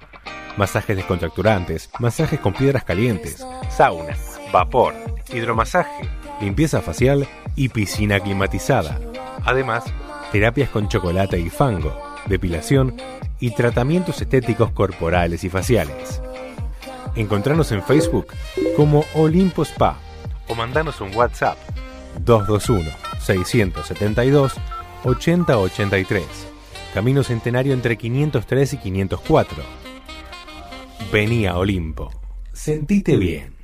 [0.57, 4.17] Masajes descontracturantes, masajes con piedras calientes, sauna,
[4.51, 4.95] vapor,
[5.35, 6.09] hidromasaje,
[6.43, 8.99] limpieza facial y piscina climatizada.
[9.45, 9.85] Además,
[10.31, 11.97] terapias con chocolate y fango,
[12.27, 12.97] depilación
[13.41, 16.21] y tratamientos estéticos corporales y faciales.
[17.15, 18.27] Encontranos en Facebook
[18.77, 19.99] como Olimpo Spa
[20.49, 21.57] o mandanos un WhatsApp
[22.21, 22.91] 221
[23.21, 24.55] 672
[25.05, 26.25] 8083.
[26.95, 29.63] Camino Centenario entre 503 y 504.
[31.11, 32.11] Venía Olimpo.
[32.53, 33.55] Sentite bien.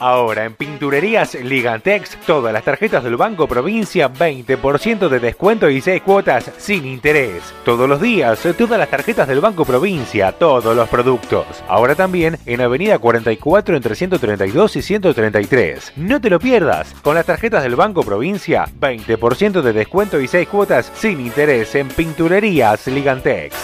[0.00, 6.02] Ahora en Pinturerías Ligantex, todas las tarjetas del Banco Provincia, 20% de descuento y 6
[6.02, 7.42] cuotas sin interés.
[7.64, 11.46] Todos los días, todas las tarjetas del Banco Provincia, todos los productos.
[11.66, 15.92] Ahora también en Avenida 44 entre 132 y 133.
[15.96, 16.94] No te lo pierdas.
[17.02, 21.88] Con las tarjetas del Banco Provincia, 20% de descuento y 6 cuotas sin interés en
[21.88, 23.56] Pinturerías Ligantex.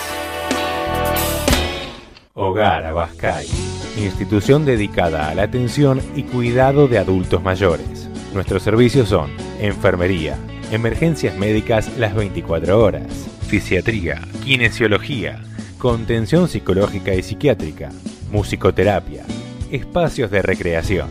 [2.35, 8.09] Hogar Abascay institución dedicada a la atención y cuidado de adultos mayores.
[8.33, 10.37] Nuestros servicios son enfermería,
[10.71, 13.07] emergencias médicas las 24 horas,
[13.47, 15.41] fisiatría, kinesiología,
[15.79, 17.91] contención psicológica y psiquiátrica,
[18.33, 19.25] musicoterapia,
[19.71, 21.09] espacios de recreación.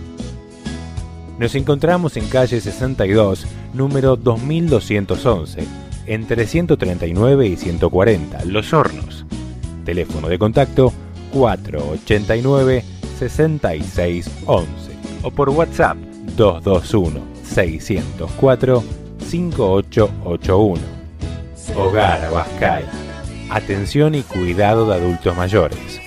[1.39, 5.63] Nos encontramos en calle 62, número 2211,
[6.05, 9.25] entre 139 y 140, Los Hornos.
[9.85, 10.93] Teléfono de contacto
[11.33, 12.83] 489
[13.17, 14.67] 6611
[15.23, 15.97] o por WhatsApp
[16.37, 18.83] 221 604
[19.19, 20.81] 5881.
[21.75, 22.85] Hogar Abascal.
[23.49, 25.99] Atención y cuidado de adultos mayores.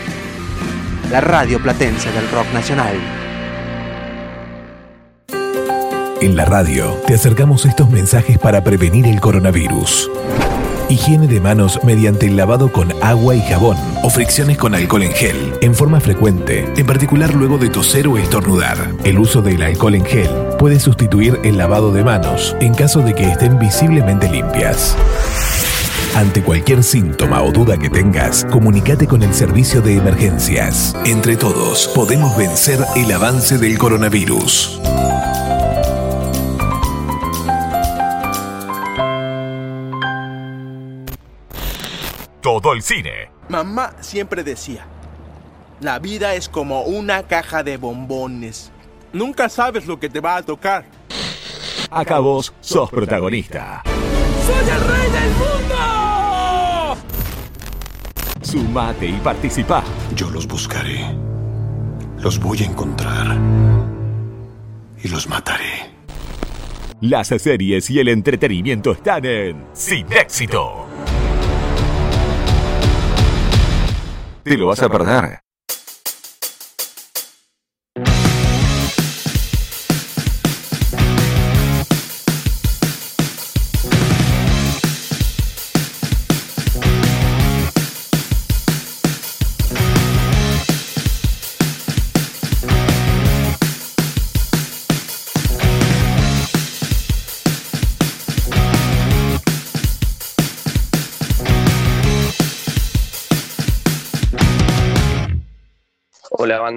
[1.11, 2.97] la radio platense del rock nacional.
[6.21, 10.09] En la radio te acercamos estos mensajes para prevenir el coronavirus.
[10.93, 15.13] Higiene de manos mediante el lavado con agua y jabón o fricciones con alcohol en
[15.13, 18.77] gel en forma frecuente, en particular luego de toser o estornudar.
[19.03, 23.15] El uso del alcohol en gel puede sustituir el lavado de manos en caso de
[23.15, 24.95] que estén visiblemente limpias.
[26.15, 30.95] Ante cualquier síntoma o duda que tengas, comunícate con el servicio de emergencias.
[31.07, 34.83] Entre todos, podemos vencer el avance del coronavirus.
[42.63, 43.29] Todo el cine.
[43.49, 44.87] Mamá siempre decía,
[45.81, 48.71] la vida es como una caja de bombones.
[49.13, 50.87] Nunca sabes lo que te va a tocar.
[51.91, 53.83] Acá vos sos protagonista.
[54.47, 56.97] ¡Soy el rey del mundo!
[58.41, 59.83] Sumate y participa.
[60.15, 61.15] Yo los buscaré.
[62.19, 63.37] Los voy a encontrar.
[65.03, 65.91] Y los mataré.
[67.01, 70.92] Las series y el entretenimiento están en Sin Éxito.
[74.43, 75.41] Te lo vas a perder.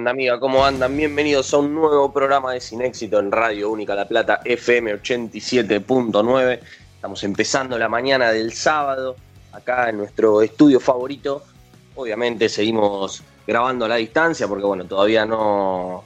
[0.08, 0.96] Amiga, ¿cómo andan?
[0.96, 6.60] Bienvenidos a un nuevo programa de Sin Éxito en Radio Única La Plata FM 87.9.
[6.94, 9.16] Estamos empezando la mañana del sábado
[9.52, 11.42] acá en nuestro estudio favorito
[11.96, 16.04] Obviamente seguimos grabando a la distancia porque bueno, todavía no,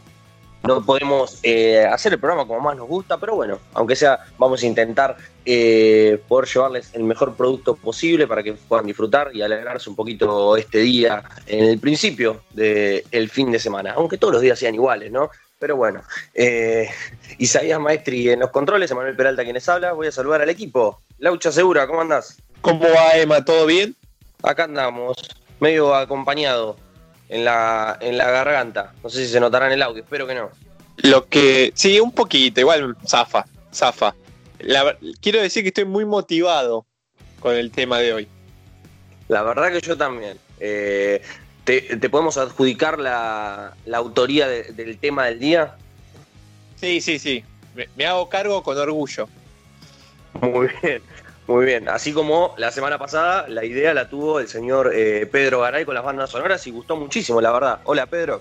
[0.62, 4.62] no podemos eh, hacer el programa como más nos gusta, pero bueno, aunque sea, vamos
[4.62, 9.88] a intentar eh, poder llevarles el mejor producto posible para que puedan disfrutar y alegrarse
[9.88, 14.58] un poquito este día en el principio del fin de semana, aunque todos los días
[14.58, 15.30] sean iguales, ¿no?
[15.58, 16.02] Pero bueno,
[16.34, 16.88] eh,
[17.38, 21.00] Isaías Maestri en los controles, Emanuel Peralta quienes habla, voy a saludar al equipo.
[21.18, 22.36] Laucha Segura, ¿cómo andás?
[22.60, 23.44] ¿Cómo va Emma?
[23.44, 23.96] ¿Todo bien?
[24.42, 25.16] Acá andamos,
[25.58, 26.76] medio acompañado
[27.30, 28.92] en la, en la garganta.
[29.02, 30.50] No sé si se notará en el audio, espero que no.
[30.98, 31.72] Lo que.
[31.74, 34.14] Sí, un poquito, igual zafa, zafa.
[35.22, 36.84] quiero decir que estoy muy motivado
[37.38, 38.28] con el tema de hoy.
[39.28, 40.36] La verdad que yo también.
[40.58, 41.22] Eh,
[41.64, 41.80] ¿te,
[42.10, 45.76] podemos adjudicar la, autoría del tema del día?
[46.76, 47.44] Sí, sí, sí.
[47.96, 49.28] me hago cargo con orgullo.
[50.40, 51.02] Muy bien.
[51.50, 55.62] Muy bien, así como la semana pasada la idea la tuvo el señor eh, Pedro
[55.62, 57.80] Garay con las bandas sonoras y gustó muchísimo, la verdad.
[57.82, 58.40] Hola Pedro.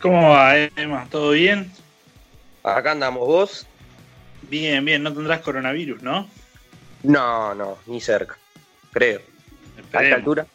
[0.00, 1.06] ¿Cómo va, Emma?
[1.10, 1.70] ¿Todo bien?
[2.62, 3.66] Acá andamos vos.
[4.48, 6.26] Bien, bien, no tendrás coronavirus, ¿no?
[7.02, 8.38] No, no, ni cerca,
[8.92, 9.20] creo.
[9.92, 10.46] a esta altura.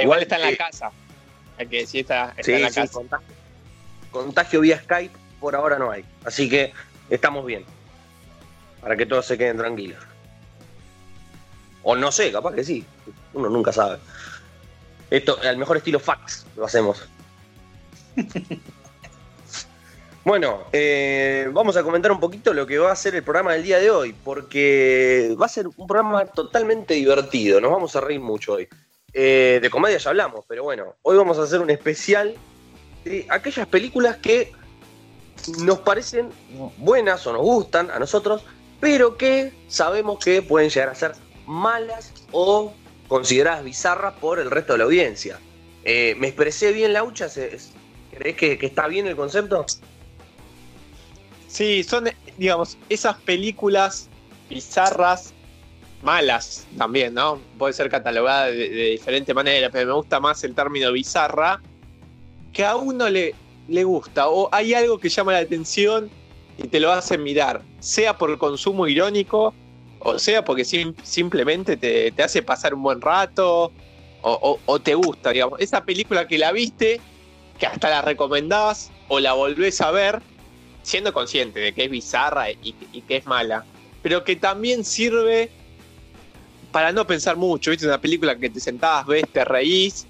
[0.00, 0.90] igual, está en la casa.
[1.58, 2.90] Hay que decir, está, en la casa.
[2.90, 3.26] Contagio,
[4.10, 6.72] contagio vía Skype por ahora no hay, así que
[7.10, 7.75] estamos bien
[8.80, 9.98] para que todos se queden tranquilos.
[11.82, 12.84] O no sé, capaz que sí,
[13.32, 13.98] uno nunca sabe.
[15.10, 17.06] Esto, al mejor estilo fax lo hacemos.
[20.24, 23.62] bueno, eh, vamos a comentar un poquito lo que va a ser el programa del
[23.62, 28.20] día de hoy, porque va a ser un programa totalmente divertido, nos vamos a reír
[28.20, 28.68] mucho hoy.
[29.12, 32.34] Eh, de comedia ya hablamos, pero bueno, hoy vamos a hacer un especial
[33.04, 34.52] de aquellas películas que
[35.60, 36.30] nos parecen
[36.76, 38.42] buenas o nos gustan a nosotros,
[38.80, 41.12] pero que sabemos que pueden llegar a ser
[41.46, 42.72] malas o
[43.08, 45.38] consideradas bizarras por el resto de la audiencia.
[45.84, 47.28] Eh, ¿Me expresé bien, Laucha?
[47.30, 49.64] ¿Crees que, que está bien el concepto?
[51.46, 54.08] Sí, son, digamos, esas películas
[54.48, 55.32] bizarras,
[56.02, 57.40] malas también, ¿no?
[57.58, 61.60] Puede ser catalogada de, de, diferente manera, pero me gusta más el término bizarra,
[62.52, 63.34] que a uno le,
[63.68, 66.10] le gusta, o hay algo que llama la atención
[66.58, 69.54] y te lo hacen mirar, sea por el consumo irónico,
[70.00, 73.72] o sea porque simplemente te, hace pasar un buen rato,
[74.22, 75.60] o, te gusta, digamos.
[75.60, 77.00] Esa película que la viste,
[77.60, 80.20] que hasta la recomendás o la volvés a ver,
[80.82, 82.72] siendo consciente de que es bizarra y,
[83.06, 83.64] que es mala,
[84.02, 85.50] pero que también sirve
[86.72, 87.86] para no pensar mucho, ¿viste?
[87.86, 90.06] Una película que te sentás, ves, te reís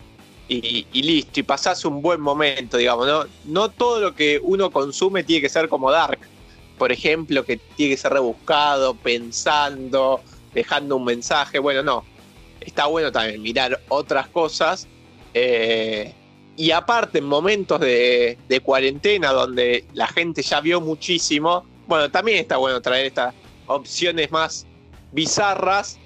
[0.48, 3.24] y, y, listo, y pasás un buen momento, digamos, ¿no?
[3.44, 6.18] No todo lo que uno consume tiene que ser como Dark
[6.78, 10.20] por ejemplo, que tiene que ser rebuscado, pensando,
[10.54, 11.58] dejando un mensaje.
[11.58, 12.04] Bueno, no.
[12.60, 14.88] Está bueno también mirar otras cosas.
[15.32, 16.12] Eh,
[16.56, 22.56] y aparte, en momentos de, cuarentena donde la gente ya vio muchísimo, bueno, también está
[22.56, 23.34] bueno traer estas
[23.66, 24.66] opciones más
[25.12, 25.98] bizarras,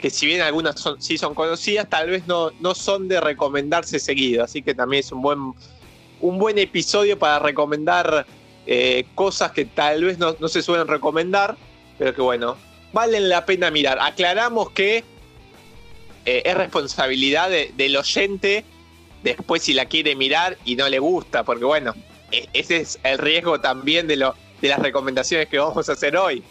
[0.00, 3.98] que si bien algunas son, sí son conocidas, tal vez no, no son de recomendarse
[3.98, 4.42] seguido.
[4.42, 5.52] Así que también es un buen,
[6.20, 8.26] un buen episodio para recomendar
[8.66, 11.56] eh, cosas que tal vez no, se suelen recomendar,
[11.98, 12.56] pero que bueno,
[12.92, 13.98] valen la pena mirar.
[14.00, 15.04] Aclaramos que
[16.24, 18.64] eh, es responsabilidad del oyente
[19.22, 21.94] después si la quiere mirar y no le gusta, porque bueno,
[22.30, 26.16] e, ese es el riesgo también de, lo, de las recomendaciones que vamos a hacer
[26.16, 26.42] hoy.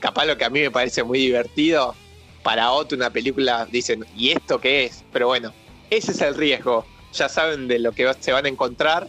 [0.00, 1.94] Capaz lo que a mí me parece muy divertido,
[2.42, 5.04] para otro una película dicen, ¿y esto qué es?
[5.12, 5.52] Pero bueno,
[5.90, 6.86] ese es el riesgo.
[7.12, 9.08] Ya saben de lo que se van a encontrar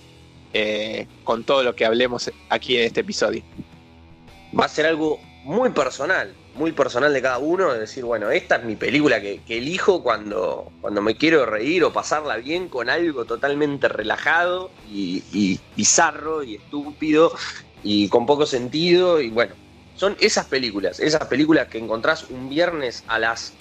[0.53, 3.43] eh, con todo lo que hablemos aquí en este episodio.
[4.57, 8.57] Va a ser algo muy personal, muy personal de cada uno, de decir, bueno, esta
[8.57, 13.25] es mi película que, elijo cuando, cuando me quiero reír o pasarla bien con algo
[13.25, 17.33] totalmente relajado y, bizarro y estúpido
[17.83, 19.53] y con poco sentido y bueno,
[19.95, 23.53] son esas películas, esas películas que encontrás un viernes a las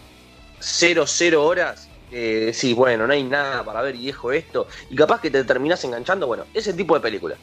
[0.61, 5.21] 00 horas eh, sí, bueno, no hay nada para ver y dejo esto, y capaz
[5.21, 7.37] que te terminás enganchando, bueno, ese tipo de película.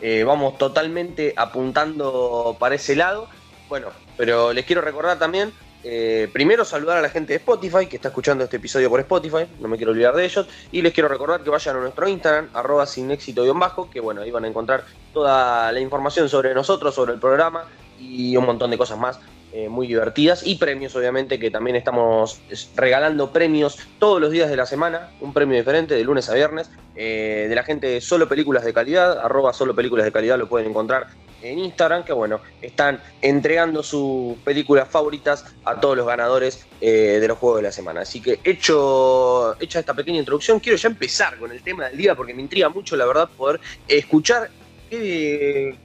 [0.00, 3.28] Eh, vamos totalmente apuntando para ese lado.
[3.68, 5.52] Bueno, pero les quiero recordar también,
[5.84, 9.46] eh, primero saludar a la gente de Spotify que está escuchando este episodio por Spotify,
[9.60, 12.48] no me quiero olvidar de ellos, y les quiero recordar que vayan a nuestro Instagram,
[12.52, 16.94] arroba sin éxito bajo, que bueno, ahí van a encontrar toda la información sobre nosotros,
[16.94, 17.64] sobre el programa
[17.98, 19.20] y un montón de cosas más
[19.52, 22.40] eh, muy divertidas y premios obviamente que también estamos
[22.76, 26.70] regalando premios todos los días de la semana, un premio diferente de lunes a viernes,
[26.94, 30.48] eh, de la gente de Solo Películas de Calidad, arroba Solo Películas de Calidad lo
[30.48, 31.08] pueden encontrar
[31.42, 37.26] en Instagram, que bueno, están entregando sus películas favoritas a todos los ganadores eh, de
[37.26, 38.02] los juegos de la semana.
[38.02, 42.14] Así que hecho, hecha esta pequeña introducción, quiero ya empezar con el tema del día
[42.14, 44.50] porque me intriga mucho, la verdad, poder escuchar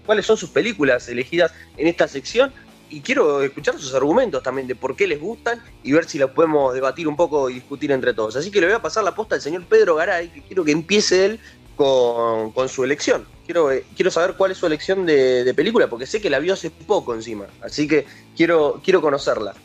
[0.06, 2.52] cuáles son sus películas elegidas en esta sección.
[2.90, 6.32] Y quiero escuchar sus argumentos también de por qué les gustan y ver si los
[6.32, 8.36] podemos debatir un poco y discutir entre todos.
[8.36, 10.72] Así que le voy a pasar la posta al señor Pedro Garay, que quiero que
[10.72, 11.40] empiece él
[11.76, 13.26] con, con su elección.
[13.46, 16.40] Quiero, eh, quiero saber cuál es su elección de, de película, porque sé que la
[16.40, 17.46] vio hace poco encima.
[17.62, 19.56] Así que quiero, quiero conocerla.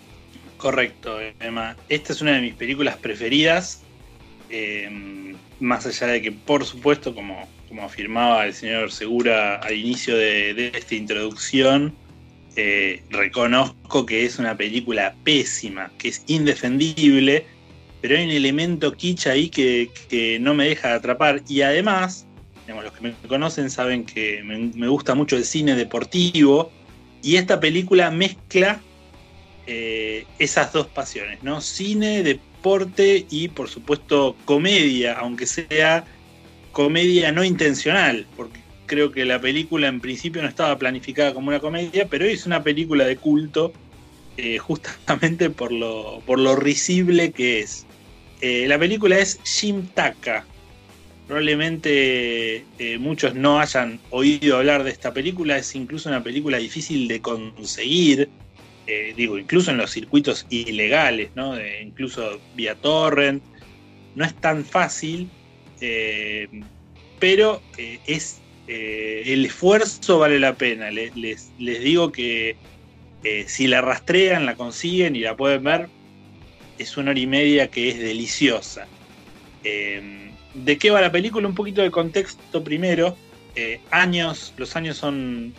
[0.57, 1.77] Correcto, Emma.
[1.89, 3.83] Esta es una de mis películas preferidas.
[4.51, 10.17] eh, más allá de que, por supuesto, como, como afirmaba el señor Segura al inicio
[10.17, 11.95] de, de esta introducción,
[12.61, 17.47] eh, reconozco que es una película pésima, que es indefendible,
[18.01, 21.43] pero hay un elemento kitsch ahí que, no me deja de atrapar.
[21.49, 22.27] Y además,
[22.67, 26.71] los que me conocen saben que me, me gusta mucho el cine deportivo,
[27.23, 28.81] y esta película mezcla
[29.67, 31.61] eh, esas dos pasiones, ¿no?
[31.61, 36.05] Cine, deporte y por supuesto comedia, aunque sea
[36.73, 41.61] comedia no intencional, porque creo que la película en principio no estaba planificada como una
[41.61, 43.73] comedia, pero es una película de culto
[44.37, 47.87] eh, justamente por lo, por lo risible que es.
[48.41, 50.45] Eh, la película es Jim Taka.
[51.29, 57.07] Probablemente eh, muchos no hayan oído hablar de esta película, es incluso una película difícil
[57.07, 58.29] de conseguir
[59.15, 61.55] digo, incluso en los circuitos ilegales, ¿no?
[61.81, 63.41] Incluso vía torrent,
[64.17, 65.29] no es tan fácil,
[67.21, 70.91] pero es eh, el esfuerzo vale la pena.
[70.91, 72.57] Le- les, digo que
[73.23, 75.91] eh, si la rastrean, la consiguen y la pueden ver,
[76.79, 78.87] es una hora y media que es deliciosa.
[79.63, 81.49] Eh, ¿De qué va la película?
[81.49, 83.17] Un poquito de contexto primero.
[83.91, 85.55] Años, los años son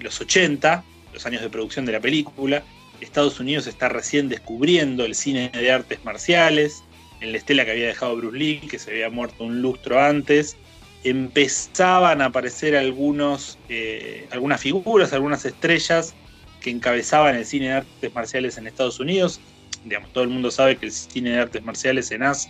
[0.00, 2.64] los 80, los años de producción de la película.
[3.00, 6.82] Estados Unidos está recién descubriendo el cine de artes marciales,
[7.20, 10.56] en la estela que había dejado Bruce Lee, que se había muerto un lustro antes.
[11.04, 16.14] Empezaban a aparecer algunos, eh, algunas figuras, algunas estrellas
[16.60, 19.40] que encabezaban el cine de artes marciales en Estados Unidos.
[19.84, 22.48] Digamos, todo el mundo sabe que el cine de artes marciales en As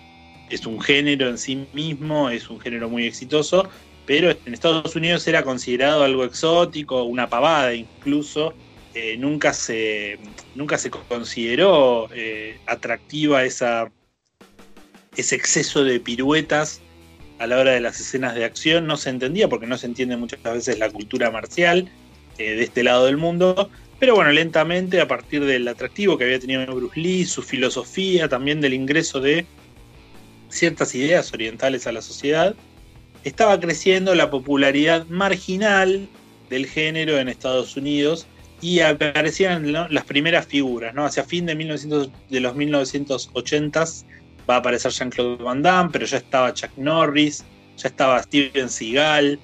[0.51, 3.69] es un género en sí mismo, es un género muy exitoso,
[4.07, 8.55] pero en Estados Unidos era considerado algo exótico, una pavada incluso.
[8.95, 10.21] Eh, nunca, se,
[10.55, 13.91] nunca se consideró eh, atractiva esa,
[15.17, 16.81] ese exceso de piruetas
[17.39, 18.87] a la hora de las escenas de acción.
[18.87, 21.91] No se entendía porque no se entiende muchas veces la cultura marcial
[22.39, 23.71] eh, de este lado del mundo.
[23.99, 28.61] Pero bueno, lentamente, a partir del atractivo que había tenido Bruce Lee, su filosofía, también
[28.61, 29.47] del ingreso de
[30.49, 32.55] ciertas ideas orientales a la sociedad,
[33.25, 36.09] estaba creciendo la popularidad marginal
[36.51, 38.27] del género en Estados Unidos
[38.61, 41.05] y aparecían las primeras figuras, ¿no?
[41.05, 44.05] Hacia fin de, 1900 de los 1980s
[44.49, 47.45] va a aparecer Jean-Claude Van Damme, pero ya estaba Chuck Norris,
[47.77, 49.39] ya estaba Steven Seagal,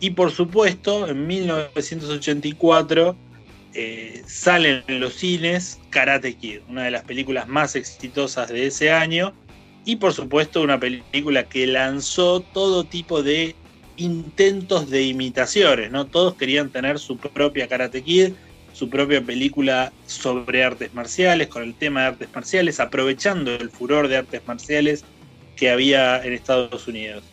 [0.00, 3.16] y por supuesto, en 1984
[3.74, 8.90] eh, salen en los cines Karate Kid, una de las películas más exitosas de ese
[8.90, 9.32] año,
[9.84, 13.54] y por supuesto una película que lanzó todo tipo de
[13.96, 16.06] intentos de imitaciones, ¿no?
[16.06, 18.32] Todos querían tener su propia Karate Kid,
[18.76, 24.06] su propia película sobre artes marciales, con el tema de artes marciales, aprovechando el furor
[24.06, 25.02] de artes marciales
[25.56, 27.24] que había en Estados Unidos.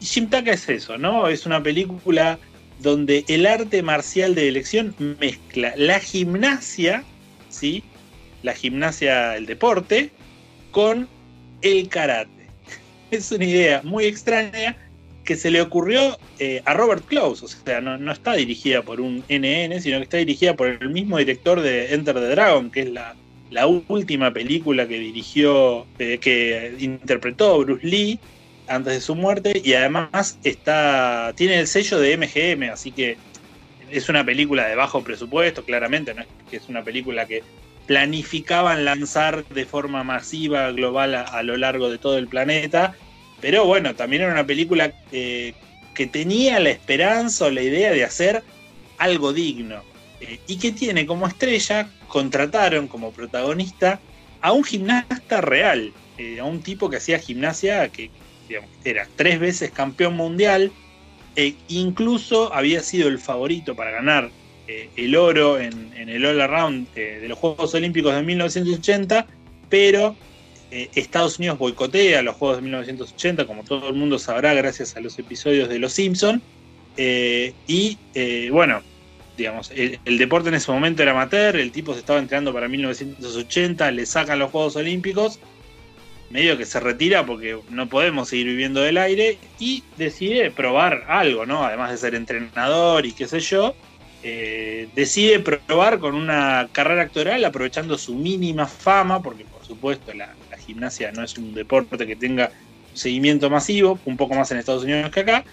[0.00, 1.28] Y Jim es eso, ¿no?
[1.28, 2.36] Es una película
[2.80, 7.04] donde el arte marcial de elección mezcla la gimnasia,
[7.48, 7.84] ¿sí?
[8.42, 10.10] La gimnasia, el deporte,
[10.72, 11.08] con
[11.62, 12.48] el karate.
[13.12, 14.76] Es una idea muy extraña
[15.28, 19.22] que se le ocurrió eh, a Robert Close, o sea, no, está dirigida por un
[19.28, 22.90] NN, sino que está dirigida por el mismo director de Enter the Dragon, que es
[22.90, 23.14] la,
[23.66, 28.18] última película que dirigió, eh, que interpretó Bruce Lee
[28.68, 33.18] antes de su muerte, y además está, tiene el sello de MGM, así que
[33.90, 37.42] es una película de bajo presupuesto, claramente, no es que es una película que
[37.86, 42.94] planificaban lanzar de forma masiva, global, a lo largo de todo el planeta,
[43.40, 45.54] pero bueno, también era una película eh,
[45.94, 48.42] que tenía la esperanza o la idea de hacer
[48.98, 49.82] algo digno.
[50.20, 54.00] Eh, y que tiene como estrella, contrataron como protagonista
[54.40, 58.10] a un gimnasta real, eh, a un tipo que hacía gimnasia, que
[58.48, 60.72] digamos, era tres veces campeón mundial,
[61.36, 64.30] e incluso había sido el favorito para ganar
[64.96, 69.26] el oro en, en, el All Around de los Juegos Olímpicos de 1980,
[69.70, 70.14] pero
[70.70, 75.00] eh, Estados Unidos boicotea los Juegos de 1980, como todo el mundo sabrá, gracias a
[75.00, 76.42] los episodios de Los Simpson.
[76.96, 78.82] Eh, y eh, bueno,
[79.36, 83.90] digamos, el, deporte en ese momento era amateur, el tipo se estaba entrenando para 1980,
[83.92, 85.38] le sacan los Juegos Olímpicos,
[86.28, 91.46] medio que se retira porque no podemos seguir viviendo del aire y decide probar algo,
[91.46, 91.64] ¿no?
[91.64, 93.74] Además de ser entrenador y qué sé yo,
[94.22, 100.34] decide probar con una carrera actoral aprovechando su mínima fama, porque por supuesto la
[100.68, 102.52] gimnasia no es un deporte que tenga
[102.92, 105.44] seguimiento masivo, un poco más en Estados Unidos que acá.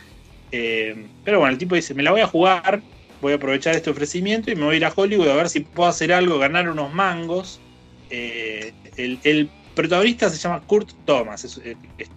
[0.51, 2.81] Eh, pero bueno, el tipo dice, me la voy a jugar,
[3.21, 5.61] voy a aprovechar este ofrecimiento y me voy a ir a Hollywood a ver si
[5.61, 7.59] puedo hacer algo, ganar unos mangos.
[8.09, 11.59] Eh, el, protagonista se llama Kurt Thomas, es,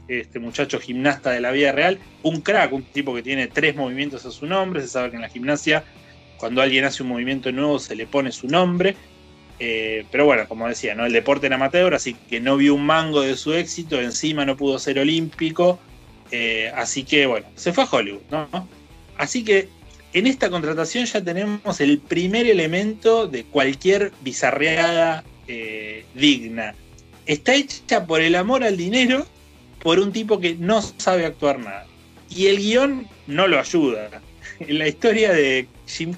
[0.07, 4.25] este muchacho gimnasta de la vida real, un crack, un tipo que tiene tres movimientos
[4.25, 5.83] a su nombre, se sabe que en la gimnasia
[6.39, 8.95] cuando alguien hace un movimiento nuevo se le pone su nombre.
[9.61, 11.07] Eh, pero bueno, como decía, ¿no?
[11.07, 14.57] el deporte en amateur, así que no vio un mango de su éxito, encima no
[14.57, 15.79] pudo ser olímpico,
[16.31, 18.23] eh, así que bueno, se fue a Hollywood.
[18.31, 18.69] ¿no?
[19.17, 19.69] Así que
[20.13, 26.75] en esta contratación ya tenemos el primer elemento de cualquier bizarreada eh, digna.
[27.27, 29.27] Está hecha por el amor al dinero,
[29.83, 31.87] por un tipo que no sabe actuar nada.
[32.31, 34.09] Y el guion no lo ayuda.
[34.61, 36.15] En la historia de Jim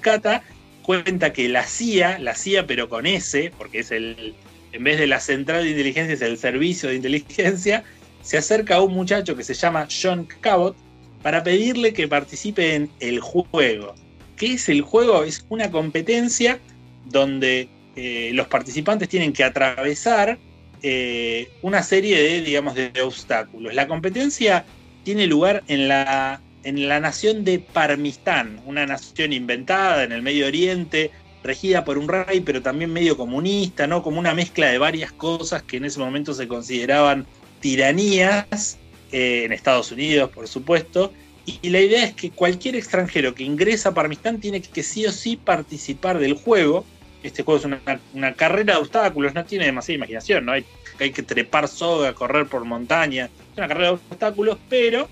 [0.81, 4.33] cuenta que la CIA, la CIA pero con S, porque es el,
[4.71, 7.83] en vez de la central de inteligencia es el servicio de inteligencia,
[8.21, 10.75] se acerca a un muchacho que se llama John Cabot
[11.21, 13.95] para pedirle que participe en el juego.
[14.35, 15.23] ¿Qué es el juego?
[15.23, 16.59] Es una competencia
[17.05, 20.39] donde eh, los participantes tienen que atravesar
[20.81, 23.73] eh, una serie de, digamos, de obstáculos.
[23.73, 24.65] La competencia
[25.03, 30.47] tiene lugar en la en la nación de Parmistán, una nación inventada en el Medio
[30.47, 31.11] Oriente,
[31.43, 34.03] regida por un rey, pero también medio comunista, ¿no?
[34.03, 37.25] Como una mezcla de varias cosas que en ese momento se consideraban
[37.59, 38.77] tiranías,
[39.11, 41.11] eh, en Estados Unidos, por supuesto.
[41.45, 45.11] Y, la idea es que cualquier extranjero que ingresa a Parmistán tiene que sí o
[45.11, 46.85] sí participar del juego.
[47.23, 47.65] Este juego es
[48.13, 50.53] una, carrera de obstáculos, no tiene demasiada imaginación, ¿no?
[50.53, 55.09] Hay que trepar soga, correr por montaña, es una carrera de obstáculos, pero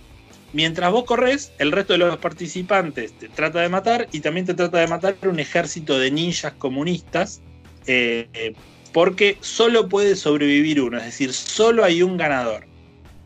[0.51, 4.55] Mientras vos corres, el resto de los participantes te trata de matar y también te
[4.55, 7.41] trata de matar un ejército de ninjas comunistas,
[7.85, 8.53] eh,
[8.91, 12.65] porque solo puede sobrevivir uno, es decir, solo hay un ganador.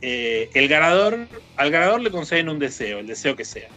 [0.01, 3.69] Eh, el ganador, al ganador le conceden un deseo, el deseo que sea.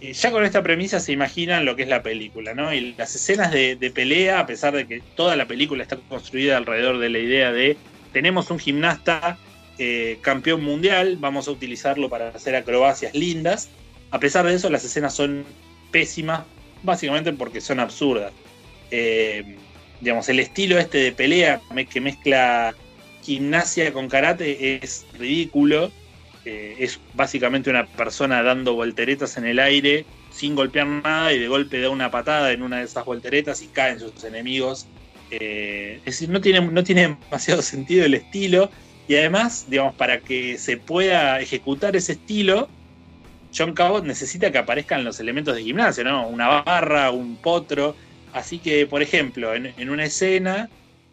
[0.00, 2.72] Eh, ya con esta premisa se imaginan lo que es la película, ¿no?
[2.72, 6.56] Y las escenas de, de pelea, a pesar de que toda la película está construida
[6.56, 7.76] alrededor de la idea de
[8.14, 9.36] tenemos un gimnasta
[9.76, 13.68] eh, campeón mundial, vamos a utilizarlo para hacer acrobacias lindas.
[14.12, 15.44] A pesar de eso, las escenas son
[15.90, 16.44] pésimas,
[16.84, 18.32] básicamente porque son absurdas.
[18.92, 19.56] Eh,
[20.00, 21.60] digamos, el estilo este de pelea
[21.90, 22.74] que mezcla
[23.22, 25.90] gimnasia con karate es ridículo.
[26.44, 31.48] Eh, es básicamente una persona dando volteretas en el aire sin golpear nada y de
[31.48, 34.86] golpe da una patada en una de esas volteretas y caen sus enemigos.
[35.30, 38.70] Es decir, no tiene, no tiene demasiado sentido el estilo
[39.06, 42.68] y además, digamos, para que se pueda ejecutar ese estilo,
[43.56, 46.26] John Cabot necesita que aparezcan los elementos de gimnasia, ¿no?
[46.26, 47.94] Una barra, un potro.
[48.32, 50.68] Así que, por ejemplo, en, en una escena,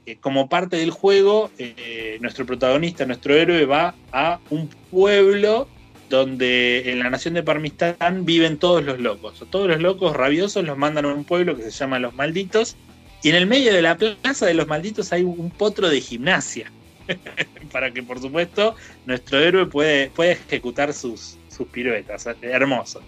[0.08, 5.68] eh, como parte del juego, eh, nuestro protagonista, nuestro héroe, va a un pueblo
[6.10, 9.46] donde en la nación de Parmistán viven todos los locos.
[9.52, 12.76] Todos los locos rabiosos los mandan a un pueblo que se llama Los Malditos.
[13.22, 16.72] Y en el medio de la plaza de los malditos hay un potro de gimnasia.
[17.72, 22.28] para que por supuesto nuestro héroe puede, puede ejecutar sus, sus piruetas.
[22.42, 23.02] Hermoso.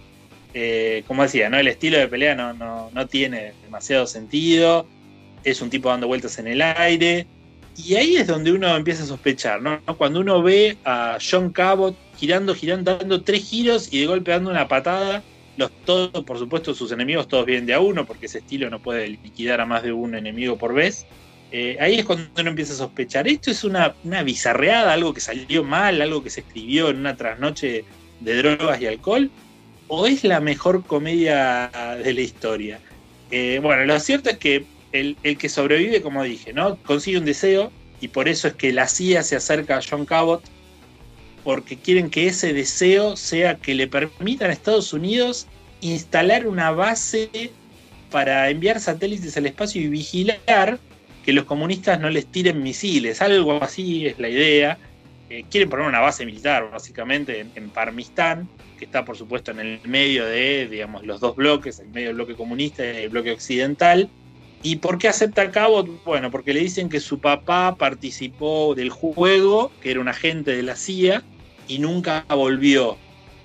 [0.53, 1.57] Eh, como decía, ¿no?
[1.57, 4.87] el estilo de pelea no, no, no, tiene demasiado sentido.
[5.43, 7.27] Es un tipo dando vueltas en el aire.
[7.75, 9.81] Y ahí es donde uno empieza a sospechar, ¿no?
[9.97, 14.51] Cuando uno ve a John Cabot girando, girando, dando tres giros y de golpe dando
[14.51, 15.23] una patada.
[15.57, 18.79] Los todos, por supuesto, sus enemigos todos vienen de a uno, porque ese estilo no
[18.79, 21.05] puede liquidar a más de un enemigo por vez.
[21.55, 23.27] Eh, ahí es cuando uno empieza a sospechar.
[23.27, 27.15] Esto es una, una, bizarreada, algo que salió mal, algo que se escribió en una
[27.15, 27.85] trasnoche
[28.21, 29.29] de drogas y alcohol,
[29.87, 31.69] o es la mejor comedia
[32.03, 32.79] de la historia.
[33.29, 36.75] Eh, bueno, lo cierto es que el, el, que sobrevive, como dije, ¿no?
[36.77, 40.43] consigue un deseo y por eso es que la CIA se acerca a John Cabot
[41.43, 45.47] porque quieren que ese deseo sea que le permitan a Estados Unidos
[45.81, 47.51] instalar una base
[48.09, 50.79] para enviar satélites al espacio y vigilar
[51.23, 54.77] que los comunistas no les tiren misiles, algo así es la idea.
[55.29, 59.59] Eh, quieren poner una base militar, básicamente, en, en, Parmistán, que está, por supuesto, en
[59.59, 63.31] el medio de, digamos, los dos bloques, el medio del bloque comunista y el bloque
[63.31, 64.09] occidental.
[64.61, 66.03] ¿Y por qué acepta Cabot?
[66.05, 70.63] Bueno, porque le dicen que su papá participó del juego, que era un agente de
[70.63, 71.23] la CIA,
[71.67, 72.97] y nunca volvió.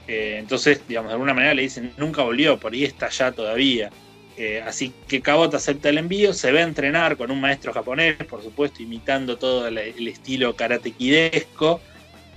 [0.06, 3.90] Eh, entonces, digamos, de alguna manera le dicen, nunca volvió, por ahí está allá todavía.
[4.40, 8.14] Eh, así que Cabot acepta el envío, se ve a entrenar con un maestro japonés,
[8.30, 11.80] por supuesto, imitando todo el, estilo karatequidesco.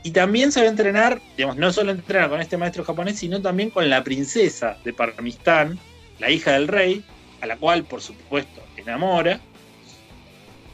[0.04, 3.40] Y también se va a entrenar, digamos, no solo entrenar con este maestro japonés, sino
[3.40, 5.78] también con la princesa de Parmistán,
[6.18, 7.06] la hija del rey,
[7.40, 9.40] a la cual, por supuesto, enamora.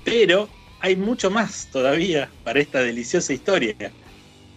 [0.05, 0.47] Pero
[0.79, 3.75] hay mucho más todavía para esta deliciosa historia.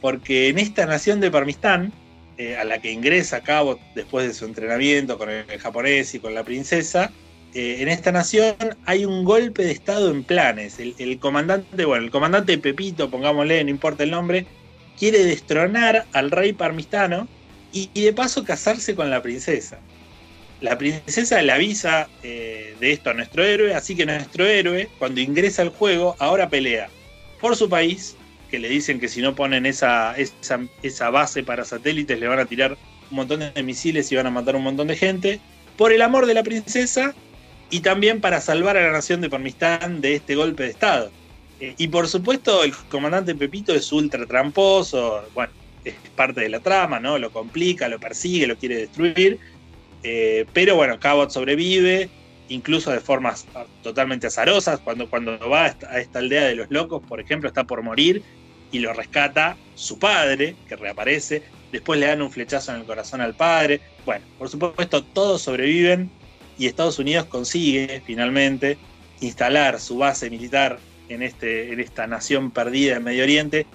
[0.00, 1.92] Porque en esta nación de Parmistán,
[2.40, 6.20] eh, a la que ingresa a cabo después de su entrenamiento con el, japonés y
[6.20, 7.12] con la princesa,
[7.52, 10.78] eh, en esta nación hay un golpe de estado en planes.
[10.78, 14.46] El, el, comandante, bueno, el comandante Pepito, pongámosle, no importa el nombre,
[14.98, 17.28] quiere destronar al rey parmistano
[17.74, 19.78] y, de paso casarse con la princesa.
[20.62, 25.20] La princesa le avisa eh, de esto a nuestro héroe, así que nuestro héroe, cuando
[25.20, 26.88] ingresa al juego, ahora pelea
[27.38, 28.16] por su país,
[28.50, 32.38] que le dicen que si no ponen esa, esa, esa base para satélites le van
[32.38, 32.76] a tirar
[33.10, 35.40] un montón de misiles y van a matar un montón de gente,
[35.76, 37.14] por el amor de la princesa
[37.70, 41.10] y también para salvar a la nación de Parmistán de este golpe de Estado.
[41.60, 45.52] Eh, y por supuesto el comandante Pepito es ultra tramposo, bueno,
[45.84, 47.18] es parte de la trama, ¿no?
[47.18, 49.38] Lo complica, lo persigue, lo quiere destruir.
[50.02, 52.08] Eh, pero bueno, Cabot sobrevive,
[52.48, 53.46] incluso de formas
[53.82, 54.80] totalmente azarosas.
[54.80, 57.82] Cuando, cuando va a esta, a esta, aldea de los locos, por ejemplo, está por
[57.82, 58.22] morir
[58.72, 61.42] y lo rescata su padre, que reaparece.
[61.72, 63.80] Después le dan un flechazo en el corazón al padre.
[64.04, 66.10] Bueno, por supuesto, todos sobreviven
[66.58, 68.76] y Estados Unidos consigue finalmente
[69.20, 70.78] instalar su base militar
[71.08, 73.66] en, este, en esta nación perdida en Medio Oriente,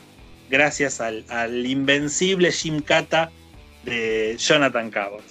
[0.49, 3.31] gracias al, al invencible Jim Cata
[3.83, 5.23] de Jonathan Cabot.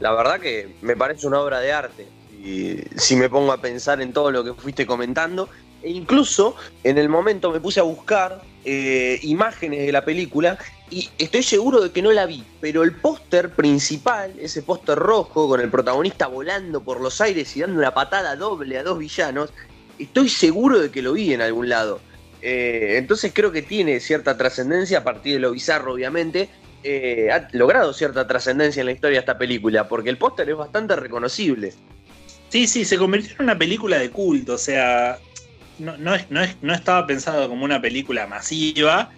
[0.00, 2.06] La verdad que me parece una obra de arte.
[2.42, 5.48] Y si me pongo a pensar en todo lo que fuiste comentando,
[5.82, 10.58] e incluso en el momento me puse a buscar eh, imágenes de la película
[10.90, 15.48] y estoy seguro de que no la vi, pero el póster principal, ese póster rojo
[15.48, 19.50] con el protagonista volando por los aires y dando una patada doble a dos villanos,
[19.98, 22.00] estoy seguro de que lo vi en algún lado.
[22.42, 26.48] Eh, entonces creo que tiene cierta trascendencia a partir de lo bizarro, obviamente,
[26.82, 30.56] eh, ha logrado cierta trascendencia en la historia de esta película, porque el póster es
[30.56, 31.72] bastante reconocible.
[32.48, 35.18] Sí, sí, se convirtió en una película de culto, o sea,
[35.80, 39.10] no, no, es, no, es, no estaba pensado como una película masiva,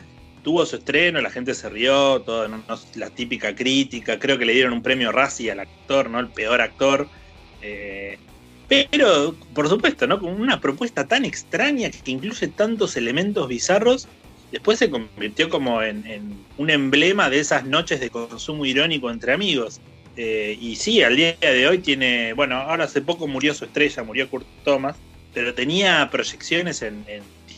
[0.42, 2.48] tuvo su estreno, la gente se rió, todo,
[2.94, 6.20] la típica crítica, creo que le dieron un premio Razzie al actor, ¿no?
[6.20, 7.08] El peor actor.
[7.60, 8.18] Eh,
[8.68, 10.18] pero, por supuesto, ¿no?
[10.18, 14.08] Con una propuesta tan extraña que incluye tantos elementos bizarros
[14.52, 19.32] después se convirtió como en, en, un emblema de esas noches de consumo irónico entre
[19.32, 19.80] amigos.
[20.16, 24.02] Eh, y sí, al día de hoy tiene, bueno, ahora hace poco murió su estrella,
[24.02, 24.96] murió Kurt Thomas,
[25.32, 27.04] pero tenía proyecciones en,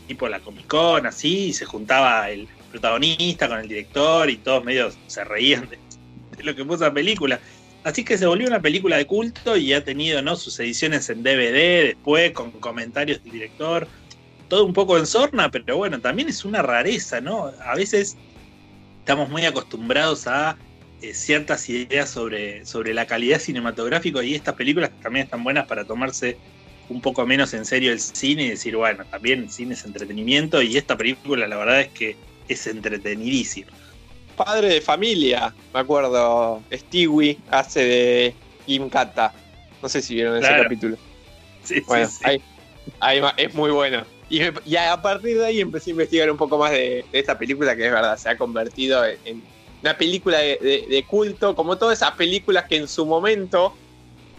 [0.06, 4.64] tipo la Comic Con, así, y se juntaba el protagonista con el director y todos
[4.64, 5.78] medios se reían de,
[6.37, 7.40] de lo que puso la película.
[7.84, 10.37] Así que se volvió una película de culto y ha tenido ¿no?
[10.37, 13.87] sus ediciones en DVD después, con comentarios del director
[14.48, 17.50] todo un poco en sorna, pero bueno, también es una rareza, ¿no?
[17.64, 18.16] A veces
[19.00, 20.56] estamos muy acostumbrados a
[21.02, 25.84] eh, ciertas ideas sobre, sobre la calidad cinematográfica y estas películas también están buenas para
[25.84, 26.37] tomarse
[26.88, 30.61] un poco menos en serio el cine y decir, bueno, también el cine es entretenimiento
[30.62, 32.16] y esta película la verdad es que
[32.49, 33.70] es entretenidísima.
[34.37, 38.35] Padre de familia, me acuerdo, Stewie hace de
[38.66, 39.33] Kim Kata.
[39.81, 40.57] No sé si vieron claro.
[40.57, 40.97] ese capítulo.
[41.64, 42.25] Sí, bueno, sí, sí.
[42.27, 42.42] Ahí,
[43.01, 44.05] ahí, es muy bueno.
[44.29, 47.38] Y, y, a partir de ahí empecé a investigar un poco más de, de, esta
[47.38, 49.42] película que es verdad, se ha convertido en, en
[49.81, 53.75] una película de, de, de, culto, como todas esas películas que en su momento,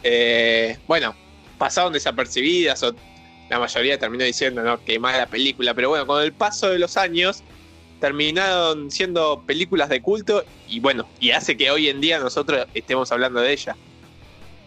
[0.03, 1.15] eh, bueno,
[1.57, 2.95] pasaron desapercibidas o
[3.49, 4.83] la mayoría terminó diciendo ¿no?
[4.83, 7.43] que más la película, pero bueno, con el paso de los años
[7.99, 13.11] terminaron siendo películas de culto y bueno, y hace que hoy en día nosotros estemos
[13.11, 13.75] hablando de ella.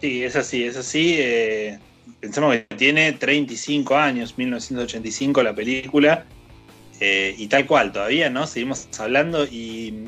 [0.01, 1.15] Sí, es así, es así.
[1.19, 1.79] Eh,
[2.19, 6.25] pensemos que tiene 35 años, 1985 la película,
[6.99, 8.47] eh, y tal cual, todavía, ¿no?
[8.47, 10.05] Seguimos hablando y,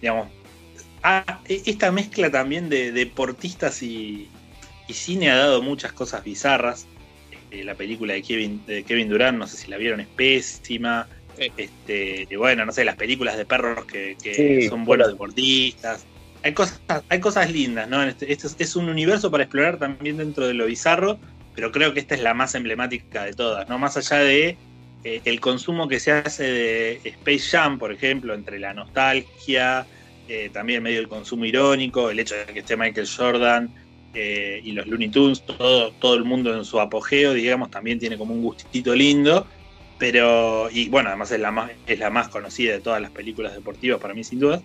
[0.00, 0.28] digamos,
[1.02, 4.28] ah, esta mezcla también de deportistas y,
[4.88, 6.86] y, cine ha dado muchas cosas bizarras.
[7.50, 11.08] Eh, la película de Kevin, de Kevin Durant, no sé si la vieron, es pésima.
[11.38, 16.04] Este, y bueno, no sé, las películas de perros que, que sí, son buenos deportistas.
[16.42, 18.02] Hay cosas, hay cosas lindas, ¿no?
[18.02, 21.18] Este, este es, es, un universo para explorar también dentro de lo bizarro,
[21.54, 23.78] pero creo que esta es la más emblemática de todas, ¿no?
[23.78, 24.56] Más allá de
[25.04, 29.86] eh, el consumo que se hace de Space Jam, por ejemplo, entre la nostalgia,
[30.28, 33.74] eh, también medio el consumo irónico, el hecho de que esté Michael Jordan
[34.14, 38.18] eh, y los Looney Tunes, todo, todo el mundo en su apogeo, digamos, también tiene
[38.18, 39.46] como un gustito lindo.
[39.98, 43.54] Pero, y bueno, además es la más, es la más conocida de todas las películas
[43.54, 44.60] deportivas para mí, sin duda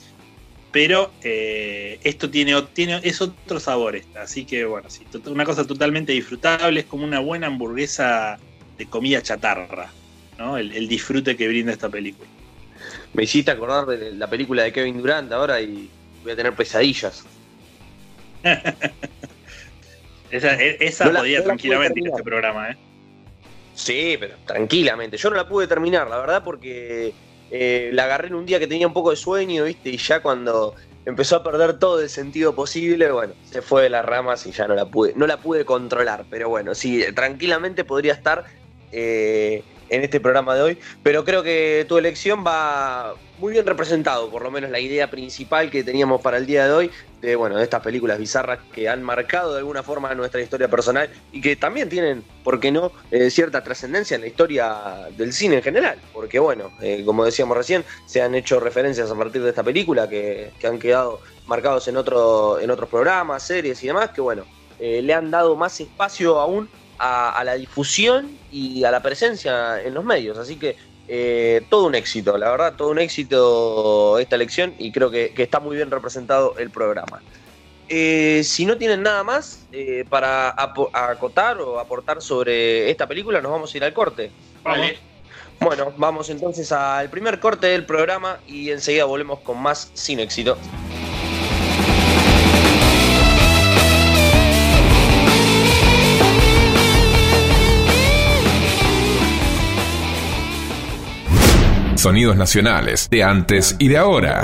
[0.72, 5.66] pero eh, esto tiene, tiene, es otro sabor esta, así que bueno, sí, una cosa
[5.66, 8.38] totalmente disfrutable, es como una buena hamburguesa
[8.78, 9.92] de comida chatarra,
[10.38, 10.58] ¿no?
[10.58, 12.30] El, disfrute que brinda esta película.
[13.14, 15.90] Me hiciste acordar de la película de Kevin Durant ahora y
[16.24, 17.26] voy a tener pesadillas.
[20.32, 22.78] esa esa podía tranquilamente ir este programa, ¿eh?
[23.74, 25.18] Sí, pero tranquilamente.
[25.18, 27.14] Yo no la pude terminar, la verdad, porque
[27.52, 29.90] eh, la agarré en un día que tenía un poco de sueño, ¿viste?
[29.90, 30.74] Y ya cuando
[31.06, 34.68] empezó a perder todo el sentido posible, bueno, se fue de las ramas y ya
[34.68, 36.26] no la pude, no la pude controlar.
[36.30, 38.46] Pero bueno, sí, tranquilamente podría estar
[38.92, 40.78] eh, en este programa de hoy.
[41.04, 45.70] Pero creo que tu elección va muy bien representado, por lo menos la idea principal
[45.70, 49.04] que teníamos para el día de hoy, de bueno, de estas películas bizarras que han
[49.04, 53.30] marcado de alguna forma nuestra historia personal y que también tienen, ¿por qué no?, eh,
[53.30, 56.00] cierta trascendencia en la historia del cine en general.
[56.14, 60.10] Porque bueno, eh, como decíamos recién, se han hecho referencias a partir de esta película
[60.10, 64.44] que, han quedado marcados en, otro, en otros programas, series y demás, que bueno,
[64.80, 66.70] eh, le han dado más espacio aún
[67.00, 70.38] a, la difusión y a la presencia en los medios.
[70.38, 70.76] Así que
[71.08, 75.60] eh, todo un éxito, la verdad, todo un éxito esta elección y creo que, está
[75.60, 77.22] muy bien representado el programa.
[77.90, 83.52] Eh, si no tienen nada más eh, para acotar o aportar sobre esta película, nos
[83.52, 84.32] vamos a ir al corte.
[84.64, 84.98] Vale.
[85.60, 90.58] Bueno, vamos entonces al primer corte del programa y enseguida volvemos con más sin éxito.
[101.98, 104.44] Sonidos nacionales de antes y de ahora.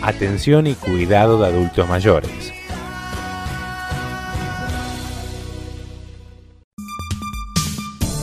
[0.00, 2.52] Atención y cuidado de adultos mayores.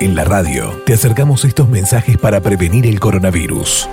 [0.01, 3.89] En la radio te acercamos estos mensajes para prevenir el coronavirus.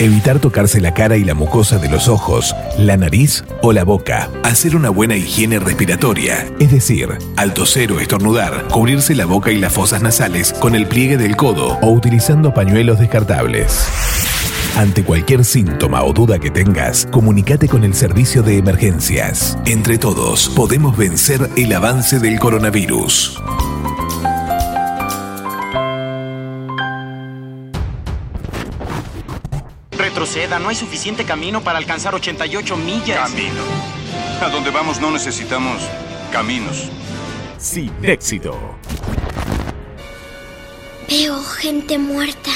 [0.00, 4.30] Evitar tocarse la cara y la mucosa de los ojos, la nariz o la boca.
[4.42, 9.58] Hacer una buena higiene respiratoria, es decir, al toser o estornudar, cubrirse la boca y
[9.58, 13.86] las fosas nasales con el pliegue del codo o utilizando pañuelos descartables.
[14.74, 19.58] Ante cualquier síntoma o duda que tengas, comunícate con el servicio de emergencias.
[19.66, 23.38] Entre todos, podemos vencer el avance del coronavirus.
[30.20, 33.30] Retroceda, no hay suficiente camino para alcanzar 88 millas.
[33.30, 33.62] Camino.
[34.42, 35.80] A donde vamos no necesitamos
[36.30, 36.90] caminos.
[37.56, 38.54] Sin éxito.
[41.08, 42.50] Veo gente muerta.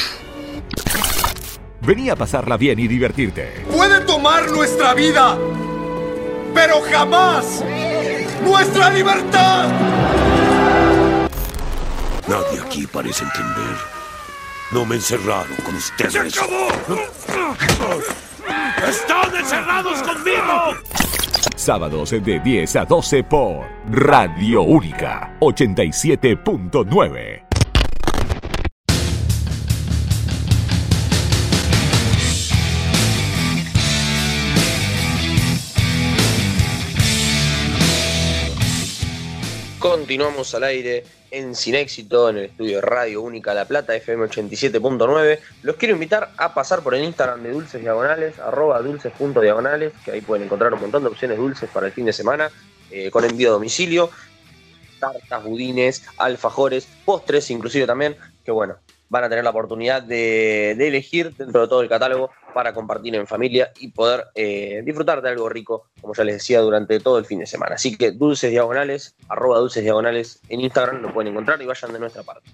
[1.80, 3.64] Venía a pasarla bien y divertirte.
[3.72, 5.38] Puede tomar nuestra vida,
[6.52, 7.64] pero jamás
[8.44, 9.68] nuestra libertad.
[12.28, 13.93] Nadie aquí parece entender.
[14.72, 16.12] No me encerraron con ustedes.
[16.12, 16.66] ¡Se acabó!
[18.88, 20.74] ¡Están encerrados conmigo!
[21.56, 27.43] Sábados de 10 a 12 por Radio Única 87.9.
[40.04, 45.38] Continuamos al aire en Sin Éxito en el estudio Radio Única La Plata, FM 87.9.
[45.62, 50.20] Los quiero invitar a pasar por el Instagram de Dulces Diagonales, arroba dulces.diagonales, que ahí
[50.20, 52.50] pueden encontrar un montón de opciones dulces para el fin de semana,
[52.90, 54.10] eh, con envío a domicilio,
[55.00, 58.14] tartas, budines, alfajores, postres inclusive también,
[58.44, 58.76] que bueno,
[59.14, 63.28] van a tener la oportunidad de, elegir dentro de todo el catálogo para compartir en
[63.28, 67.24] familia y poder eh, disfrutar de algo rico, como ya les decía, durante todo el
[67.24, 67.76] fin de semana.
[67.76, 72.00] Así que dulces diagonales, arroba dulces diagonales en Instagram, lo pueden encontrar y vayan de
[72.00, 72.50] nuestra parte.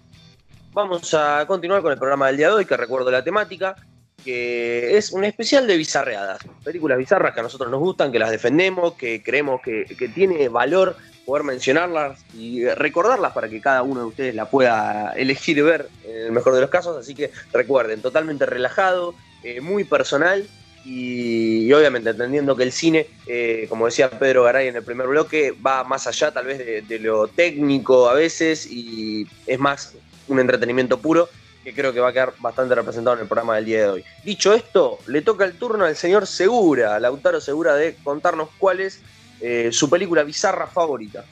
[0.75, 3.75] Vamos a continuar con el programa del día de hoy, que recuerdo la temática,
[4.23, 8.31] que es un especial de bizarreadas, películas bizarras que a nosotros nos gustan, que las
[8.31, 10.95] defendemos, que creemos que, que tiene valor
[11.31, 16.27] poder mencionarlas y recordarlas para que cada uno de ustedes la pueda elegir ver en
[16.27, 16.97] el mejor de los casos.
[16.97, 19.15] Así que recuerden, totalmente relajado,
[19.45, 20.45] eh, muy personal
[20.85, 25.07] y, y, obviamente entendiendo que el cine, eh, como decía Pedro Garay en el primer
[25.07, 29.95] bloque, va más allá tal vez de, de, lo técnico a veces y es más
[30.27, 31.29] un entretenimiento puro
[31.63, 34.05] que creo que va a quedar bastante representado en el programa del día de hoy.
[34.25, 39.01] Dicho esto, le toca el turno al señor Segura, Lautaro Segura, de contarnos cuál es
[39.41, 41.25] eh, su película bizarra favorita.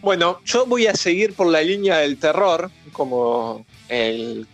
[0.00, 4.46] Bueno, yo voy a seguir por la línea del terror, como el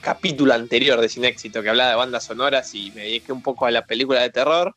[0.00, 3.66] capítulo anterior de Sin Éxito, que hablaba de bandas sonoras y me dediqué un poco
[3.66, 4.74] a la película de terror.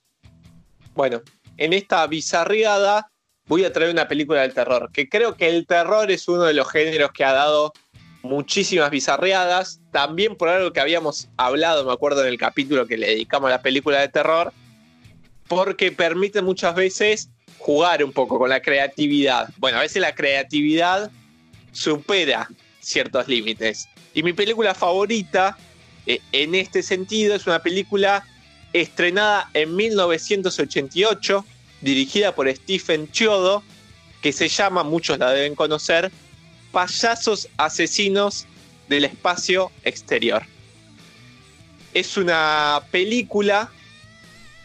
[0.94, 1.22] Bueno,
[1.58, 3.10] en esta bizarriada
[3.48, 6.54] voy a traer una película del terror, que creo que el terror es uno de
[6.54, 7.74] los géneros que ha dado
[8.22, 13.08] muchísimas bizarreadas, también por algo que habíamos hablado, me acuerdo en el capítulo que le
[13.08, 14.54] dedicamos a la película de terror,
[15.50, 17.30] porque permite muchas veces
[17.64, 19.48] jugar un poco con la creatividad.
[19.58, 21.10] Bueno, a veces la creatividad
[21.72, 22.50] supera
[22.82, 23.88] ciertos límites.
[24.14, 25.58] Y mi película favorita,
[26.06, 28.28] eh, en este sentido, es una película
[28.74, 31.46] estrenada en 1988,
[31.80, 33.64] dirigida por Stephen Chiodo,
[34.22, 36.12] que se llama, muchos la deben conocer,
[36.74, 38.46] Payasos Asesinos
[38.90, 40.44] del Espacio Exterior.
[41.94, 43.72] Es una película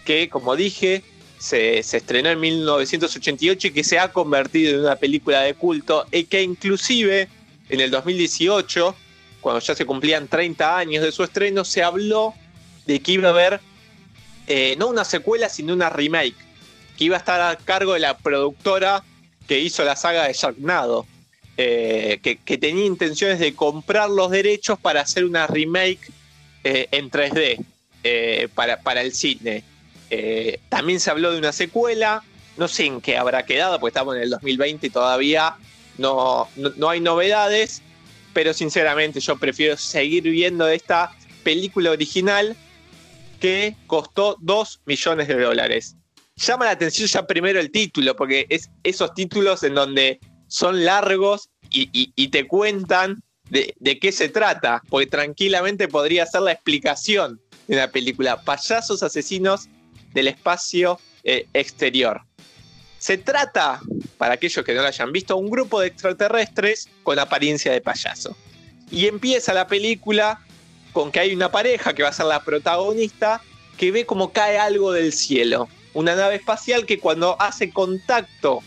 [0.05, 1.05] que, como dije,
[1.39, 6.25] se, estrenó en 1988 y que se ha convertido en una película de culto y
[6.25, 7.29] que inclusive
[7.69, 8.95] en el 2018,
[9.41, 12.35] cuando ya se cumplían 30 años de su estreno, se habló
[12.87, 13.61] de que iba a haber
[14.47, 16.35] eh, no una secuela, sino una remake,
[16.97, 19.05] que iba a estar a cargo de la productora
[19.47, 21.07] que hizo la saga de Sharknado,
[21.57, 26.01] eh, que, que, tenía intenciones de comprar los derechos para hacer una remake
[26.65, 27.65] eh, en 3D
[28.55, 29.65] para, para el cine.
[30.11, 32.23] Eh, también se habló de una secuela,
[32.57, 35.57] no sé en qué habrá quedado, porque estamos en el 2020 y todavía
[35.99, 37.83] no, no, hay novedades,
[38.33, 42.57] pero sinceramente yo prefiero seguir viendo esta película original
[43.41, 45.97] que costó 2 millones de dólares.
[46.37, 51.51] Llama la atención ya primero el título, porque es esos títulos en donde son largos
[51.71, 57.77] y, te cuentan de, de qué se trata, porque tranquilamente podría ser la explicación de
[57.77, 58.41] la película.
[58.43, 59.69] Payasos asesinos
[60.13, 62.23] del espacio eh, exterior.
[62.99, 63.81] Se trata,
[64.17, 68.37] para aquellos que no lo hayan visto, un grupo de extraterrestres con apariencia de payaso.
[68.91, 70.41] Y empieza la película
[70.93, 73.41] con que hay una pareja que va a ser la protagonista
[73.77, 75.69] que ve como cae algo del cielo.
[75.95, 78.63] Una nave espacial que cuando hace contacto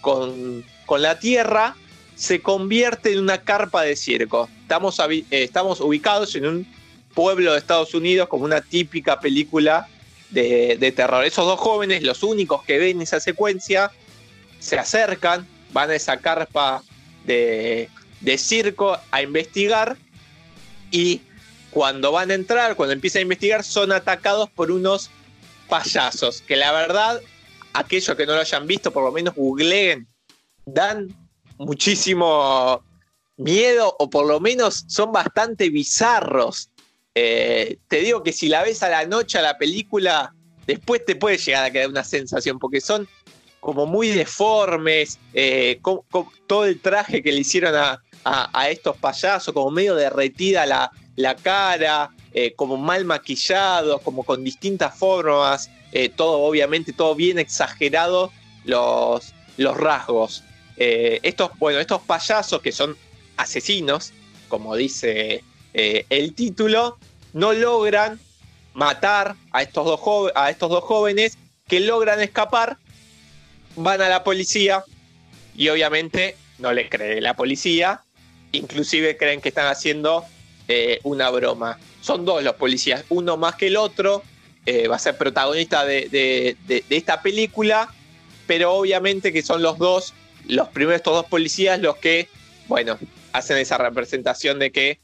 [0.00, 1.76] con, con la Tierra
[2.16, 4.48] se convierte en una carpa de circo.
[4.62, 6.66] Estamos, eh, estamos ubicados en un
[7.14, 9.88] pueblo de Estados Unidos como una típica película
[10.30, 11.24] de, terror.
[11.24, 13.90] Esos dos jóvenes, los únicos que ven esa secuencia,
[14.58, 16.82] se acercan, van a esa carpa
[17.24, 17.88] de,
[18.20, 19.96] de circo a investigar
[20.90, 21.20] y
[21.70, 25.10] cuando van a entrar, cuando empiezan a investigar, son atacados por unos
[25.68, 27.20] payasos, que la verdad,
[27.72, 30.08] aquellos que no lo hayan visto, por lo menos googleen,
[30.64, 31.14] dan
[31.58, 32.82] muchísimo
[33.36, 36.70] miedo o por lo menos son bastante bizarros.
[37.18, 40.34] Eh, te digo que si la ves a la noche a la película,
[40.66, 43.08] después te puede llegar a quedar una sensación, porque son
[43.58, 45.80] como muy deformes, eh,
[46.46, 51.34] todo el traje que le hicieron a, a, estos payasos, como medio derretida la, la
[51.36, 55.70] cara, eh, como mal maquillados, como con distintas formas,
[56.16, 58.30] todo obviamente, todo bien exagerado
[58.66, 60.44] los, los rasgos.
[60.76, 62.94] Estos, bueno, estos payasos que son
[63.38, 64.12] asesinos,
[64.48, 65.42] como dice
[65.76, 66.98] el título,
[67.32, 68.18] no logran
[68.76, 72.76] matar a estos, dos jóvenes que logran escapar,
[73.74, 74.84] van a la policía
[75.56, 78.02] y obviamente no les cree la policía,
[78.52, 80.24] inclusive creen que están haciendo
[80.68, 81.78] eh, una broma.
[82.02, 84.22] Son dos los policías, uno más que el otro,
[84.66, 86.56] eh, va a ser protagonista de,
[86.90, 87.88] esta película,
[88.46, 90.12] pero obviamente que son los dos,
[90.46, 92.28] los primeros estos dos policías los que,
[92.68, 92.98] bueno,
[93.32, 94.98] hacen esa representación de que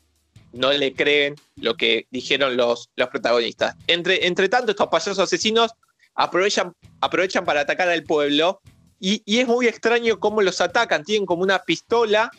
[0.52, 3.74] no le creen lo que dijeron los, los protagonistas.
[3.86, 5.72] Entre, entre tanto, estos payasos asesinos
[6.14, 8.60] aprovechan, aprovechan para atacar al pueblo
[9.00, 11.04] y, y, es muy extraño cómo los atacan.
[11.04, 12.30] Tienen como una pistola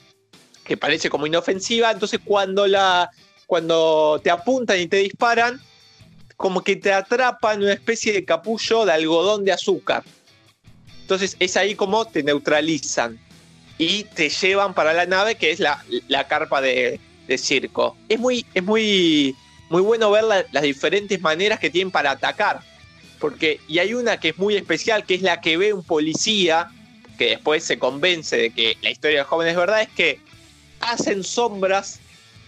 [0.64, 3.09] que parece como inofensiva, entonces cuando, la,
[3.47, 5.59] cuando te apuntan y te disparan,
[6.38, 10.03] como que te atrapan una especie de capullo de algodón de azúcar.
[11.01, 13.20] Entonces es ahí como te neutralizan
[13.78, 15.84] y te llevan para la nave que es la,
[16.28, 16.99] carpa de,
[17.38, 17.97] circo.
[18.09, 19.36] Es muy, es muy,
[19.69, 22.61] muy bueno ver las diferentes maneras que tienen para atacar.
[23.19, 26.69] Porque, y hay una que es muy especial, que es la que ve un policía,
[27.17, 30.19] que después se convence de que la historia del joven es verdad, es que
[30.82, 31.99] hacen sombras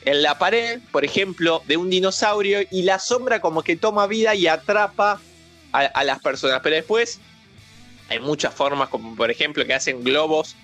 [0.03, 4.35] en la pared, por ejemplo, de un dinosaurio y la sombra como que toma vida
[4.35, 5.19] y atrapa
[5.71, 6.61] a, las personas.
[6.63, 7.19] Pero después
[8.09, 10.55] hay muchas formas, como por ejemplo que hacen globos,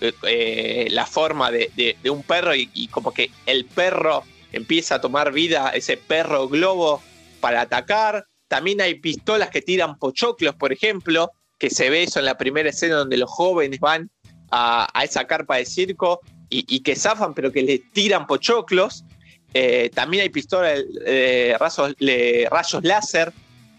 [0.00, 5.32] eh, eh, la forma de, un perro y, como que el perro empieza a tomar
[5.32, 7.02] vida, ese perro globo,
[7.40, 8.24] para atacar.
[8.48, 12.70] También hay pistolas que tiran pochoclos, por ejemplo, que se ve eso en la primera
[12.70, 14.10] escena donde los jóvenes van
[14.50, 19.04] a, esa carpa de circo y, que zafan, pero que le tiran pochoclos.
[19.54, 23.32] Eh, también hay pistolas de rayos láser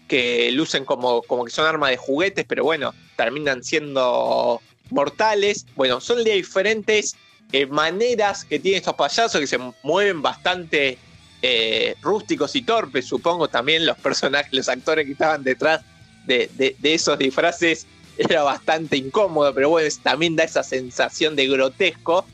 [0.06, 4.60] que lucen como, como que son armas de juguetes, pero bueno, terminan siendo
[4.92, 5.66] mortales.
[5.76, 7.16] Bueno, son de diferentes
[7.52, 10.98] eh, maneras que tienen estos payasos que se mueven bastante
[11.42, 15.80] eh, rústicos y torpes, supongo también los personajes, los actores que estaban detrás
[16.26, 17.86] de, de esos disfraces
[18.28, 22.26] era bastante incómodo, pero bueno, también da esa sensación de grotesco.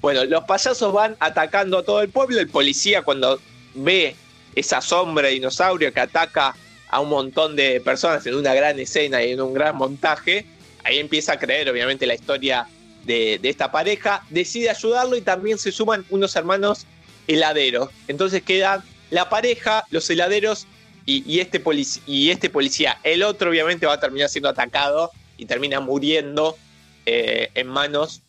[0.00, 2.40] Bueno, los payasos van atacando a todo el pueblo.
[2.40, 3.38] El policía, cuando
[3.74, 4.16] ve
[4.54, 6.56] esa sombra de dinosaurio que ataca
[6.88, 10.46] a un montón de personas en una gran escena y en un gran montaje,
[10.86, 12.66] ahí empieza a creer, obviamente, la historia
[13.04, 14.24] de, esta pareja.
[14.30, 16.86] Decide ayudarlo y también se suman unos hermanos
[17.26, 17.90] heladeros.
[18.08, 20.66] Entonces quedan la pareja, los heladeros
[21.04, 21.62] y, este
[22.06, 22.98] y este policía.
[23.02, 26.56] El otro, obviamente, va a terminar siendo atacado y termina muriendo
[27.04, 28.22] eh, en manos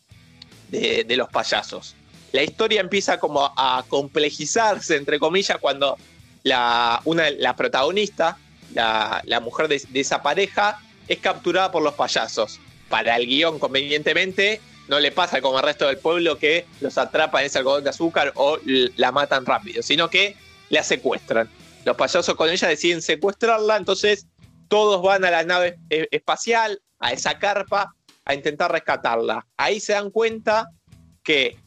[0.70, 1.96] de, los payasos.
[2.32, 5.98] La historia empieza como a complejizarse, entre comillas, cuando
[6.44, 8.38] la, una, la protagonista,
[8.74, 12.60] la, mujer de, esa pareja, es capturada por los payasos.
[12.90, 17.42] Para el guion, convenientemente, no le pasa como al resto del pueblo que los atrapan
[17.42, 20.36] en ese algodón de azúcar o la matan rápido, sino que
[20.70, 21.50] la secuestran.
[21.86, 24.28] Los payasos con ella deciden secuestrarla, entonces
[24.68, 27.94] todos van a la nave e, espacial, a esa carpa,
[28.26, 29.46] a intentar rescatarla.
[29.56, 30.70] Ahí se dan cuenta
[31.24, 31.58] que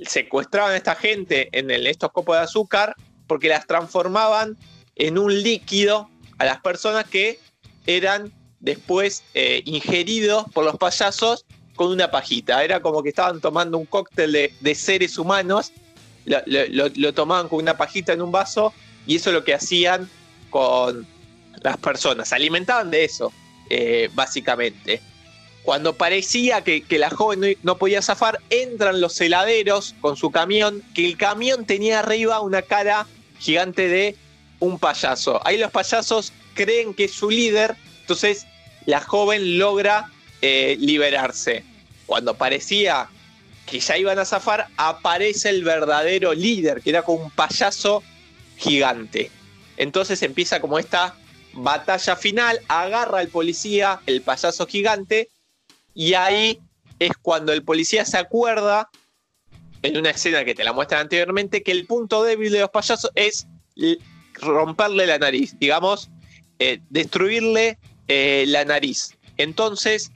[0.00, 2.94] secuestraban a esta gente en el, estos copos de azúcar
[3.26, 4.56] porque las transformaban
[4.96, 7.38] en un líquido a las personas que
[7.86, 11.44] eran después eh, ingeridos por los payasos
[11.78, 12.62] con una pajita.
[12.62, 15.72] Era como que estaban tomando un cóctel de, seres humanos,
[16.26, 18.74] lo, tomaban con una pajita en un vaso
[19.06, 20.10] y eso es lo que hacían
[20.50, 21.06] con
[21.62, 22.28] las personas.
[22.28, 23.32] Se alimentaban de eso,
[23.70, 25.00] eh, básicamente.
[25.62, 31.06] Cuando parecía que, la joven no, podía zafar, entran los heladeros con su camión, que
[31.06, 33.06] el camión tenía arriba una cara
[33.38, 34.16] gigante de
[34.60, 35.40] un payaso.
[35.46, 38.46] Ahí los payasos creen que es su líder, entonces
[38.88, 40.10] la joven logra
[40.40, 41.62] eh, liberarse.
[42.06, 43.10] Cuando parecía
[43.66, 48.02] que ya iban a zafar, aparece el verdadero líder, que era como un payaso
[48.56, 49.30] gigante.
[49.76, 51.14] Entonces empieza como esta
[51.52, 55.28] batalla final, agarra al policía, el payaso gigante,
[55.94, 56.58] y ahí
[56.98, 58.88] es cuando el policía se acuerda,
[59.82, 63.10] en una escena que te la muestran anteriormente, que el punto débil de los payasos
[63.14, 63.46] es
[64.32, 66.08] romperle la nariz, digamos,
[66.58, 67.76] eh, destruirle
[68.08, 69.14] eh, la nariz.
[69.36, 70.10] Entonces,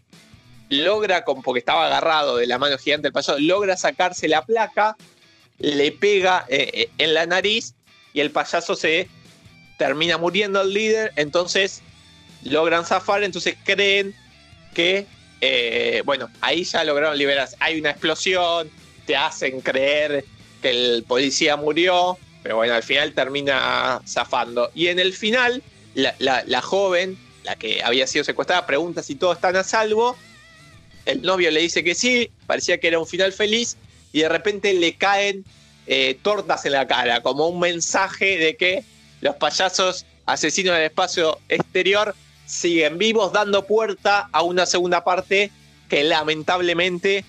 [0.68, 4.96] logra, porque estaba agarrado de la mano gigante del payaso, logra sacarse la placa,
[5.58, 7.74] le pega eh, en la nariz
[8.12, 9.08] y el payaso se
[9.78, 11.82] termina muriendo el líder, entonces
[12.42, 14.14] logran zafar, entonces creen
[14.74, 15.06] que,
[16.04, 17.56] bueno, ahí ya lograron liberarse.
[17.60, 18.70] Hay una explosión,
[19.06, 20.24] te hacen creer
[20.62, 24.70] que el policía murió, pero bueno, al final termina zafando.
[24.74, 25.62] Y en el final,
[25.94, 30.16] la, joven, la que había sido secuestrada, pregunta si todos están a salvo.
[31.04, 33.76] El novio le dice que sí, parecía que era un final feliz,
[34.12, 35.44] y de repente le caen
[35.86, 38.84] eh, tortas en la cara, como un mensaje de que
[39.20, 42.14] los payasos asesinos del espacio exterior
[42.46, 45.50] siguen vivos, dando puerta a una segunda parte
[45.88, 47.24] que lamentablemente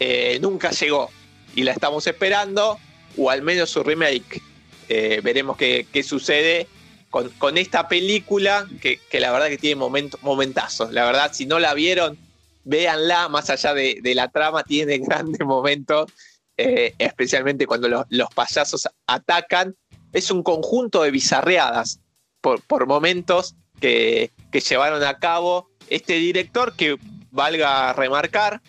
[0.00, 1.10] eh, nunca llegó.
[1.54, 2.78] Y la estamos esperando,
[3.16, 4.42] o al menos su remake.
[4.88, 6.68] Eh, veremos qué, sucede
[7.10, 9.76] con, esta película, que, la verdad que tiene
[10.22, 10.92] momentazos.
[10.92, 12.18] La verdad, si no la vieron,
[12.64, 16.12] véanla, más allá de, la trama, tiene grandes momentos,
[16.56, 19.76] eh, especialmente cuando los, payasos atacan.
[20.12, 22.00] Es un conjunto de bizarreadas
[22.40, 26.96] por, momentos que, llevaron a cabo este director que
[27.30, 28.62] valga remarcar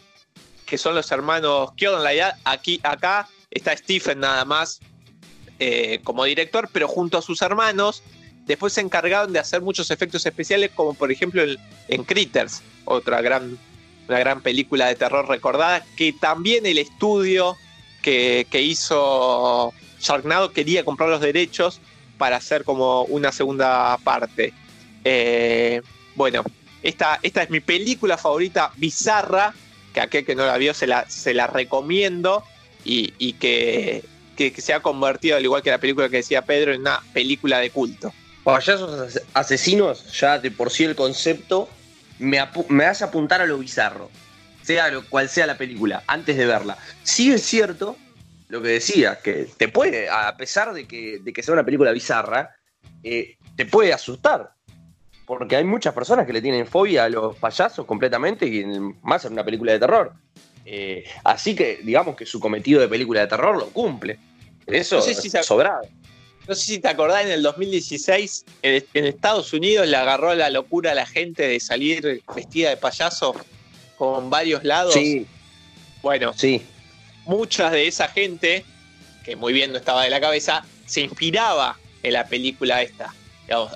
[0.65, 2.05] que son los hermanos Kyodon
[2.43, 4.81] aquí acá está Stephen nada más
[5.59, 8.03] eh, como director, pero junto a sus hermanos,
[8.47, 11.43] después se encargaron de hacer muchos efectos especiales, como por ejemplo
[11.87, 13.57] en, Critters, otra gran,
[14.07, 17.57] una gran película de terror recordada, que también el estudio
[18.01, 21.81] que, hizo Sharknado quería comprar los derechos
[22.17, 24.53] para hacer como una segunda parte.
[25.03, 25.81] Eh,
[26.15, 26.43] bueno,
[26.81, 29.53] esta, esta es mi película favorita bizarra,
[29.93, 32.43] que aquel que no la vio se la, se la recomiendo
[32.85, 34.05] y que
[34.37, 37.59] que, se ha convertido, al igual que la película que decía Pedro, en una película
[37.59, 38.13] de culto.
[38.47, 41.67] Payasos asesinos, ya de por sí el concepto,
[42.17, 42.39] me,
[42.69, 44.09] me hace apuntar a lo bizarro,
[44.61, 46.77] sea lo cual sea la película, antes de verla.
[47.03, 47.97] Sí es cierto
[48.47, 51.91] lo que decía, que te puede, a pesar de que, de que sea una película
[51.91, 52.55] bizarra,
[53.03, 54.53] eh, te puede asustar.
[55.25, 58.63] Porque hay muchas personas que le tienen fobia a los payasos completamente, y
[59.03, 60.13] más en una película de terror.
[60.63, 64.17] Eh, así que digamos que su cometido de película de terror lo cumple.
[64.65, 65.81] Eso es sobrado.
[66.47, 70.91] No sé si te acordás, en el 2016 en, Estados Unidos le agarró la locura
[70.91, 73.35] a la gente de salir vestida de payaso
[73.97, 74.93] con varios lados.
[74.93, 75.25] Sí.
[76.01, 76.61] Bueno, sí.
[77.25, 78.63] mucha de esa gente,
[79.25, 83.13] que muy bien no estaba de la cabeza, se inspiraba en la película esta.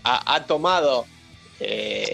[0.04, 1.06] ha, tomado
[1.60, 2.12] eh,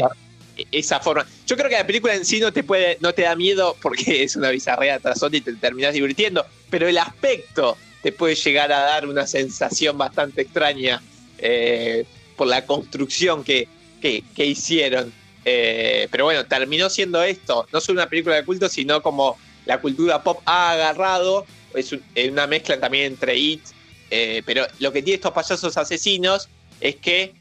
[0.72, 1.28] esa forma.
[1.46, 4.24] Yo creo que la película en sí no te puede, no te da miedo porque
[4.24, 8.72] es una bizarrea tras otra y te terminas divirtiendo, pero el aspecto te puede llegar
[8.72, 11.02] a dar una sensación bastante extraña
[11.38, 13.68] eh, por la construcción que,
[14.02, 15.12] que, hicieron.
[15.44, 19.80] Eh, pero bueno, terminó siendo esto, no solo una película de culto, sino como la
[19.82, 21.96] cultura pop ha agarrado, es
[22.30, 23.62] una mezcla también entre It,
[24.10, 26.48] eh, pero lo que tiene estos payasos asesinos
[26.80, 27.34] es que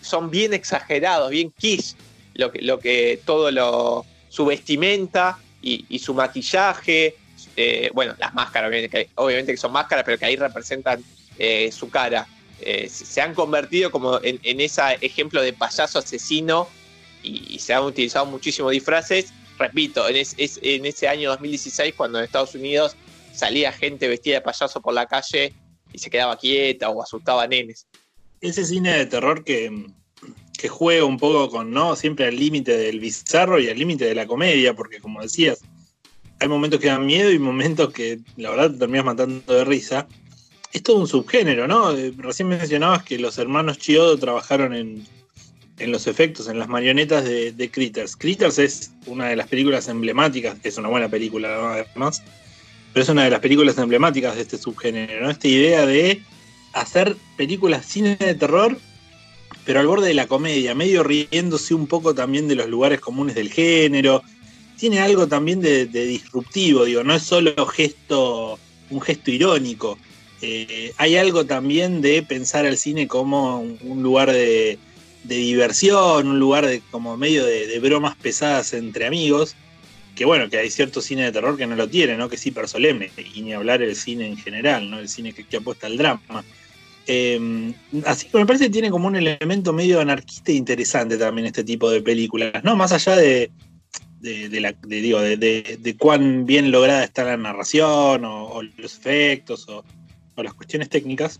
[0.00, 1.94] son bien exagerados, bien quiche
[2.34, 7.16] lo que, lo que todo lo, su vestimenta y, su maquillaje,
[7.62, 8.70] eh, bueno, las máscaras,
[9.16, 11.04] obviamente que, son máscaras, pero que ahí representan
[11.38, 12.26] eh, su cara.
[12.58, 16.68] Eh, se han convertido como en, ese ejemplo de payaso asesino
[17.22, 19.34] y, se han utilizado muchísimos disfraces.
[19.58, 20.16] Repito, en,
[20.86, 22.96] ese año 2016, cuando en Estados Unidos
[23.34, 25.52] salía gente vestida de payaso por la calle
[25.92, 27.86] y se quedaba quieta o asustaba a nenes.
[28.40, 29.86] Ese cine de terror que,
[30.58, 31.94] que juega un poco con, ¿no?
[31.94, 35.60] Siempre al límite del bizarro y al límite de la comedia, porque como decías,
[36.40, 40.08] hay momentos que dan miedo y momentos que la verdad te terminas matando de risa.
[40.72, 41.96] Es todo un subgénero, ¿no?
[41.96, 45.06] Eh, recién mencionabas que los hermanos Chiodo trabajaron en,
[45.78, 48.16] los efectos, en las marionetas de, Critters.
[48.16, 52.22] Critters es una de las películas emblemáticas, es una buena película además,
[52.92, 55.30] pero es una de las películas emblemáticas de este subgénero, ¿no?
[55.30, 56.22] Esta idea de
[56.72, 58.76] hacer películas cine de terror
[59.64, 63.34] pero al borde de la comedia, medio riéndose un poco también de los lugares comunes
[63.34, 64.22] del género.
[64.80, 68.58] Tiene algo también de, disruptivo, digo, no es solo gesto,
[68.88, 69.98] un gesto irónico,
[70.40, 74.78] eh, hay algo también de pensar al cine como un, lugar de,
[75.24, 79.54] diversión, un lugar de como medio de, bromas pesadas entre amigos.
[80.16, 82.30] Que bueno, que hay cierto cine de terror que no lo tiene, ¿no?
[82.30, 84.98] Que es hiper solemne, y ni hablar el cine en general, ¿no?
[84.98, 86.42] El cine que, apuesta al drama.
[87.06, 87.74] Em,
[88.06, 91.64] así que me parece que tiene como un elemento medio anarquista e interesante también este
[91.64, 92.76] tipo de películas, ¿no?
[92.76, 93.50] Más allá de,
[94.20, 99.84] de, la, digo, de, cuán bien lograda está la narración o, los efectos o,
[100.36, 101.38] las cuestiones técnicas,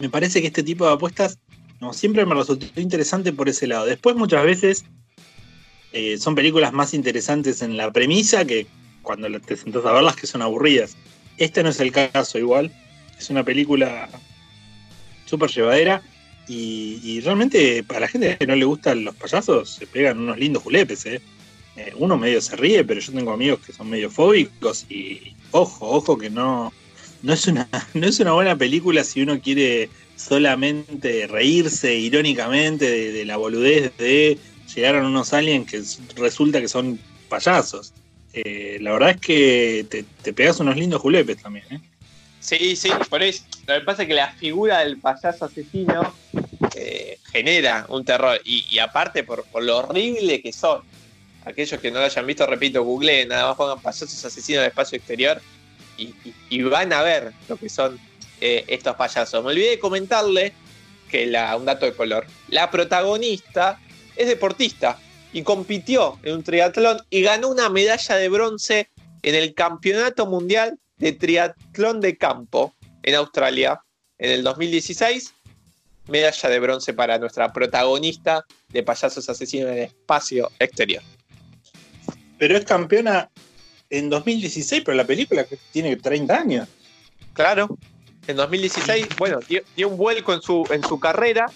[0.00, 1.38] me parece que este tipo de apuestas
[1.80, 3.86] no, siempre me resultó interesante por ese lado.
[3.86, 4.84] Después muchas veces
[5.92, 8.66] eh, son películas más interesantes en la premisa que
[9.02, 10.96] cuando te sentás a verlas que son aburridas.
[11.36, 12.72] Este no es el caso igual.
[13.16, 14.08] Es una película
[15.24, 16.02] súper llevadera
[16.48, 20.62] y, realmente para la gente que no le gustan los payasos se pegan unos lindos
[20.62, 21.06] julepes.
[21.06, 21.20] ¿eh?
[21.78, 25.88] Eh, uno medio se ríe, pero yo tengo amigos que son medio fóbicos y ojo,
[25.88, 26.72] ojo que no,
[27.22, 33.24] no, es, una, no es una buena película si uno quiere solamente reírse irónicamente de,
[33.24, 34.36] la boludez de
[34.74, 35.80] llegaron unos aliens que
[36.20, 36.98] resulta que son
[37.28, 37.92] payasos.
[38.32, 41.64] Eh, la verdad es que te, pegas unos lindos julepes también.
[41.70, 41.80] ¿eh?
[42.40, 43.44] Sí, sí, por eso.
[43.68, 46.12] Lo que pasa es que la figura del payaso asesino
[47.30, 48.40] genera un terror.
[48.44, 50.82] Y, aparte por, lo horrible que son
[51.48, 54.98] aquellos que no lo hayan visto, repito, google nada más pongan payasos asesinos de espacio
[54.98, 55.40] exterior
[55.96, 57.98] y, van a ver lo que son
[58.40, 59.42] eh, estos payasos.
[59.42, 60.52] Me olvidé de comentarle
[61.10, 62.26] que la, un dato de color.
[62.48, 63.80] La protagonista
[64.14, 64.98] es deportista
[65.32, 68.90] y compitió en un triatlón y ganó una medalla de bronce
[69.22, 73.80] en el Campeonato Mundial de Triatlón de Campo en Australia
[74.18, 75.34] en el 2016.
[76.06, 81.02] Medalla de bronce para nuestra protagonista de payasos asesinos en espacio exterior
[82.38, 83.28] pero es campeona
[83.90, 86.68] en 2016, pero la película tiene 30 años.
[87.32, 87.78] Claro,
[88.26, 91.50] en 2016, bueno, dio, un vuelco en su, en su carrera.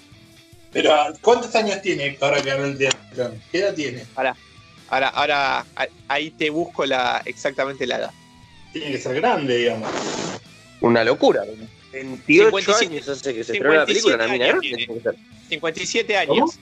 [0.72, 3.42] Pero, ¿cuántos años tiene ahora que ganó el triatlón?
[3.50, 4.04] ¿Qué edad tiene?
[4.14, 4.36] Ahora,
[4.88, 5.66] ahora, ahora,
[6.08, 8.10] ahí te busco la, exactamente la edad.
[8.72, 9.90] Tiene que ser grande, digamos.
[10.80, 11.44] Una locura.
[11.92, 14.58] 28 años hace que se estrenó la película, la mina
[15.48, 16.58] 57 años.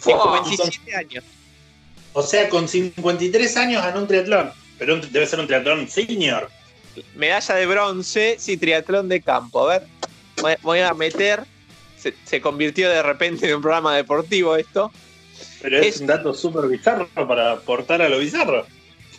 [0.00, 1.24] 57 años.
[2.14, 4.50] O sea, con 53 años ganó un triatlón.
[4.78, 6.50] Pero debe ser un triatlón senior.
[7.14, 9.68] Medalla de bronce, sí, triatlón de campo.
[9.68, 11.44] A ver, voy a meter.
[11.96, 14.90] Se, convirtió de repente en un programa deportivo esto.
[15.60, 18.66] Pero es, un dato súper bizarro para aportar a lo bizarro.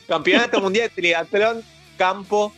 [0.07, 1.63] Campeonato Mundial de Triatlón
[1.97, 2.53] Campo.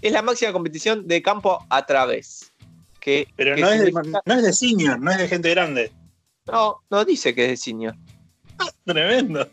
[0.00, 2.52] Es la máxima competición de campo a través.
[3.00, 5.92] Que, Pero no, es de, no es de senior, no es de gente grande.
[6.46, 7.94] No, no dice que es de senior.
[8.84, 9.48] Tremendo.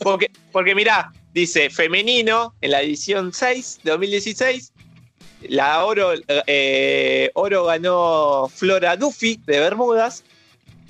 [0.00, 4.72] Porque, porque mirá, dice femenino en la edición 6 de 2016.
[5.42, 10.24] La oro, eh, oro ganó Flora Duffy de Bermudas.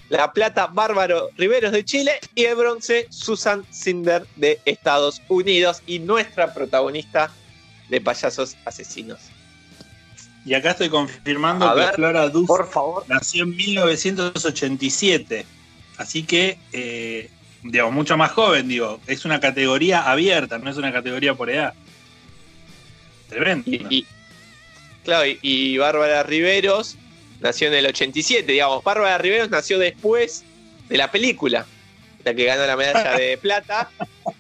[0.09, 2.13] La plata Bárbaro Riveros de Chile.
[2.35, 5.83] Y el bronce Susan Cinder de Estados Unidos.
[5.87, 7.31] Y nuestra protagonista
[7.91, 9.21] de Payasos Asesinos.
[10.45, 12.55] Y acá estoy confirmando que Flora Duffy
[13.07, 15.45] nació en 1987.
[15.99, 17.29] Así que eh,
[17.63, 21.75] digamos, mucho más joven, digo, es una categoría abierta, no es una categoría por edad.
[23.29, 23.65] Tremendo.
[23.67, 24.07] Y,
[25.05, 26.97] claro, y, Bárbara Riveros
[27.41, 30.45] nació en el 87, digamos, Bárbara Riveros nació después
[30.89, 31.67] de la película,
[32.25, 33.91] la que ganó la medalla de plata.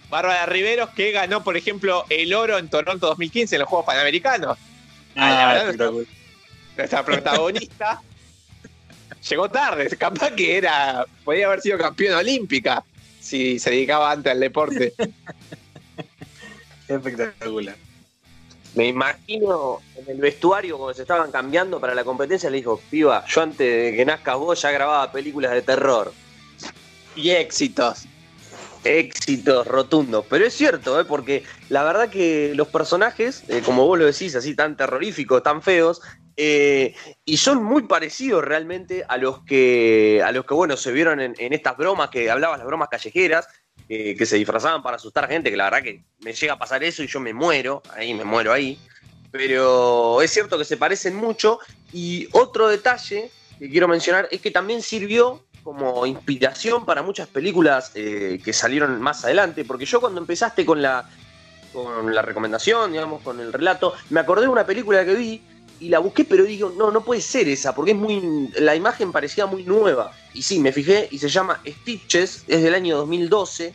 [0.08, 4.56] Bárbara Riveros que ganó, por ejemplo, el oro en Toronto 2015 en los Juegos Panamericanos.
[5.16, 5.92] Ah, ah
[6.76, 8.00] nuestra protagonista
[9.28, 12.84] llegó tarde, capaz que era, podía haber sido campeona olímpica
[13.28, 14.94] si se dedicaba antes al deporte.
[16.88, 17.76] Espectacular.
[18.74, 23.24] Me imagino en el vestuario cuando se estaban cambiando para la competencia, le dijo, piba,
[23.26, 26.12] yo antes de que nazcas vos ya grababa películas de terror.
[27.16, 28.04] Y éxitos.
[28.84, 30.24] Éxitos rotundos.
[30.30, 31.04] Pero es cierto, ¿eh?
[31.04, 35.60] porque la verdad que los personajes, eh, como vos lo decís, así tan terroríficos, tan
[35.60, 36.00] feos,
[36.40, 41.20] eh, y son muy parecidos realmente a los que, a los que bueno, se vieron
[41.20, 43.48] en, estas bromas que hablabas, las bromas callejeras,
[43.88, 46.84] que se disfrazaban para asustar a gente, que la verdad que me llega a pasar
[46.84, 48.78] eso y yo me muero, ahí me muero ahí.
[49.30, 51.58] Pero es cierto que se parecen mucho.
[51.92, 57.92] Y otro detalle que quiero mencionar es que también sirvió como inspiración para muchas películas
[57.94, 61.08] eh, que salieron más adelante, porque yo cuando empezaste con la,
[61.72, 65.42] con la recomendación, digamos, con el relato, me acordé de una película que vi
[65.80, 68.50] y la busqué, pero digo, no, no puede ser esa, porque es muy.
[68.58, 70.12] La imagen parecía muy nueva.
[70.34, 73.72] Y sí, me fijé y se llama Stitches, es del año 2012.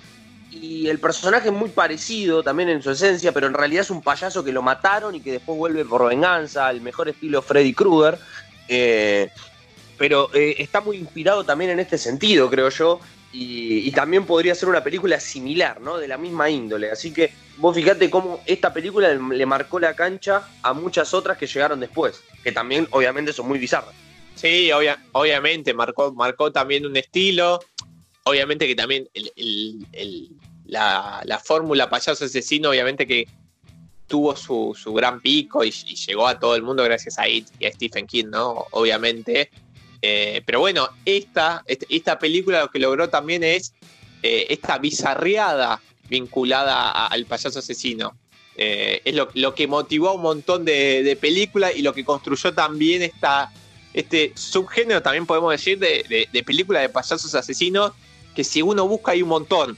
[0.52, 4.02] y el personaje es muy parecido también en su esencia, pero en realidad es un
[4.02, 8.20] payaso que lo mataron y que después vuelve por venganza, el mejor estilo Freddy Krueger.
[8.68, 9.30] Eh,
[9.98, 13.00] pero eh, está muy inspirado también en este sentido, creo yo,
[13.34, 15.98] y, y, también podría ser una película similar, ¿no?
[15.98, 16.92] De la misma índole.
[16.92, 21.48] Así que vos fíjate cómo esta película le marcó la cancha a muchas otras que
[21.48, 23.94] llegaron después, que también obviamente son muy bizarras.
[24.36, 27.60] Sí, obvia, obviamente, marcó, marcó también un estilo.
[28.26, 29.10] Obviamente que también
[30.66, 33.28] la, fórmula payaso asesino, obviamente que
[34.08, 37.48] tuvo su, su gran pico y, y, llegó a todo el mundo gracias a It
[37.60, 38.68] y a Stephen King, ¿no?
[38.72, 39.50] Obviamente.
[40.06, 43.74] Eh, pero bueno, esta, esta película lo que logró también es
[44.22, 48.14] eh, esta bizarreada vinculada al payaso asesino.
[48.58, 53.02] Eh, es lo, que motivó a un montón de, películas y lo que construyó también
[53.02, 53.54] esta,
[53.94, 57.94] este subgénero, también podemos decir, de, de, de películas de payasos asesinos,
[58.36, 59.78] que si uno busca hay un montón.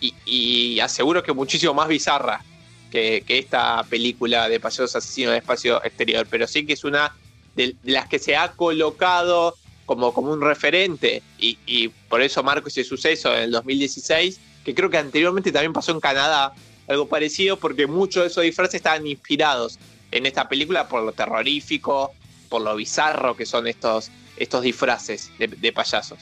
[0.00, 2.42] Y, aseguro que muchísimo más bizarra
[2.90, 6.26] que, que, esta película de payasos asesinos de espacio exterior.
[6.30, 7.14] Pero sí que es una
[7.56, 9.54] de las que se ha colocado
[9.86, 11.22] como, como un referente.
[11.38, 15.72] Y, y, por eso marco ese suceso en el 2016, que creo que anteriormente también
[15.72, 16.52] pasó en Canadá,
[16.88, 19.78] algo parecido, porque muchos de esos disfraces estaban inspirados
[20.10, 22.12] en esta película por lo terrorífico,
[22.48, 26.18] por lo bizarro que son estos, estos disfraces de, payasos.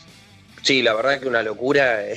[0.62, 2.00] Sí, la verdad que una locura.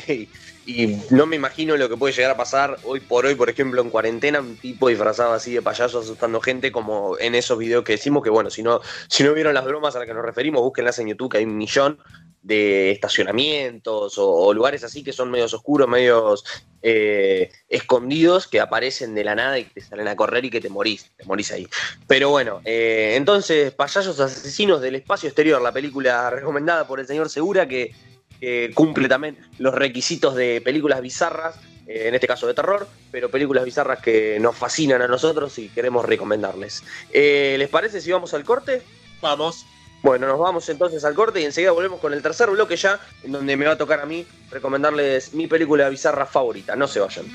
[0.68, 3.82] y, no me imagino lo que puede llegar a pasar hoy por hoy, por ejemplo,
[3.82, 7.94] en cuarentena, un tipo disfrazado así de payaso asustando gente, como en esos videos que
[7.94, 10.62] decimos, que bueno, si no, si no vieron las bromas a las que nos referimos,
[10.62, 12.00] búsquenlas en YouTube, que hay un millón
[12.42, 16.44] de estacionamientos o, lugares así que son medios oscuros, medios
[16.82, 20.70] eh, escondidos, que aparecen de la nada y te salen a correr y que te
[20.70, 21.68] morís, te morís ahí.
[22.08, 27.30] Pero bueno, eh, entonces, Payasos Asesinos del Espacio Exterior, la película recomendada por el señor
[27.30, 27.94] Segura, que
[28.40, 33.32] que cumple también los requisitos de películas bizarras, eh, en este caso de terror, pero
[33.32, 36.84] películas bizarras que nos fascinan a nosotros y queremos recomendarles.
[37.12, 38.82] Eh, ¿Les parece si vamos al corte?
[39.22, 39.66] Vamos.
[40.04, 43.32] Bueno, nos vamos entonces al corte y enseguida volvemos con el tercer bloque ya, en
[43.32, 46.76] donde me va a tocar a mí recomendarles mi película bizarra favorita.
[46.76, 47.26] No se vayan.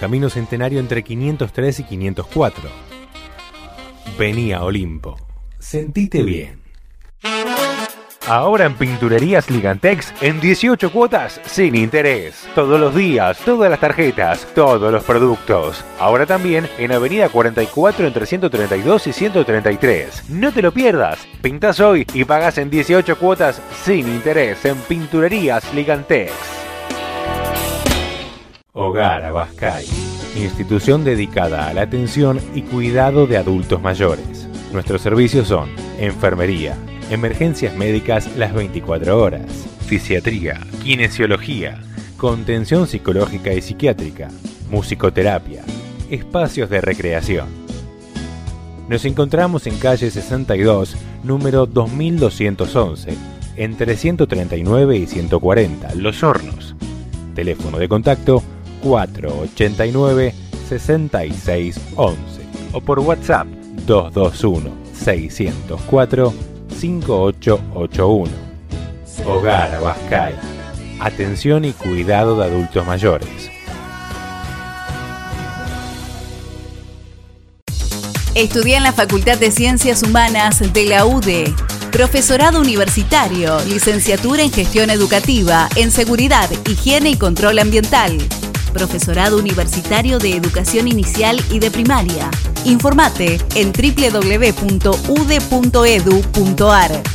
[0.00, 2.70] Camino Centenario entre 503 y 504.
[4.18, 5.16] Vení a Olimpo.
[5.58, 6.60] Sentite bien.
[8.30, 12.46] Ahora en Pinturerías Ligantex en 18 cuotas sin interés.
[12.54, 15.84] Todos los días, todas las tarjetas, todos los productos.
[15.98, 20.30] Ahora también en Avenida 44 entre 132 y 133.
[20.30, 21.26] No te lo pierdas.
[21.42, 26.30] Pintas hoy y pagas en 18 cuotas sin interés en Pinturerías Ligantex.
[28.74, 29.86] Hogar Abascay.
[30.36, 34.46] Institución dedicada a la atención y cuidado de adultos mayores.
[34.72, 35.68] Nuestros servicios son
[35.98, 36.76] enfermería,
[37.10, 41.80] emergencias médicas las 24 horas, fisiatría, kinesiología,
[42.16, 44.28] contención psicológica y psiquiátrica,
[44.70, 45.64] musicoterapia,
[46.08, 47.48] espacios de recreación.
[48.88, 53.16] Nos encontramos en calle 62, número 2211,
[53.56, 56.76] entre 139 y 140, Los Hornos.
[57.34, 58.42] Teléfono de contacto
[58.82, 60.34] 489
[60.68, 62.16] 6611
[62.72, 63.48] o por WhatsApp
[63.86, 66.49] 221 604
[66.80, 68.30] 5881.
[69.26, 70.34] Hogar Abascal.
[70.98, 73.50] Atención y cuidado de adultos mayores.
[78.34, 81.52] Estudia en la Facultad de Ciencias Humanas de la UDE.
[81.92, 88.16] Profesorado universitario, licenciatura en gestión educativa, en seguridad, higiene y control ambiental.
[88.70, 92.30] Profesorado Universitario de Educación Inicial y de Primaria.
[92.64, 94.62] Informate en www.ude.edu.ar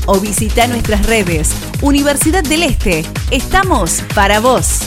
[0.05, 1.51] o visita nuestras redes.
[1.81, 4.81] Universidad del Este, estamos para vos.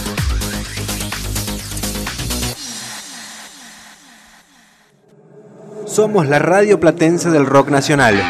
[5.86, 8.22] Somos la radio platense del rock nacional.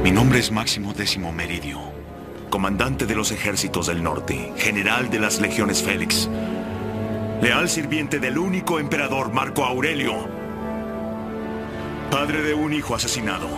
[0.02, 1.78] Mi nombre es Máximo Décimo Meridio,
[2.48, 6.26] comandante de los ejércitos del norte, general de las legiones Félix,
[7.42, 10.37] leal sirviente del único emperador Marco Aurelio,
[12.10, 13.48] padre de un hijo asesinado,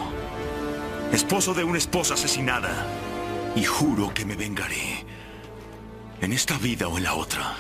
[1.13, 2.85] esposo de una esposa asesinada,
[3.55, 5.05] y juro que me vengaré,
[6.21, 7.57] en esta vida o en la otra.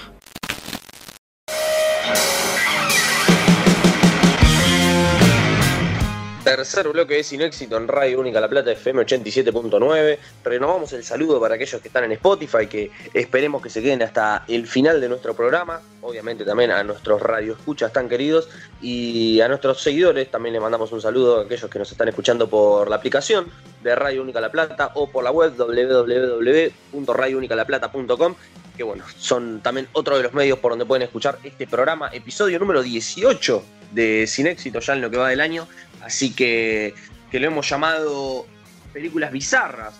[6.50, 10.18] Tercer bloque de Sin Éxito en Radio Única La Plata FM 87.9.
[10.42, 14.42] Renovamos el saludo para aquellos que están en Spotify, que esperemos que se queden hasta
[14.48, 15.80] el final de nuestro programa.
[16.00, 18.48] Obviamente también a nuestros radioescuchas tan queridos
[18.82, 22.50] y a nuestros seguidores también les mandamos un saludo a aquellos que nos están escuchando
[22.50, 23.46] por la aplicación
[23.84, 28.34] de Radio Única La Plata o por la web www.radiounicalaplata.com
[28.76, 32.58] que bueno, son también otro de los medios por donde pueden escuchar este programa, episodio
[32.58, 35.66] número 18 de Sin Éxito ya en lo que va del año.
[36.10, 36.92] Así que,
[37.30, 38.44] que lo hemos llamado
[38.92, 39.94] películas bizarras,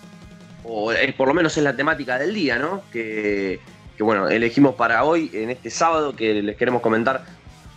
[0.65, 2.83] o por lo menos es la temática del día, ¿no?
[2.91, 3.61] Que,
[3.95, 7.23] que, bueno, elegimos para hoy, en este sábado, que les queremos comentar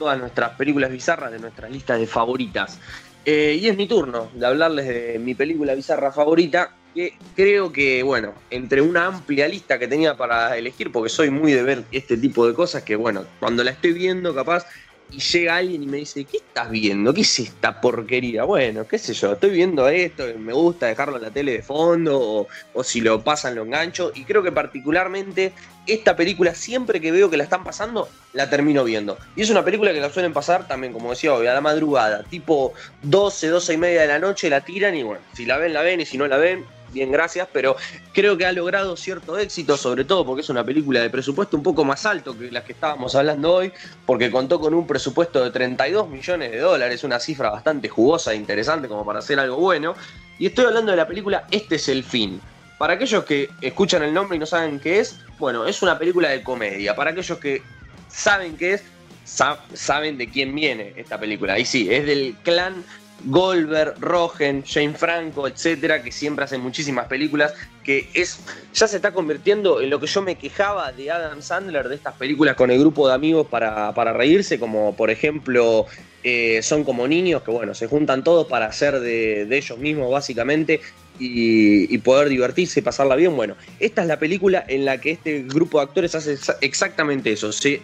[0.01, 2.81] todas nuestras películas bizarras de nuestras listas de favoritas.
[3.25, 8.03] Eh, y es mi turno de hablarles de mi película bizarra favorita, que creo que,
[8.03, 12.17] bueno, entre una amplia lista que tenía para elegir, porque soy muy de ver este
[12.17, 14.67] tipo de cosas, que bueno, cuando la estoy viendo capaz
[15.15, 17.15] y llega alguien y me dice, ¿qué estás viendo?
[17.15, 18.45] ¿Qué es esta porquería?
[18.45, 22.19] Bueno, qué sé yo, estoy viendo esto, me gusta dejarlo en la tele de fondo,
[22.21, 25.53] o, o, si lo pasan lo engancho, y creo que particularmente
[25.87, 29.19] esta película, siempre que veo que la están pasando, la termino viendo.
[29.37, 32.25] Y es una película que la suelen pasar también, como decía hoy, a la madrugada,
[32.25, 35.73] tipo 12, 12 y media de la noche la tiran y bueno, si la ven,
[35.73, 36.65] la ven, y si no la ven,
[36.95, 37.77] bien, gracias, pero
[38.15, 41.63] creo que ha logrado cierto éxito, sobre todo porque es una película de presupuesto un
[41.63, 43.73] poco más alto que las que estábamos hablando hoy,
[44.07, 48.37] porque contó con un presupuesto de 32 millones de dólares, una cifra bastante jugosa e
[48.37, 49.95] interesante como para hacer algo bueno.
[50.39, 52.41] Y estoy hablando de la película Este es el fin.
[52.79, 56.29] Para aquellos que escuchan el nombre y no saben qué es, bueno, es una película
[56.31, 56.97] de comedia.
[56.97, 57.63] Para aquellos que
[58.09, 58.85] saben qué es,
[59.25, 61.59] saben de quién viene esta película.
[61.59, 62.85] Y sí, es del clan
[63.27, 68.41] Goldberg, Rogen, Jane Franco, etcétera, que siempre hacen muchísimas películas, que es
[68.73, 72.15] ya se está convirtiendo en lo que yo me quejaba de Adam Sandler, de estas
[72.15, 75.87] películas con el grupo de amigos para, para reírse, como por ejemplo
[76.23, 80.11] eh, Son como niños, que bueno, se juntan todos para hacer de, de ellos mismos
[80.11, 80.81] básicamente
[81.19, 83.37] y, poder divertirse y pasarla bien.
[83.37, 87.53] Bueno, esta es la película en la que este grupo de actores hace exactamente eso.
[87.53, 87.83] Se,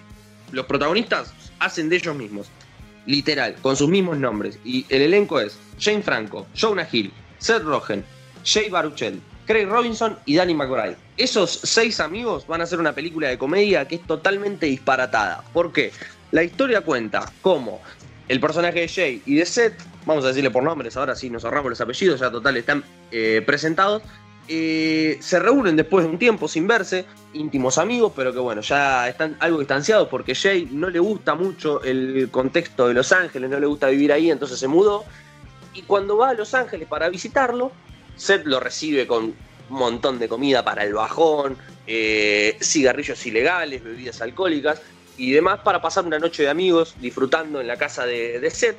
[0.53, 2.49] los protagonistas hacen de ellos mismos
[3.07, 4.59] literal, con sus mismos nombres.
[4.65, 8.05] Y el elenco es Jane Franco, Jonah Hill, Seth Rogen,
[8.45, 10.97] Jay Baruchel, Craig Robinson y Danny McBride.
[11.17, 15.43] Esos seis amigos van a hacer una película de comedia que es totalmente disparatada.
[15.53, 15.93] ¿Por qué?
[16.31, 17.81] La historia cuenta cómo
[18.29, 19.75] el personaje de Jay y de Seth,
[20.07, 23.43] vamos a decirle por nombres, ahora sí nos ahorramos los apellidos, ya total están eh,
[23.45, 24.03] presentados,
[24.53, 29.09] eh, se reúnen después de un tiempo sin verse, íntimos amigos, pero que bueno, ya
[29.09, 33.61] están algo distanciados porque Jay no le gusta mucho el contexto de Los Ángeles, no
[33.61, 35.05] le gusta vivir ahí, entonces se mudó.
[35.73, 37.71] Y cuando va a Los Ángeles para visitarlo,
[38.17, 39.37] Seth lo recibe con un
[39.69, 44.83] montón de comida para el bajón, eh, cigarrillos ilegales, bebidas alcohólicas.
[45.17, 48.79] y demás para pasar una noche de amigos disfrutando en la casa de, de Seth.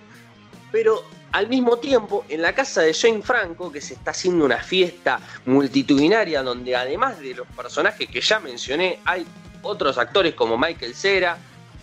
[0.72, 4.58] Pero al mismo tiempo, en la casa de Jane Franco, que se está haciendo una
[4.58, 9.26] fiesta multitudinaria donde además de los personajes que ya mencioné, hay
[9.62, 11.38] otros actores como Michael Cera,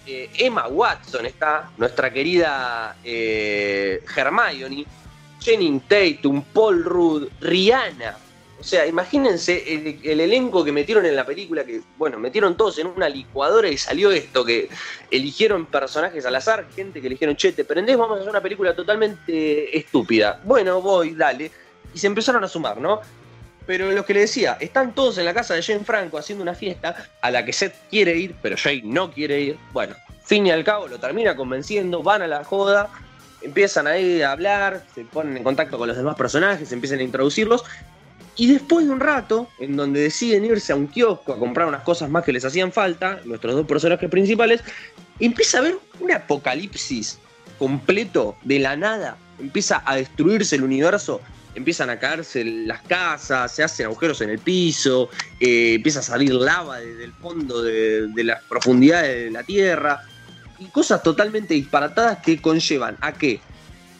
[0.06, 4.86] eh, Emma Watson está, nuestra querida eh, Hermione,
[5.40, 8.16] Jenning Tatum, Paul Rudd, Rihanna.
[8.60, 12.78] O sea, imagínense el, el, elenco que metieron en la película, que, bueno, metieron todos
[12.78, 14.68] en una licuadora y salió esto, que
[15.10, 18.74] eligieron personajes al azar, gente que eligieron, che, te prendés, vamos a hacer una película
[18.74, 20.40] totalmente estúpida.
[20.44, 21.52] Bueno, voy, dale.
[21.94, 23.00] Y se empezaron a sumar, ¿no?
[23.64, 26.54] Pero lo que le decía, están todos en la casa de Jane Franco haciendo una
[26.54, 29.58] fiesta a la que Seth quiere ir, pero Jane no quiere ir.
[29.72, 29.94] Bueno,
[30.24, 32.88] fin y al cabo lo termina convenciendo, van a la joda,
[33.42, 37.64] empiezan ahí a hablar, se ponen en contacto con los demás personajes, empiezan a introducirlos.
[38.38, 41.82] Y después de un rato, en donde deciden irse a un kiosco a comprar unas
[41.82, 44.62] cosas más que les hacían falta, nuestros dos personajes principales,
[45.18, 47.18] empieza a haber un apocalipsis
[47.58, 49.16] completo de la nada.
[49.40, 51.20] Empieza a destruirse el universo
[51.54, 55.10] empiezan a caerse las casas, se hacen agujeros en el piso,
[55.40, 60.02] eh, empieza a salir lava desde el fondo de, de, las profundidades de la tierra,
[60.60, 63.40] y cosas totalmente disparatadas que conllevan a que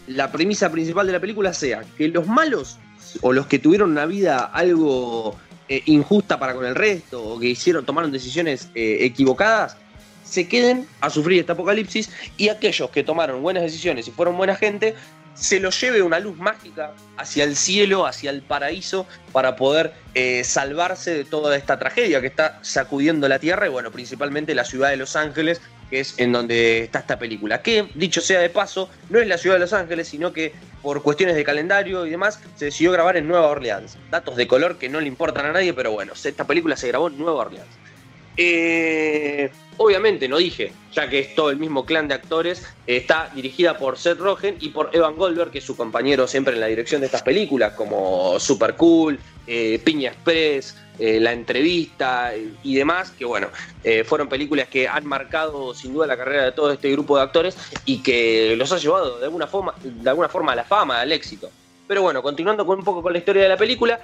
[0.07, 2.79] la premisa principal de la película sea que los malos
[3.23, 5.37] o los que tuvieron una vida algo
[5.69, 9.77] eh, injusta para con el resto o que hicieron, tomaron decisiones eh, equivocadas,
[10.25, 14.55] se queden a sufrir este apocalipsis y aquellos que tomaron buenas decisiones y fueron buena
[14.55, 14.95] gente
[15.39, 20.43] se lo lleve una luz mágica hacia el cielo, hacia el paraíso, para poder eh,
[20.43, 24.91] salvarse de toda esta tragedia que está sacudiendo la Tierra y bueno, principalmente la ciudad
[24.91, 27.63] de Los Ángeles, que es en donde está esta película.
[27.63, 31.03] Que, dicho sea de paso, no es la ciudad de Los Ángeles, sino que por
[31.03, 33.99] cuestiones de calendario y demás, se decidió grabar en Nueva Orleans.
[34.11, 37.09] Datos de color que no le importan a nadie, pero bueno, esta película se grabó
[37.09, 37.69] en Nueva Orleans.
[38.37, 43.77] Eh, obviamente, no dije, ya que es todo el mismo clan de actores, está dirigida
[43.77, 47.01] por Seth Rogen y por Evan Goldberg, que es su compañero siempre en la dirección
[47.01, 49.19] de estas películas, como Super Cool,
[49.49, 52.33] eh, Piña Express, eh, La Entrevista
[52.63, 53.49] y demás, que bueno,
[53.83, 57.23] eh, fueron películas que han marcado sin duda la carrera de todo este grupo de
[57.23, 61.01] actores y que los ha llevado de alguna forma, de alguna forma a la fama,
[61.01, 61.51] al éxito.
[61.87, 63.99] Pero bueno, continuando con un poco con la historia de la película,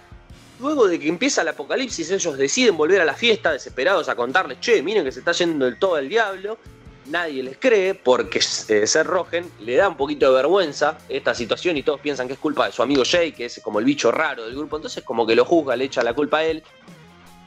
[0.60, 4.60] Luego de que empieza el apocalipsis, ellos deciden volver a la fiesta, desesperados a contarles,
[4.60, 6.58] che, miren que se está yendo del todo el diablo.
[7.06, 11.76] Nadie les cree porque eh, Seth Rogen le da un poquito de vergüenza esta situación
[11.76, 14.10] y todos piensan que es culpa de su amigo Jay, que es como el bicho
[14.10, 14.76] raro del grupo.
[14.76, 16.62] Entonces como que lo juzga, le echa la culpa a él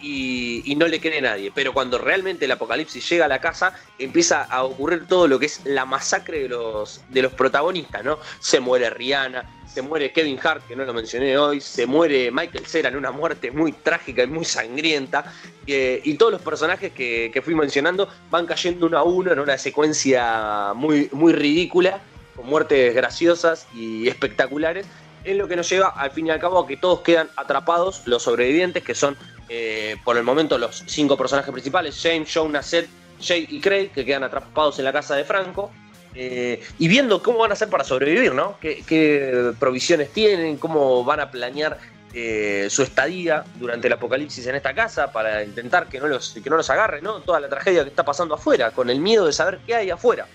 [0.02, 1.52] y, no le cree nadie.
[1.54, 5.48] Pero cuando realmente el apocalipsis llega a la casa, empieza a ocurrir todo lo que
[5.48, 8.20] es la masacre de los, de los protagonistas, ¿no?
[8.40, 9.44] Se muere Rihanna,
[9.78, 13.12] se muere Kevin Hart, que no lo mencioné hoy, se muere Michael Cera en una
[13.12, 15.34] muerte muy trágica y muy sangrienta,
[15.66, 19.58] y todos los personajes que, que, fui mencionando van cayendo uno a uno en una
[19.58, 22.02] secuencia muy, muy ridícula,
[22.36, 24.86] con muertes graciosas y espectaculares,
[25.24, 28.04] en lo que nos lleva al fin y al cabo a que todos quedan atrapados,
[28.06, 29.18] los sobrevivientes, que son
[29.50, 32.90] eh, por el momento los cinco personajes principales, James, Jonah, Seth,
[33.22, 35.72] Jay y Craig, que quedan atrapados en la casa de Franco.
[36.14, 38.58] Eh, y viendo cómo van a hacer para sobrevivir, ¿no?
[38.60, 40.58] ¿Qué, qué provisiones tienen?
[40.58, 41.78] ¿Cómo van a planear
[42.14, 46.50] eh, su estadía durante el apocalipsis en esta casa para intentar que no, los, que
[46.50, 47.20] no los agarre, ¿no?
[47.20, 50.26] Toda la tragedia que está pasando afuera, con el miedo de saber qué hay afuera.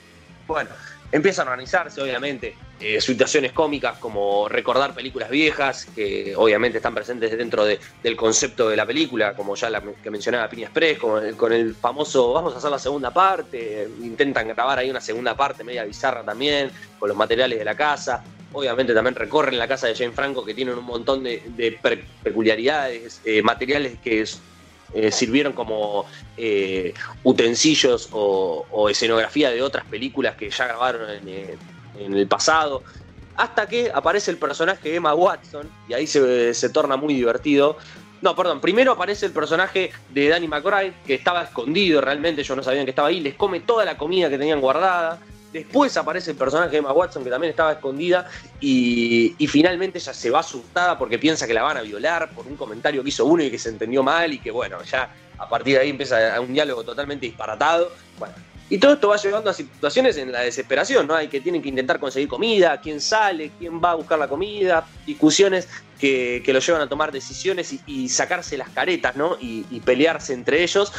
[0.47, 0.71] Bueno,
[1.13, 7.37] empiezan a organizarse, obviamente, eh, situaciones cómicas como recordar películas viejas, que obviamente están presentes
[7.37, 11.25] dentro de, del concepto de la película, como ya la que mencionaba Piña Express, con
[11.25, 15.37] el, con el famoso vamos a hacer la segunda parte, intentan grabar ahí una segunda
[15.37, 18.25] parte media bizarra también, con los materiales de la casa.
[18.55, 21.79] Obviamente también recorren la casa de Jane Franco, que tienen un montón de, de
[22.23, 24.21] peculiaridades, eh, materiales que
[24.95, 26.05] eh, sirvieron como
[26.37, 26.93] eh,
[27.25, 31.57] utensilios o, escenografía de otras películas que ya grabaron en, eh,
[31.99, 32.83] en, el pasado.
[33.37, 37.79] Hasta que aparece el personaje Emma Watson, y ahí se, se, torna muy divertido.
[38.21, 42.63] No, perdón, primero aparece el personaje de Danny McBride, que estaba escondido realmente, yo no
[42.63, 45.19] sabía que estaba ahí, les come toda la comida que tenían guardada.
[45.53, 48.29] Después aparece el personaje de Emma Watson, que también estaba escondida,
[48.61, 52.57] y, finalmente ella se va asustada porque piensa que la van a violar por un
[52.57, 55.75] comentario que hizo uno y que se entendió mal, y que bueno, ya a partir
[55.75, 57.93] de ahí empieza un diálogo totalmente disparatado.
[58.19, 58.35] Bueno,
[58.71, 61.15] y todo esto va llevando a situaciones en la desesperación, ¿no?
[61.15, 64.87] Hay que tienen que intentar conseguir comida, quién sale, quién va a buscar la comida,
[65.05, 65.69] discusiones
[66.01, 69.37] que, que lo llevan a tomar decisiones y, sacarse las caretas, ¿no?
[69.39, 70.91] Y, pelearse entre ellos.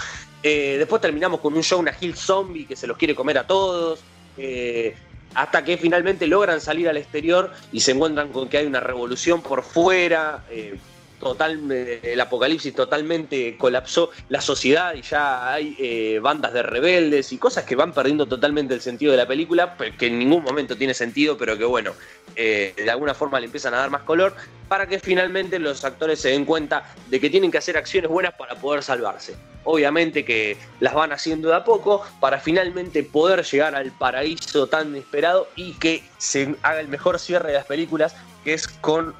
[0.43, 4.01] Eh, después terminamos con un Jonah Hill zombie que se los quiere comer a todos.
[4.37, 4.95] Eh,
[5.35, 9.41] hasta que finalmente logran salir al exterior y se encuentran con que hay una revolución
[9.41, 10.77] por fuera, eh,
[11.23, 17.37] total, el apocalipsis totalmente colapsó la sociedad y ya hay eh, bandas de rebeldes y
[17.37, 20.93] cosas que van perdiendo totalmente el sentido de la película, que en ningún momento tiene
[20.93, 21.93] sentido, pero que bueno,
[22.35, 24.35] eh, de alguna forma le empiezan a dar más color,
[24.67, 28.33] para que finalmente los actores se den cuenta de que tienen que hacer acciones buenas
[28.33, 29.35] para poder salvarse.
[29.65, 34.95] Obviamente que las van haciendo de a poco para finalmente poder llegar al paraíso tan
[34.95, 39.15] esperado y que se haga el mejor cierre de las películas, que es con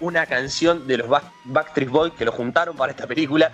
[0.00, 1.08] una canción de los
[1.44, 3.52] Backstreet Boys que lo juntaron para esta película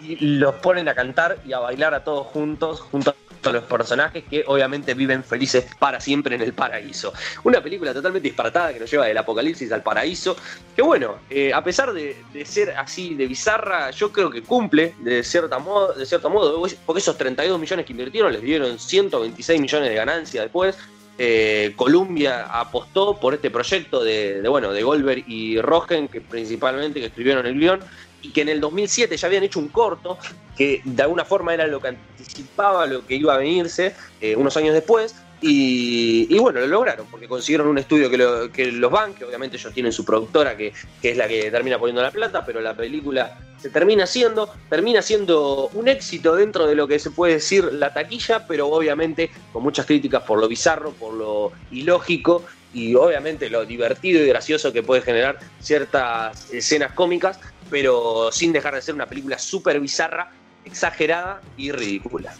[0.00, 4.24] y los ponen a cantar y a bailar a todos juntos, junto a los personajes
[4.28, 7.12] que obviamente viven felices para siempre en el paraíso.
[7.44, 10.36] Una película totalmente disparatada que nos lleva del apocalipsis al paraíso,
[10.74, 15.22] que bueno, eh, a pesar de, ser así de bizarra, yo creo que cumple de,
[15.22, 19.88] cierta modo, de cierto modo, porque esos 32 millones que invirtieron les dieron 126 millones
[19.88, 20.76] de ganancia después,
[21.18, 27.06] eh, Columbia apostó por este proyecto de, bueno, de Goldberg y Rogen, que principalmente que
[27.06, 27.80] escribieron el guion,
[28.22, 30.18] y que en el 2007 ya habían hecho un corto
[30.56, 34.56] que de alguna forma era lo que anticipaba lo que iba a venirse eh, unos
[34.56, 35.14] años después.
[35.40, 39.92] Y, bueno, lo lograron, porque consiguieron un estudio que, que los banque, obviamente ellos tienen
[39.92, 40.72] su productora que,
[41.02, 45.68] es la que termina poniendo la plata, pero la película se termina siendo, termina siendo
[45.74, 49.86] un éxito dentro de lo que se puede decir la taquilla, pero obviamente con muchas
[49.86, 55.02] críticas por lo bizarro, por lo ilógico y obviamente lo divertido y gracioso que puede
[55.02, 57.38] generar ciertas escenas cómicas,
[57.70, 60.32] pero sin dejar de ser una película súper bizarra,
[60.64, 62.34] exagerada y ridícula.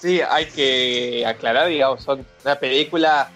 [0.00, 3.30] Sí, hay que aclarar, digamos, son una película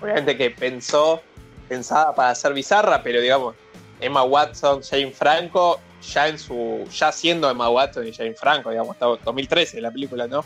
[0.00, 1.22] obviamente que pensó,
[1.68, 3.54] pensada para ser bizarra, pero digamos,
[4.00, 6.86] Emma Watson, Jane Franco ya en su.
[6.90, 10.44] ya siendo Emma Watson y Jane Franco, digamos, estaba 2013 la película, ¿no?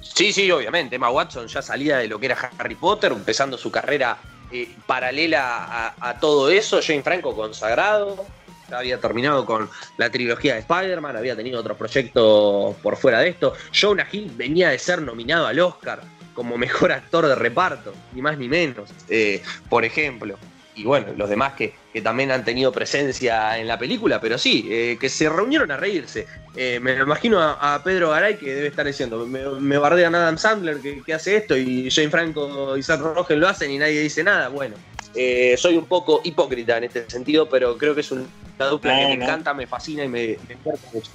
[0.00, 0.96] Sí, sí, obviamente.
[0.96, 4.18] Emma Watson ya salía de lo que era Harry Potter, empezando su carrera
[4.52, 6.80] eh, paralela a, todo eso.
[6.80, 8.24] Jane Franco consagrado.
[8.70, 13.54] Había terminado con la trilogía de Spider-Man, había tenido otros proyectos por fuera de esto.
[13.72, 16.00] Jonah Hill venía de ser nominado al Oscar
[16.34, 20.36] como mejor actor de reparto, ni más ni menos, eh, por ejemplo
[20.78, 24.96] y bueno, los demás que, también han tenido presencia en la película, pero sí, eh,
[25.00, 26.28] que se reunieron a reírse.
[26.54, 30.78] Eh, me imagino a, Pedro Garay que debe estar diciendo, me, me bardean Adam Sandler
[30.78, 34.46] que, hace esto y Jane Franco y Seth Rogen lo hacen y nadie dice nada.
[34.46, 34.76] Bueno,
[35.14, 38.26] eh, soy un poco hipócrita en este sentido, pero creo que es una
[38.70, 40.56] dupla que me encanta, me fascina y me, me
[40.92, 41.10] mucho.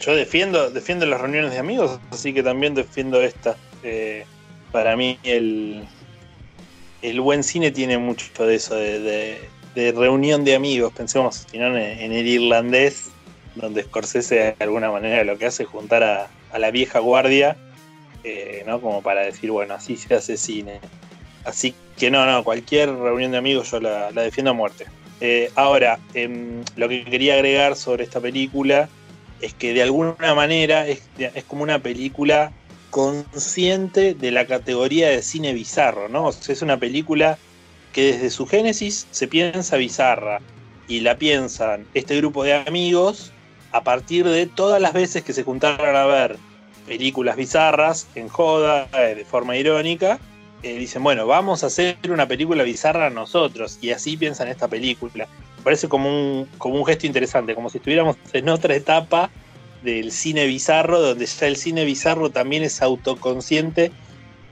[0.00, 3.56] Yo defiendo, defiendo las reuniones de amigos, así que también defiendo esta.
[4.72, 5.86] para mí el,
[7.04, 9.38] el buen cine tiene mucho de eso, de,
[9.74, 10.92] reunión de amigos.
[10.94, 13.10] Pensemos, si no, en, el irlandés,
[13.56, 17.56] donde Scorsese de alguna manera lo que hace es juntar a, la vieja guardia,
[18.22, 18.80] eh, ¿no?
[18.80, 20.80] Como para decir, bueno, así se hace cine.
[21.44, 24.86] Así que no, no, cualquier reunión de amigos yo la, defiendo a muerte.
[25.20, 28.88] Eh, ahora, em, lo que quería agregar sobre esta película
[29.40, 32.52] es que de alguna manera es, es como una película
[32.90, 36.30] consciente de la categoría de cine bizarro, ¿no?
[36.30, 37.38] es una película
[37.92, 40.40] que desde su génesis se piensa bizarra
[40.86, 43.32] y la piensan este grupo de amigos
[43.72, 46.36] a partir de todas las veces que se juntaron a ver
[46.86, 50.20] películas bizarras en joda, eh, de forma irónica,
[50.72, 55.28] dicen, bueno, vamos a hacer una película bizarra nosotros y así piensan esta película.
[55.62, 59.30] parece como un, como un gesto interesante, como si estuviéramos en otra etapa
[59.82, 63.92] del cine bizarro, donde ya el cine bizarro también es autoconsciente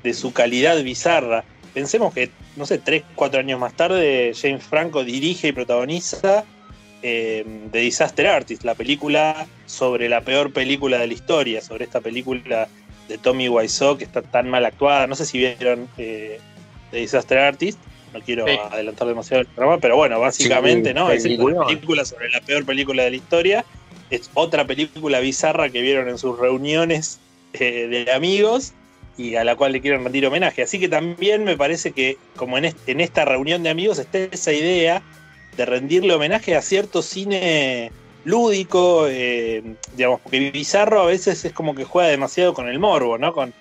[0.03, 1.45] de su calidad bizarra.
[1.73, 6.45] Pensemos que, no sé, tres, cuatro años más tarde, James Franco dirige y protagoniza
[7.03, 12.01] eh, The Disaster Artist, la película sobre la peor película de la historia, sobre esta
[12.01, 12.69] película
[13.09, 15.07] de Tommy Wiseau que está tan mal actuada.
[15.07, 16.41] No sé si vieron eh,
[16.91, 17.79] The Disaster Artist,
[18.13, 21.11] no quiero adelantar demasiado el programa, pero bueno, básicamente, ¿no?
[21.11, 23.65] Es una película sobre la peor película de la historia
[24.13, 27.19] es otra película bizarra que vieron en sus reuniones
[27.55, 28.75] eh, de amigos
[29.17, 30.63] y a la cual le quieren rendir homenaje.
[30.63, 34.53] Así que también me parece que como en, en esta reunión de amigos está esa
[34.53, 35.03] idea
[35.57, 37.91] de rendirle homenaje a cierto cine
[38.25, 39.63] lúdico, eh,
[39.97, 43.33] digamos, porque bizarro a veces es como que juega demasiado con el morbo, ¿no?
[43.33, 43.53] Con,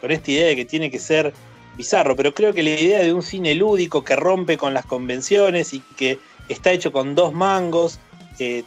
[0.00, 1.32] con esta idea de que tiene que ser
[1.76, 5.72] bizarro, pero creo que la idea de un cine lúdico que rompe con las convenciones
[5.72, 6.18] y que
[6.48, 7.98] está hecho con dos mangos,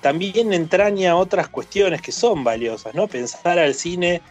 [0.02, 3.08] también entraña otras cuestiones que son valiosas, ¿no?
[3.08, 4.22] Pensar al cine,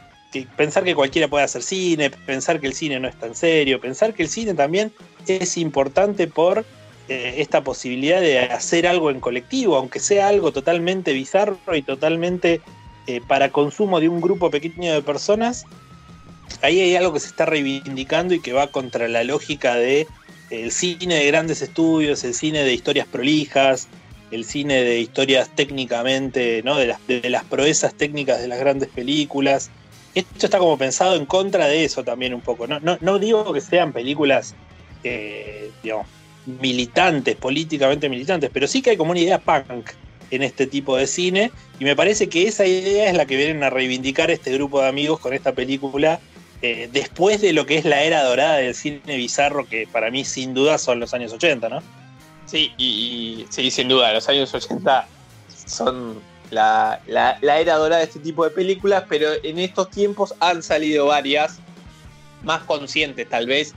[0.57, 4.15] pensar que cualquiera puede hacer cine, pensar que el cine no es tan serio, pensar
[4.15, 4.93] que el cine también
[5.27, 6.65] es importante por
[7.09, 12.61] eh, esta posibilidad de hacer algo en colectivo, aunque sea algo totalmente bizarro y totalmente
[13.09, 15.65] eh, para consumo de un grupo pequeño de personas,
[16.63, 20.07] ahí hay algo que se está reivindicando y que va contra la lógica de
[20.51, 23.89] el cine de grandes estudios, el cine de historias prolijas,
[24.31, 26.77] el cine de historias técnicamente, ¿no?
[26.77, 26.87] De
[27.31, 29.71] las, proezas técnicas de las grandes películas.
[30.15, 32.67] Esto está como pensado en contra de eso también un poco.
[32.67, 34.55] No digo que sean películas,
[35.05, 36.07] eh, digamos,
[36.47, 39.91] militantes, políticamente militantes, pero sí que hay como una idea punk
[40.31, 41.51] en este tipo de cine.
[41.79, 44.89] Y me parece que esa idea es la que vienen a reivindicar este grupo de
[44.89, 46.21] amigos con esta película.
[46.65, 50.25] eh, después de lo que es la era dorada del cine bizarro, que para mí
[50.25, 51.83] sin duda son los años 80, ¿no?
[52.47, 55.09] Sí, y, sí, sin duda, los años 80
[55.67, 56.21] son
[56.51, 61.07] la, la- era dorada de este tipo de películas, pero en estos tiempos han salido
[61.07, 61.59] varias
[62.45, 63.75] más conscientes, tal vez,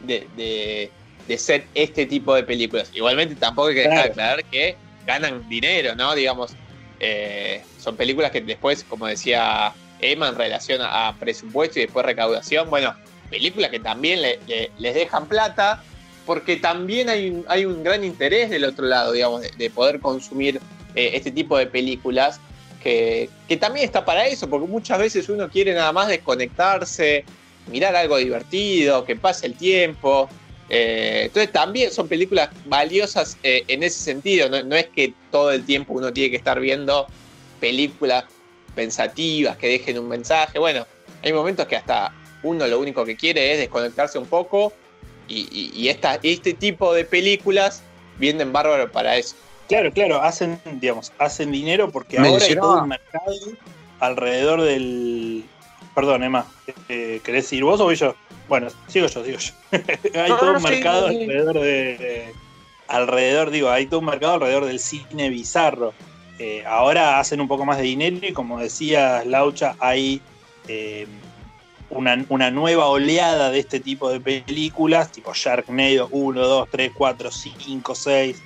[0.00, 0.90] de-
[1.28, 2.90] de ser este tipo de películas.
[2.94, 4.76] Igualmente, tampoco hay que dejar de aclarar que
[5.06, 6.14] ganan dinero, ¿no?
[6.14, 6.52] Digamos,
[7.00, 12.04] eh, son películas que después, como decía Emma, en relación a, a presupuesto y después
[12.04, 12.94] recaudación, bueno,
[13.30, 15.82] películas que también le- le- les dejan plata,
[16.26, 20.00] porque también hay un, hay un gran interés del otro lado, digamos, de, de poder
[20.00, 20.60] consumir
[20.94, 22.40] eh, este tipo de películas,
[22.82, 27.24] que, que también está para eso, porque muchas veces uno quiere nada más desconectarse,
[27.70, 30.28] mirar algo divertido, que pase el tiempo.
[30.72, 35.50] Eh, entonces también son películas valiosas eh, en ese sentido, no, no es que todo
[35.50, 37.08] el tiempo uno tiene que estar viendo
[37.58, 38.24] películas
[38.74, 40.58] pensativas que dejen un mensaje.
[40.60, 40.86] Bueno,
[41.22, 42.12] hay momentos que hasta
[42.44, 44.72] uno lo único que quiere es desconectarse un poco
[45.28, 47.82] y, y- y esta, este tipo de películas
[48.18, 49.34] vienen bárbaro para eso.
[49.68, 53.34] Claro, claro, hacen, digamos, hacen dinero porque Me ahora hay todo un mercado
[53.98, 55.44] alrededor del.
[55.94, 56.46] Perdón, Emma,
[56.88, 58.14] eh, ¿querés ir vos o voy yo?
[58.48, 59.52] Bueno, sigo yo, sigo yo.
[60.20, 62.34] hay No, todo no, un sí, mercado sí, alrededor de, de-
[62.88, 65.94] Alrededor, digo, hay todo un mercado alrededor del cine bizarro.
[66.40, 70.20] Eh, ahora hacen un poco más de dinero y como decía Laucha, hay
[70.66, 71.06] eh,
[71.90, 77.30] una, una nueva oleada de este tipo de películas, tipo Sharknado 1, 2, 3, 4,
[77.30, 78.42] 5, 6.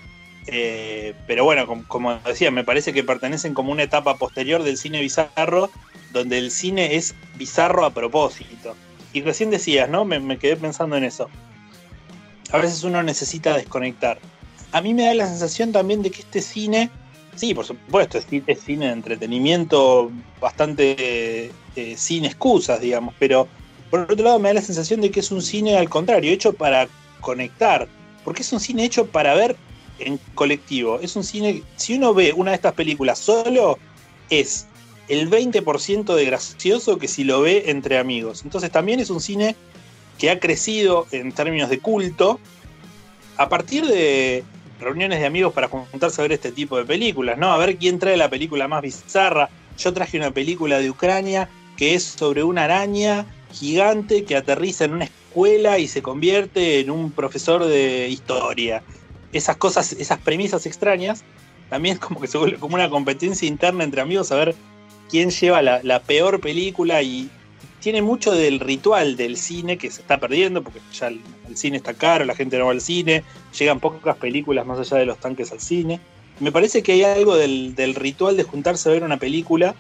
[0.46, 4.76] Eh, pero bueno, com- como, decía, me parece que pertenecen como una etapa posterior del
[4.76, 5.70] cine bizarro,
[6.14, 8.74] donde el cine es bizarro a propósito.
[9.12, 10.06] Y recién decías, ¿no?
[10.06, 11.28] Me, me quedé pensando en eso.
[12.50, 14.18] A veces uno necesita desconectar.
[14.72, 16.90] A mí me da la sensación también de que este cine,
[17.36, 20.10] sí, por supuesto, es, ci- es cine de entretenimiento
[20.40, 23.46] bastante eh, sin excusas, digamos, pero
[23.90, 26.52] por otro lado me da la sensación de que es un cine al contrario, hecho
[26.52, 26.88] para
[27.20, 27.86] conectar,
[28.24, 29.56] porque es un cine hecho para ver
[29.98, 30.98] en colectivo.
[31.00, 33.78] Es un cine, si uno ve una de estas películas solo,
[34.30, 34.66] es
[35.08, 38.42] el 20% de gracioso que si lo ve entre amigos.
[38.44, 39.56] Entonces también es un cine
[40.18, 42.40] que ha crecido en términos de culto
[43.36, 44.44] a partir de
[44.80, 47.52] reuniones de amigos para juntarse a ver este tipo de películas, ¿no?
[47.52, 49.50] A ver quién trae la película más bizarra.
[49.78, 54.94] Yo traje una película de Ucrania que es sobre una araña gigante que aterriza en
[54.94, 58.82] una escuela y se convierte en un profesor de historia.
[59.32, 61.24] Esas cosas, esas premisas extrañas,
[61.70, 64.54] también como que se vuelve como una competencia interna entre amigos a ver
[65.10, 67.30] quién lleva la, la peor película y
[67.84, 71.20] tiene mucho del ritual del cine que se está perdiendo porque ya el,
[71.54, 73.22] cine está caro, la gente no va al cine,
[73.58, 76.00] llegan pocas películas más allá de los tanques al cine.
[76.40, 79.74] Me parece que hay algo del, del ritual de juntarse a ver una película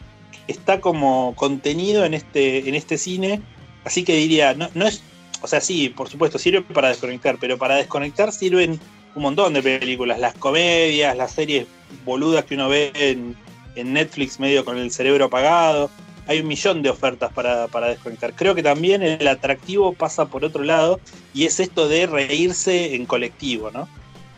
[0.46, 3.40] que está como contenido en este, en este cine,
[3.84, 5.02] así que diría, no, no es,
[5.40, 8.78] o sea, sí, por supuesto, sirve para desconectar, pero para desconectar sirven
[9.14, 11.66] un montón de películas, las comedias, las series
[12.04, 13.34] boludas que uno ve en,
[13.74, 15.90] en Netflix medio con el cerebro apagado.
[16.26, 18.32] Hay un millón de ofertas para, para desconectar.
[18.34, 20.98] Creo que también el atractivo pasa por otro lado
[21.34, 23.88] y es esto de reírse en colectivo, ¿no?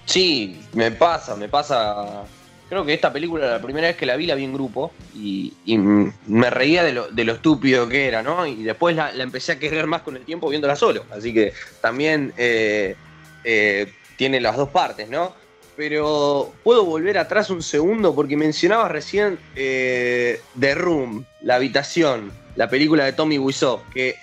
[0.04, 2.24] Sí, me pasa, me pasa.
[2.68, 5.52] Creo que esta película, la primera vez que la vi, la vi en grupo y,
[5.64, 8.44] y me reía de lo, de lo estúpido que era, ¿no?
[8.44, 11.04] Y después la, la empecé a querer más con el tiempo viéndola solo.
[11.12, 12.96] Así que también eh,
[13.44, 15.32] eh, tiene las dos partes, ¿no?
[15.76, 22.70] Pero puedo volver atrás un segundo porque mencionabas recién eh, The Room, La Habitación, la
[22.70, 24.16] película de Tommy Wiseau, que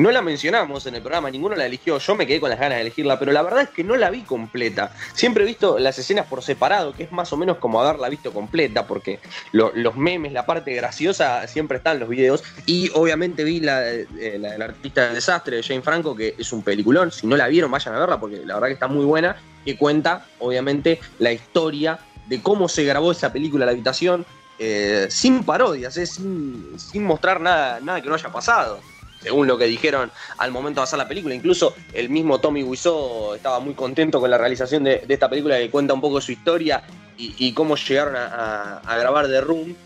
[0.00, 2.76] no la mencionamos en el programa, ninguno la eligió, yo me quedé con las ganas
[2.76, 4.92] de elegirla, pero la verdad es que no la vi completa.
[5.14, 8.32] Siempre he visto las escenas por separado, que es más o menos como haberla visto
[8.32, 9.20] completa, porque
[9.52, 12.42] lo- los memes, la parte graciosa siempre está en los videos.
[12.66, 14.06] Y obviamente vi la, eh,
[14.38, 17.10] la del artista del desastre de Jane Franco, que es un peliculón.
[17.12, 19.76] Si no la vieron, vayan a verla, porque la verdad que está muy buena, que
[19.76, 24.24] cuenta, obviamente, la historia de cómo se grabó esa película La Habitación,
[24.58, 28.80] eh, sin parodias, eh, sin, sin mostrar nada, nada que no haya pasado
[29.22, 31.34] según lo que dijeron al momento de hacer la película.
[31.34, 35.70] Incluso el mismo Tommy Wiseau estaba muy contento con la realización de, esta película que
[35.70, 36.82] cuenta un poco su historia
[37.16, 39.76] y, cómo llegaron a, grabar The Room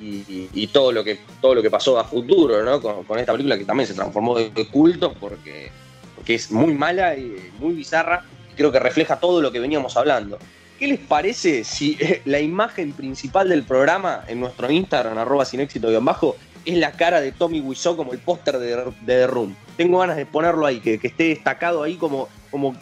[0.00, 2.80] y, todo, lo que, todo lo que pasó a futuro ¿no?
[2.80, 5.72] con, con esta película que también se transformó de, culto porque,
[6.14, 9.96] porque es muy mala y muy bizarra y creo que refleja todo lo que veníamos
[9.96, 10.38] hablando.
[10.78, 15.60] ¿qué les parece si eh, la imagen principal del programa en nuestro Instagram, arroba sin
[15.60, 19.56] éxito bajo, es la cara de Tommy Wiseau como el póster de, de The Room?
[19.76, 22.74] Tengo ganas de ponerlo ahí, que, que esté destacado ahí como, como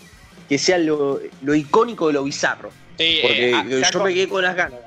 [0.49, 2.71] que sea lo, lo icónico de lo bizarro.
[2.99, 4.81] Sí, Porque eh, ah, yo me quedé con las ganas.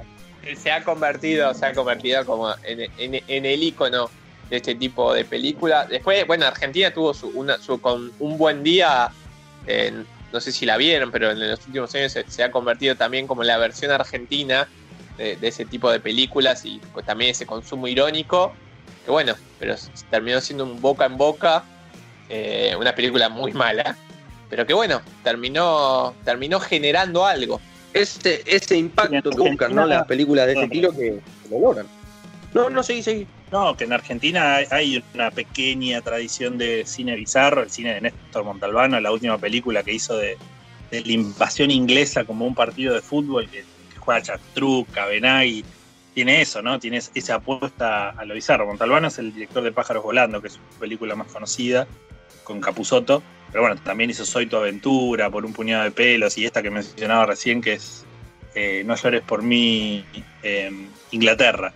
[0.57, 4.09] se ha convertido, se ha convertido como en, en- en el icono
[4.49, 5.85] de este tipo de película.
[5.85, 9.09] Después, bueno, Argentina tuvo su, una, su- con un buen día,
[9.65, 12.95] en- no sé si la vieron, pero en los últimos años se, se ha convertido
[12.95, 14.67] también como la versión argentina
[15.17, 18.53] de, de ese tipo de películas y pues, también ese consumo irónico,
[19.05, 19.75] que bueno, pero
[20.09, 21.63] terminó siendo un boca en boca,
[22.29, 23.95] eh, una película muy mala,
[24.49, 27.61] pero que bueno, terminó, terminó generando algo.
[27.93, 29.85] Ese, ese impacto que buscan, ¿no?
[29.85, 31.19] Las películas de ese estilo que
[31.49, 31.85] lo logran.
[32.53, 33.27] No, no, seguí, seguí.
[33.51, 38.43] No, que en Argentina hay- una pequeña tradición de cine bizarro, el cine de Néstor
[38.43, 40.37] Montalbano, la última película que hizo de,
[40.91, 45.63] de la invasión inglesa como un partido de fútbol que, que juega Chastruc, Cabenagui,
[46.15, 46.79] tiene eso, ¿no?
[46.79, 48.65] Tiene es- esa apuesta a lo bizarro.
[48.65, 51.87] Montalbano es el director de Pájaros Volando, que es su película más conocida,
[52.43, 53.21] con Capusotto,
[53.51, 56.71] pero bueno, también hizo Soy tu aventura, por un puñado de pelos, y esta que
[56.71, 58.05] mencionaba recién, que es
[58.55, 60.05] eh, No llores por mí,
[60.41, 60.71] eh,
[61.11, 61.73] Inglaterra.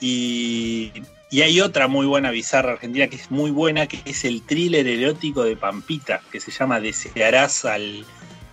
[0.00, 0.92] Y,
[1.30, 4.86] y hay otra muy buena bizarra argentina que es muy buena, que es el thriller
[4.86, 8.04] erótico de Pampita, que se llama Desearás al,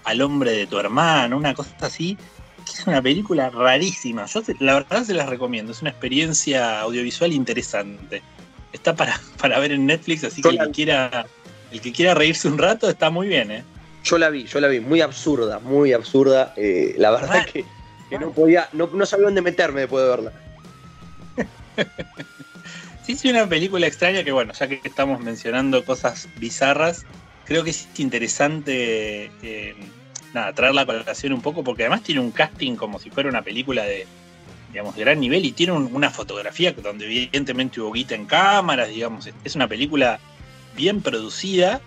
[0.03, 2.17] al hombre de tu hermano, una cosa así,
[2.71, 4.25] es una película rarísima.
[4.25, 8.21] Yo la verdad se las recomiendo, es una experiencia audiovisual interesante.
[8.71, 11.25] Está para, para ver en Netflix, así que el que quiera,
[11.71, 13.63] el que quiera reírse un rato está muy bien, ¿eh?
[14.03, 16.53] Yo la vi, yo la vi, muy absurda, muy absurda.
[16.57, 17.63] eh, la verdad que,
[18.09, 20.33] que no podía, no, no sabía dónde meterme después de verla.
[23.05, 27.05] Sí, sí, una película extraña que, bueno, ya que estamos mencionando cosas bizarras,
[27.43, 29.75] creo que es interesante eh,
[30.33, 33.41] nada, traer la colación un poco, porque además tiene un casting como si fuera una
[33.41, 34.05] película de,
[34.71, 38.89] digamos, de gran nivel y tiene un- una fotografía donde evidentemente hubo guita en cámaras,
[38.89, 40.19] digamos, es una película
[40.75, 41.81] bien producida,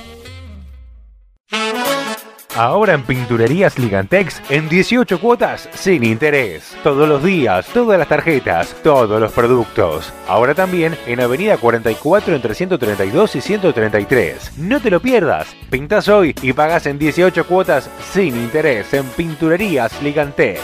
[2.58, 6.76] Ahora en Pinturerías Ligantex en 18 cuotas sin interés.
[6.82, 10.12] Todos los días, todas las tarjetas, todos los productos.
[10.26, 14.58] Ahora también en Avenida 44 entre 132 y 133.
[14.58, 15.54] No te lo pierdas.
[15.70, 20.60] Pintas hoy y pagas en 18 cuotas sin interés en Pinturerías Ligantex.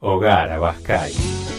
[0.00, 1.10] Hogar Abascal.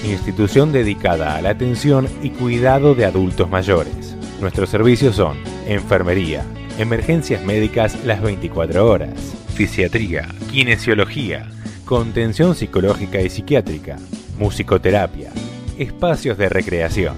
[0.03, 4.15] Institución dedicada a la atención y cuidado de adultos mayores.
[4.39, 6.45] Nuestros servicios son enfermería,
[6.77, 9.13] emergencias médicas las 24 horas,
[9.53, 11.47] fisiatría, kinesiología,
[11.85, 13.97] contención psicológica y psiquiátrica,
[14.37, 15.31] musicoterapia,
[15.77, 17.15] espacios de recreación.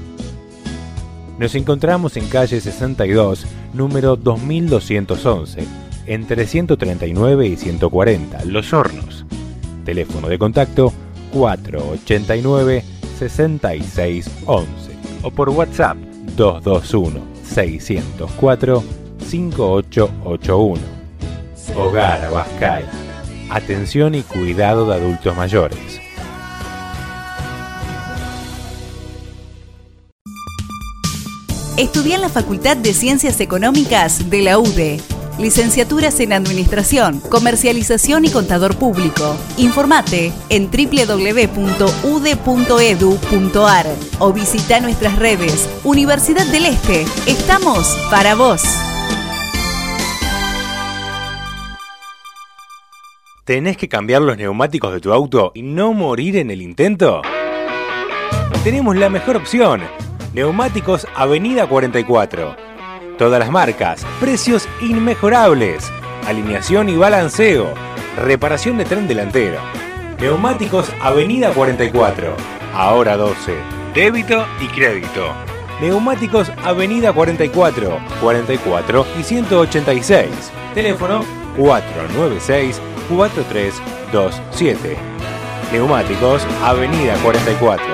[1.40, 5.64] Nos encontramos en calle 62, número 2211,
[6.08, 9.26] entre 139 y 140, Los Hornos.
[9.86, 10.94] Teléfono de contacto
[11.34, 12.84] 489
[13.18, 14.68] 6611
[15.24, 15.98] o por WhatsApp
[16.36, 20.82] 221 604 5881.
[21.76, 22.86] Hogar Abascal.
[23.50, 26.02] Atención y cuidado de adultos mayores.
[31.78, 35.00] Estudia en la Facultad de Ciencias Económicas de la UDE.
[35.38, 39.38] Licenciaturas en Administración, Comercialización y Contador Público.
[39.58, 41.56] Informate en www.ude.edu.ar
[44.18, 45.70] o visita nuestras redes.
[45.84, 47.06] Universidad del Este.
[47.28, 48.64] Estamos para vos.
[53.48, 57.22] ¿Tenés que cambiar los neumáticos de tu auto y no morir en el intento?
[58.66, 59.84] Tenemos la mejor opción.
[60.34, 62.58] Neumáticos Avenida 44.
[63.18, 65.90] Todas las marcas, precios inmejorables,
[66.26, 67.74] alineación y balanceo,
[68.18, 69.62] reparación de tren delantero.
[70.20, 72.36] Neumáticos Avenida 44,
[72.74, 73.56] ahora 12.
[73.96, 75.32] Débito y crédito.
[75.80, 80.28] Neumáticos Avenida 44, 44 y 186.
[80.74, 81.24] Teléfono
[83.10, 84.98] 496-4327.
[85.72, 87.86] Neumáticos Avenida 44.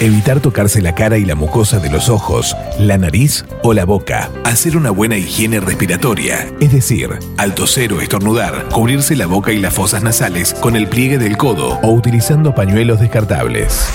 [0.00, 4.30] Evitar tocarse la cara y la mucosa de los ojos, la nariz o la boca.
[4.44, 9.58] Hacer una buena higiene respiratoria, es decir, al toser o estornudar, cubrirse la boca y
[9.58, 13.88] las fosas nasales con el pliegue del codo o utilizando pañuelos descartables.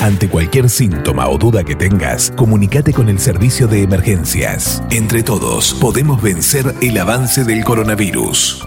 [0.00, 4.82] Ante cualquier síntoma o duda que tengas, comunícate con el servicio de emergencias.
[4.90, 8.66] Entre todos, podemos vencer el avance del coronavirus.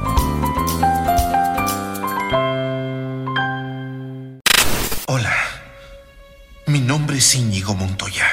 [6.75, 8.25] Mi nombre es Íñigo Montoya.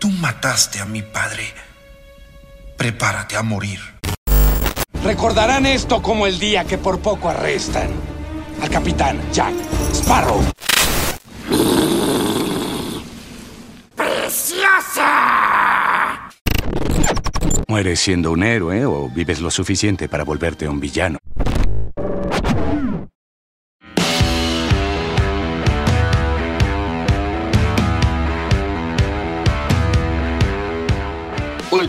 [0.00, 1.44] Tú mataste a mi padre.
[2.76, 3.78] Prepárate a morir.
[5.04, 7.90] Recordarán esto como el día que por poco arrestan
[8.60, 9.54] al capitán Jack
[9.92, 10.42] Sparrow.
[13.94, 15.12] ¡Preciosa!
[17.68, 21.18] ¿Mueres siendo un héroe o vives lo suficiente para volverte un villano?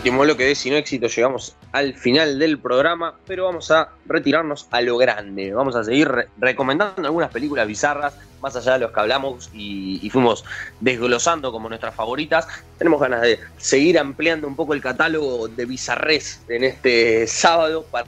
[0.02, 4.82] Último bloque de Sin Éxito, llegamos al final del programa, pero vamos a retirarnos a
[4.82, 5.53] lo grande.
[5.53, 10.10] Vamos a seguir re- recomendando algunas películas bizarras, más allá de los que hablamos y,
[10.10, 10.44] fuimos
[10.80, 12.48] desglosando como nuestras favoritas.
[12.80, 18.07] Tenemos ganas de seguir ampliando un poco el catálogo de bizarrés en este sábado para,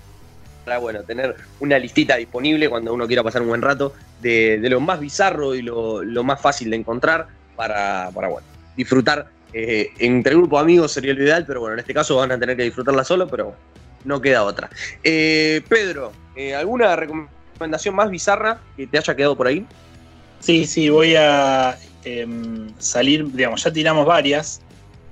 [0.65, 4.69] para, bueno, tener una listita disponible cuando uno quiera pasar un buen rato de, de
[4.71, 9.91] lo más bizarro y lo, lo más fácil de encontrar para, para bueno, disfrutar eh,
[9.99, 12.63] entre grupo amigos sería lo ideal, pero bueno, en este caso van a tener que
[12.63, 13.55] disfrutarla solo, pero
[14.03, 14.69] no queda otra.
[15.03, 19.65] Eh, Pedro, eh, ¿alguna recomendación más bizarra que te haya quedado por ahí?
[20.39, 24.61] Sí, sí, voy a em, salir, digamos, ya tiramos varias,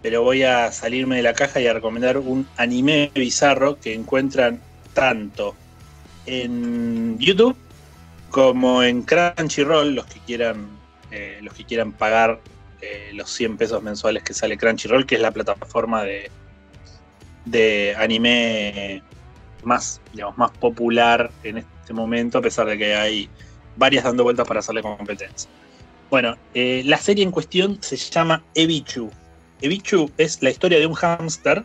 [0.01, 4.59] pero voy a salirme de la caja y a recomendar un anime bizarro que encuentran
[4.93, 5.55] tanto
[6.26, 7.55] en YouTube
[8.31, 10.68] como en Crunchyroll, los que quieran,
[11.41, 12.39] los que quieran pagar
[13.14, 16.32] los 100 pesos mensuales que sale Crunchyroll, que es la plataforma de,
[17.45, 19.03] de anime
[19.64, 23.30] más, digamos, más popular en este momento, a pesar de que hay
[23.76, 25.49] varias dando vueltas para hacerle competencia.
[26.10, 29.10] Bueno, eh, la serie en cuestión se llama Ebichu.
[29.62, 31.64] Ebichu es la historia de un hámster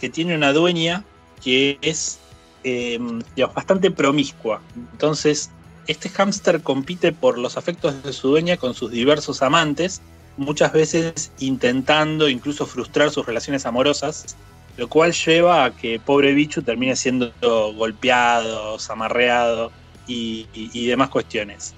[0.00, 1.04] que tiene una dueña
[1.42, 2.18] que es
[2.64, 2.98] eh,
[3.36, 4.62] digamos, bastante promiscua.
[4.92, 5.50] Entonces,
[5.86, 10.00] este hámster compite por los afectos de su dueña con sus diversos amantes,
[10.40, 14.36] muchas veces intentando incluso frustrar sus relaciones amorosas,
[14.76, 17.32] lo cual lleva a que pobre bicho termine siendo
[17.74, 19.70] golpeado, zamarreado
[20.06, 21.74] y demás cuestiones.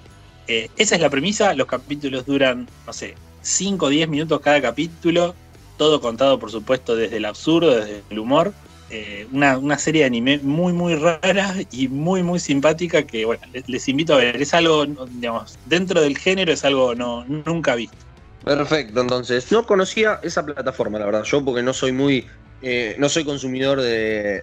[0.48, 4.60] Eh, esa es la premisa, los capítulos duran, no sé, 5 o 10 minutos cada
[4.60, 5.34] capítulo,
[5.76, 8.52] todo contado por supuesto desde el absurdo, desde el humor.
[8.90, 13.42] Eh, una, una serie de anime muy muy rara y muy muy simpática que bueno,
[13.52, 14.42] les, les invito a ver.
[14.42, 17.96] Es algo, digamos, dentro del género es algo no, nunca visto.
[18.44, 19.50] Perfecto, entonces.
[19.52, 21.22] No conocía esa plataforma, la verdad.
[21.24, 22.26] Yo porque no soy muy.
[22.62, 24.42] eh, no soy consumidor de,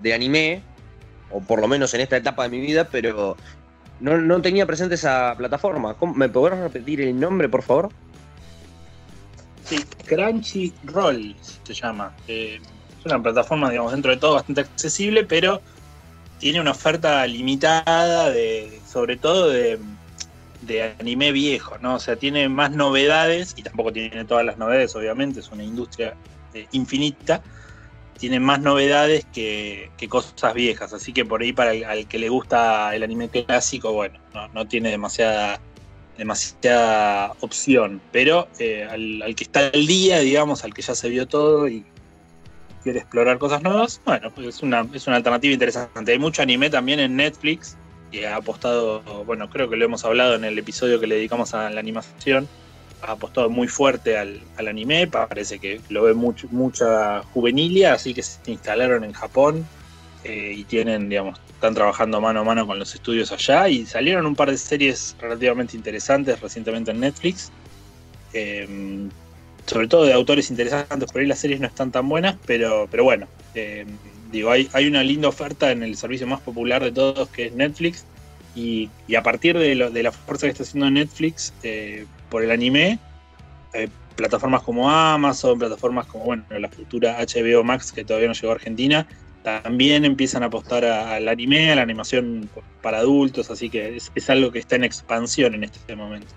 [0.00, 0.62] de anime,
[1.30, 3.36] o por lo menos en esta etapa de mi vida, pero
[4.00, 5.94] no, no tenía presente esa plataforma.
[5.94, 7.90] ¿Cómo- ¿Me podrás repetir el nombre, por favor?
[9.64, 12.12] Sí, Crunchyroll se llama.
[12.28, 12.60] Eh,
[12.98, 15.60] es una plataforma, digamos, dentro de todo bastante accesible, pero
[16.38, 19.78] tiene una oferta limitada de, sobre todo de,
[20.62, 21.96] de anime viejo, ¿no?
[21.96, 26.14] O sea, tiene más novedades, y tampoco tiene todas las novedades, obviamente, es una industria
[26.54, 27.42] eh, infinita.
[28.18, 32.94] Tiene más novedades que, cosas viejas, así que por ahí para el que le gusta
[32.94, 34.18] el anime clásico, bueno,
[34.54, 35.60] no, tiene demasiada
[36.16, 38.00] demasiada opción.
[38.12, 41.66] Pero eh, al, al que está al día, digamos, al que ya se vio todo
[41.68, 41.84] y
[42.82, 46.12] quiere explorar cosas nuevas, bueno, pues es una, es una alternativa interesante.
[46.12, 47.76] Hay mucho anime también en Netflix
[48.12, 51.54] que ha apostado, bueno, creo que lo hemos hablado en el episodio que le dedicamos
[51.54, 52.46] a la animación,
[53.02, 58.38] ha apostado muy fuerte al, anime, parece que lo ve mucha juvenilia, así que se
[58.46, 59.66] instalaron en Japón
[60.24, 64.26] eh, y tienen, digamos, están trabajando mano a mano con los estudios allá y salieron
[64.26, 67.50] un par de series relativamente interesantes recientemente en Netflix.
[68.34, 69.08] Eh,
[69.66, 73.04] sobre todo de autores interesantes, por ahí las series no están tan buenas, pero, pero
[73.04, 73.86] bueno, eh,
[74.32, 77.52] digo, hay, hay una linda oferta en el servicio más popular de todos que es
[77.52, 78.04] Netflix,
[78.54, 82.42] y, y a partir de, lo, de la fuerza que está haciendo Netflix eh, por
[82.42, 82.98] el anime,
[83.72, 88.50] eh, plataformas como Amazon, plataformas como bueno, la futura HBO Max que todavía no llegó
[88.50, 89.06] a Argentina,
[89.42, 92.48] también empiezan a apostar al anime, a la animación
[92.80, 96.32] para adultos, así que es algo que está en expansión en este momento.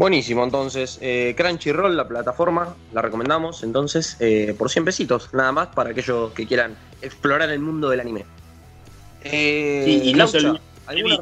[0.00, 5.68] Buenísimo, entonces, eh, Crunchyroll, la plataforma, la recomendamos, entonces, eh, por 100 pesitos, nada más,
[5.68, 8.24] para aquellos que quieran explorar el mundo del anime.
[9.24, 11.16] Eh, Sí, y no se olviden, ¿alguna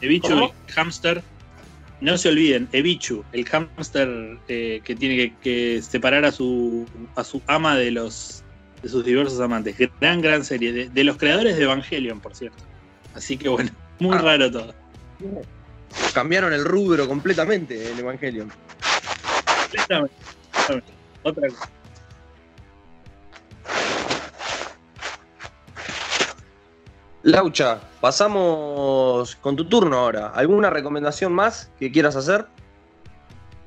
[0.00, 1.22] Ebichu, eh, el hámster.
[2.00, 6.84] No se olviden, Ebichu, el hámster eh, que tiene que, que separar a su,
[7.14, 8.42] a su ama de los
[8.82, 9.76] de sus diversos amantes.
[10.00, 10.72] Gran, gran serie.
[10.72, 12.58] De, de los creadores de Evangelion, por cierto.
[13.14, 13.70] Así que bueno,
[14.00, 14.22] muy Ah.
[14.22, 14.74] raro todo.
[16.14, 18.52] Cambiaron el rubro completamente en Evangelion.
[19.62, 20.14] Completamente.
[21.22, 21.70] Otra cosa.
[27.24, 30.32] Laucha, pasamos con tu turno ahora.
[30.34, 32.46] ¿Alguna recomendación más que quieras hacer?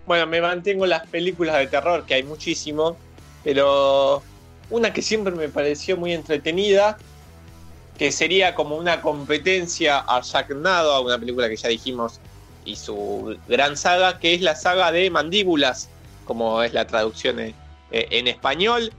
[0.05, 2.97] Bueno, me mantengo en las películas de terror, que hay muchísimo,
[3.43, 4.21] pero
[4.69, 6.97] una que siempre me pareció muy entretenida,
[7.97, 12.19] que sería como una competencia a Sharknado, a una película que ya dijimos,
[12.65, 15.89] y su gran saga, que es la saga de Mandíbulas,
[16.25, 17.55] como es la traducción en,
[17.91, 18.91] eh, en español.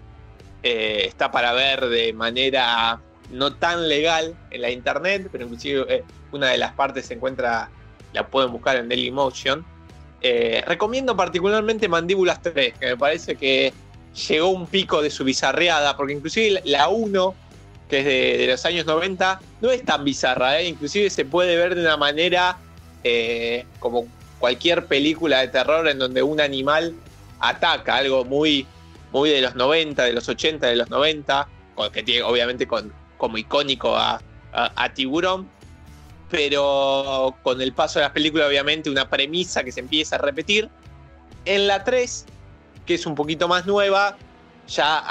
[0.62, 3.00] Eh, está para ver de manera
[3.30, 7.70] no tan legal en la internet, pero inclusive eh, una de las partes se encuentra,
[8.12, 9.64] la pueden buscar en Dailymotion.
[10.20, 13.72] Eh, recomiendo particularmente Mandíbulas 3, que me parece que
[14.28, 17.34] llegó un pico de su bizarreada, porque inclusive la 1,
[17.88, 18.04] que es
[18.38, 20.68] de, los años 90, no es tan bizarra, ¿eh?
[20.68, 22.58] inclusive se puede ver de una manera
[23.04, 24.06] eh, como
[24.38, 26.94] cualquier película de terror en donde un animal
[27.38, 28.66] ataca, algo muy,
[29.12, 32.92] muy de los 90, de los 80, de los 90, con- que tiene obviamente con,
[33.16, 34.20] como icónico a,
[34.94, 35.48] Tiburón,
[36.30, 40.70] pero con el paso de las películas obviamente una premisa que se empieza a repetir.
[41.44, 42.24] En la 3,
[42.86, 44.16] que es un poquito más nueva,
[44.66, 45.04] ya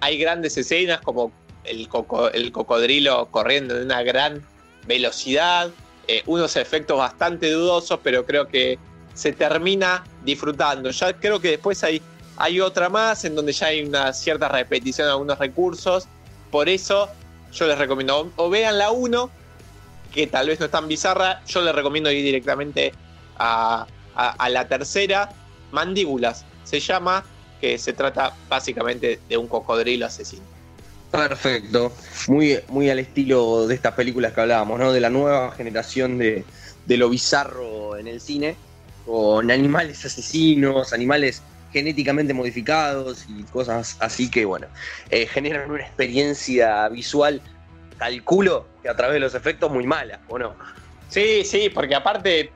[0.00, 1.32] hay grandes escenas como
[1.64, 4.42] el, coco- el cocodrilo corriendo en una gran
[4.86, 5.70] velocidad,
[6.08, 8.78] eh, unos efectos bastante dudosos, pero creo que
[9.14, 10.90] se termina disfrutando.
[10.90, 12.00] Ya creo que después hay,
[12.36, 16.06] hay otra más en donde ya hay una cierta repetición de algunos recursos.
[16.50, 17.08] Por eso
[17.52, 19.30] yo les recomiendo o vean la 1,
[20.12, 22.92] que tal vez no es tan bizarra, yo les recomiendo ir directamente
[23.38, 25.28] a- a la tercera,
[25.70, 27.24] Mandíbulas, se llama,
[27.60, 30.42] que se trata básicamente de un cocodrilo asesino.
[31.10, 31.92] Perfecto.
[32.28, 34.92] Muy, muy al estilo de estas películas que hablábamos, ¿no?
[34.92, 36.44] De la nueva generación de,
[36.86, 38.56] de lo bizarro en el cine,
[39.04, 41.42] con animales asesinos, animales
[41.72, 44.66] genéticamente modificados y cosas así que, bueno,
[45.10, 47.40] eh, generan una experiencia visual,
[47.98, 50.54] calculo, que a través de los efectos muy mala, ¿o no?
[51.08, 52.52] Sí, sí, porque aparte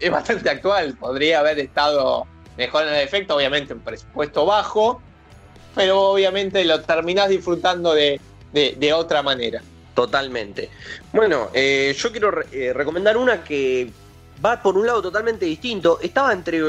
[0.00, 2.26] es bastante actual, podría haber estado
[2.56, 5.02] mejor en el efecto, obviamente en presupuesto bajo,
[5.74, 8.20] pero obviamente lo terminás disfrutando de,
[8.52, 9.62] de- otra manera.
[9.94, 10.70] Totalmente.
[11.12, 13.90] Bueno, eh, yo quiero re- eh, recomendar una que
[14.44, 15.98] va por un lado totalmente distinto.
[16.02, 16.60] Estaba entre.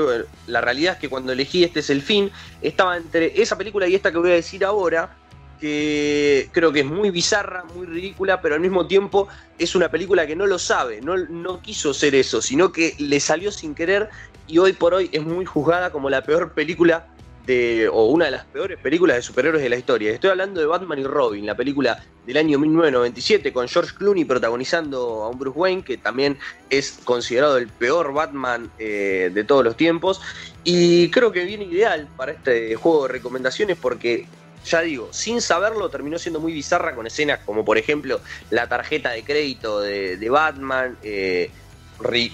[0.48, 3.96] La realidad es que cuando elegí Este es el fin, estaba entre esa película y
[3.96, 5.16] esta que voy a decir ahora,
[5.60, 9.28] que creo que es muy bizarra, muy ridícula, pero al mismo tiempo
[9.58, 13.20] es una película que no lo sabe, no, no quiso ser eso, sino que le
[13.20, 14.10] salió sin querer
[14.48, 17.08] y hoy por hoy es muy juzgada como la peor película
[17.92, 20.12] o una de las peores películas de superhéroes de la historia.
[20.12, 25.24] Estoy hablando de Batman y Robin, la película del año 1997 con George Clooney protagonizando
[25.24, 26.40] a un Bruce Wayne que también
[26.72, 30.22] es considerado el peor Batman eh, de todos los tiempos.
[30.64, 34.26] Y creo que viene ideal para este juego de recomendaciones porque,
[34.66, 39.12] ya digo, sin saberlo terminó siendo muy bizarra con escenas como por ejemplo la tarjeta
[39.12, 40.98] de crédito de, de Batman.
[41.04, 41.52] eh,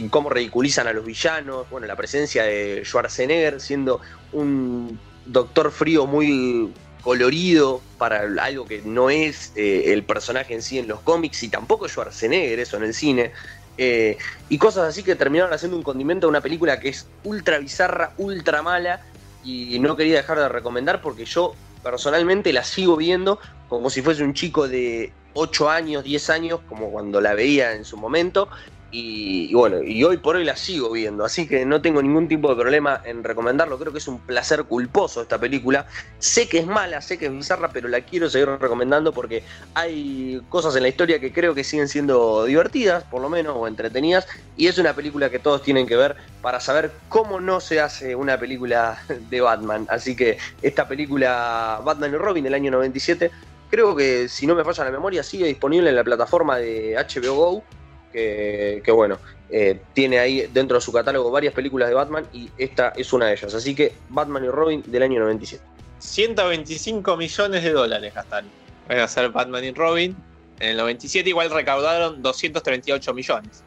[0.09, 4.01] cómo ridiculizan a los villanos, bueno, la presencia de Schwarzenegger siendo
[4.31, 6.71] un doctor frío muy
[7.01, 11.49] colorido para algo que no es eh, el personaje en sí en los cómics y
[11.49, 13.31] tampoco Schwarzenegger eso en el cine.
[13.77, 14.17] eh,
[14.49, 18.13] y cosas así que terminaron haciendo un condimento de una película que es ultra bizarra,
[18.17, 19.01] ultra mala,
[19.43, 23.39] y no quería dejar de recomendar porque yo personalmente la sigo viendo
[23.71, 27.85] como si fuese un chico de 8 años, 10 años, como cuando la veía en
[27.85, 28.49] su momento,
[28.93, 32.49] y, bueno, y hoy por hoy la sigo viendo, así que no tengo ningún tipo
[32.49, 33.79] de problema en recomendarlo.
[33.79, 35.87] Creo que es un placer culposo esta película.
[36.19, 39.43] Sé que es mala, sé que es bizarra, pero la quiero seguir recomendando porque
[39.75, 43.65] hay cosas en la historia que creo que siguen siendo divertidas, por lo menos, o
[43.65, 44.27] entretenidas.
[44.57, 48.13] Y es una película que todos tienen que ver para saber cómo no se hace
[48.13, 49.87] una película de Batman.
[49.89, 53.31] Así que esta película Batman y Robin del año 97,
[53.69, 57.35] creo que si no me falla la memoria, sigue disponible en la plataforma de HBO
[57.35, 57.63] Go
[58.11, 59.17] que, bueno,
[59.49, 63.27] eh, tiene ahí dentro de su catálogo varias películas de Batman y esta es una
[63.27, 63.53] de ellas.
[63.53, 65.63] Así que Batman y Robin del año 97.
[65.99, 68.49] 125 millones de dólares gastaron.
[68.89, 70.15] A ser Batman y Robin.
[70.59, 73.63] En el 97 igual recaudaron 238 millones.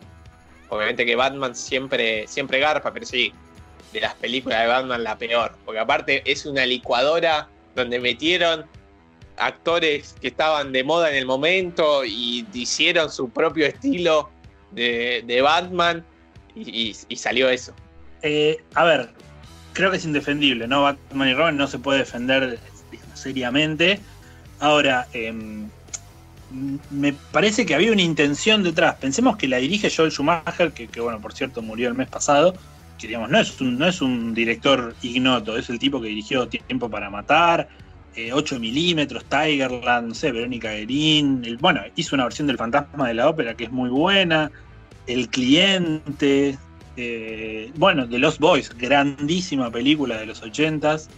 [0.69, 3.33] Obviamente que Batman siempre, siempre garpa, pero sí,
[3.93, 5.53] de las películas de Batman la peor.
[5.65, 8.65] Porque aparte es una licuadora donde metieron
[9.37, 14.31] actores que estaban de moda en el momento y hicieron su propio estilo
[14.73, 16.05] de, Batman
[16.55, 17.75] y, salió eso.
[18.23, 19.11] Eh, a ver,
[19.73, 20.83] creo que es indefendible, ¿no?
[20.83, 22.59] Batman y Robin no se puede defender
[23.15, 24.01] seriamente.
[24.61, 25.69] Ahora, em,
[26.91, 28.97] me parece que había una intención detrás.
[28.97, 32.55] Pensemos que la dirige Joel Schumacher, que, bueno, por cierto murió el mes pasado.
[32.99, 37.11] Que no es, no es un director ignoto, es el tipo que dirigió Tiempo para
[37.11, 37.69] Matar,
[38.33, 41.59] 8 eh, milímetros, Tigerland, no sé, Verónica Guerín.
[41.61, 44.51] bueno, hizo una versión del Fantasma de la Ópera que es muy buena.
[45.07, 46.57] El cliente,
[46.97, 51.09] eh, bueno, The Lost Boys, grandísima película de los 80s.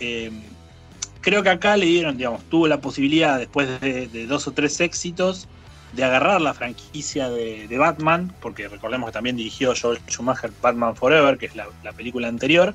[0.00, 0.30] Eh,
[1.20, 5.48] creo que acá le dieron, digamos, tuvo la posibilidad después de, dos o tres éxitos
[5.94, 11.38] de agarrar la franquicia de, Batman, porque recordemos que también dirigió Joel Schumacher Batman Forever,
[11.38, 11.66] que es la,
[11.96, 12.74] película anterior,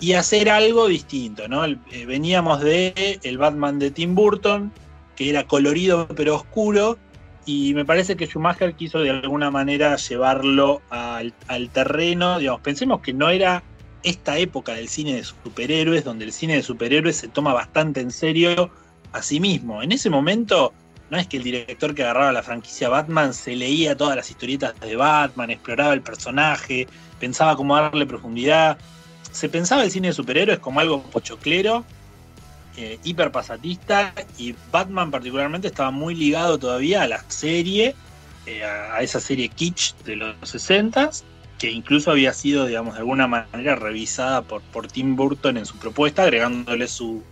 [0.00, 1.64] y hacer algo distinto, ¿no?
[1.64, 4.72] Eh, veníamos de el Batman de Tim Burton,
[5.16, 6.98] que era colorido pero oscuro,
[7.44, 11.32] y me parece que Schumacher quiso de alguna manera llevarlo al,
[11.72, 13.62] terreno, digamos, pensemos que no era
[14.02, 18.10] esta época del cine de superhéroes, donde el cine de superhéroes se toma bastante en
[18.10, 18.70] serio
[19.12, 19.82] a sí mismo.
[19.82, 20.72] En ese momento,
[21.10, 24.78] no es que el director que agarraba la franquicia Batman se leía todas las historietas
[24.80, 26.86] de Batman, exploraba el personaje,
[27.18, 28.78] pensaba cómo darle profundidad.
[29.32, 31.84] Se pensaba el cine de superhéroes como algo pochoclero
[32.74, 37.94] eh, hiper pasatista y Batman particularmente estaba muy ligado todavía a la serie,
[38.46, 41.10] eh, a, esa serie kitsch de los 60
[41.58, 45.76] que incluso había sido, digamos, de alguna manera revisada por, por Tim Burton en su
[45.76, 47.22] propuesta, agregándole su,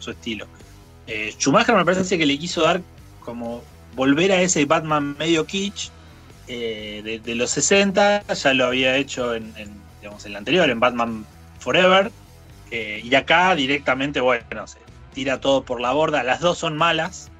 [0.00, 0.46] su, estilo.
[1.06, 2.82] Eh, Schumacher me parece que le quiso dar
[3.20, 3.62] como
[3.94, 5.90] volver a ese Batman medio kitsch
[6.48, 9.54] de, los 60, ya lo había hecho en,
[10.00, 11.24] digamos, en el anterior, en Batman
[11.58, 12.10] Forever,
[12.70, 14.78] y acá directamente, bueno, se,
[15.18, 16.22] tira todo por la borda.
[16.22, 17.30] Las dos son malas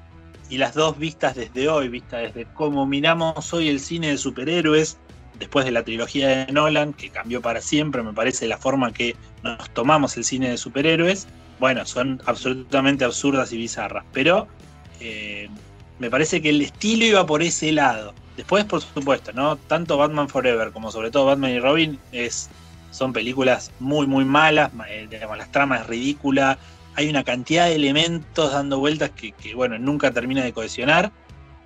[0.49, 4.97] y las dos vistas desde hoy, vistas desde cómo miramos hoy el cine de superhéroes,
[5.37, 9.15] después de la trilogía de Nolan, que cambió para siempre, me parece la forma que
[9.43, 11.27] nos tomamos el cine de superhéroes,
[11.59, 14.47] bueno, son absolutamente absurdas y bizarras, pero
[14.99, 15.47] eh,
[15.99, 18.13] me parece que el estilo iba por ese lado.
[18.35, 19.55] Después, por supuesto, ¿no?
[19.55, 22.49] Tanto Batman Forever como sobre todo Batman y Robin es,
[22.91, 26.57] son películas muy, muy malas, eh, digamos, las tramas es ridícula,
[26.95, 31.11] hay una cantidad de elementos dando vueltas que, bueno, nunca termina de cohesionar.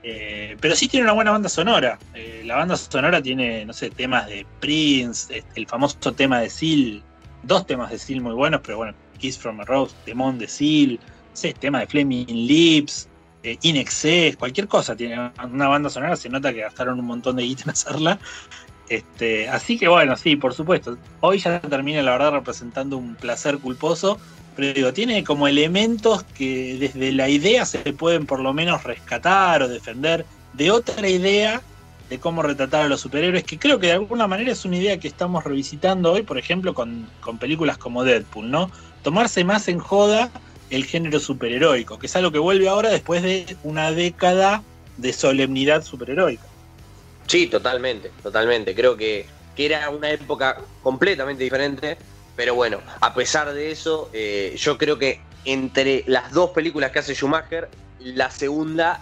[0.05, 1.97] Eh, pero sí tiene una buena banda sonora.
[2.13, 7.01] Eh, la banda sonora tiene, no sé, temas de Prince, el famoso tema de Seal,
[7.43, 10.99] dos temas de Seal muy buenos, pero bueno, Kiss from a Rose, Demon de Seal,
[11.31, 13.07] sé, tema de Flaming Lips,
[13.61, 14.95] In Excess, cualquier cosa.
[14.95, 18.19] Tiene una banda sonora, se nota que gastaron un montón de guita en hacerla.
[18.95, 20.97] Este, así que bueno, sí, por supuesto.
[21.21, 24.19] Hoy ya termina la verdad representando un placer culposo
[24.55, 29.63] pero digo, tiene como elementos que desde la idea se pueden por lo menos rescatar
[29.63, 31.61] o defender de otra idea
[32.09, 34.99] de cómo retratar a los superhéroes, que creo que de alguna manera es una idea
[34.99, 37.07] que estamos revisitando hoy, por ejemplo, con,
[37.39, 38.69] películas como Deadpool, ¿no?
[39.01, 40.29] Tomarse más en joda
[40.69, 44.61] el género superheroico, que es algo que vuelve ahora después de una década
[44.97, 46.43] de solemnidad superheroica.
[47.27, 48.75] Sí, totalmente, totalmente.
[48.75, 49.25] Creo que,
[49.55, 51.97] que era una época completamente diferente
[52.35, 56.99] pero bueno, a pesar de eso, eh, yo creo que entre las dos películas que
[56.99, 57.69] hace Schumacher,
[57.99, 59.01] la segunda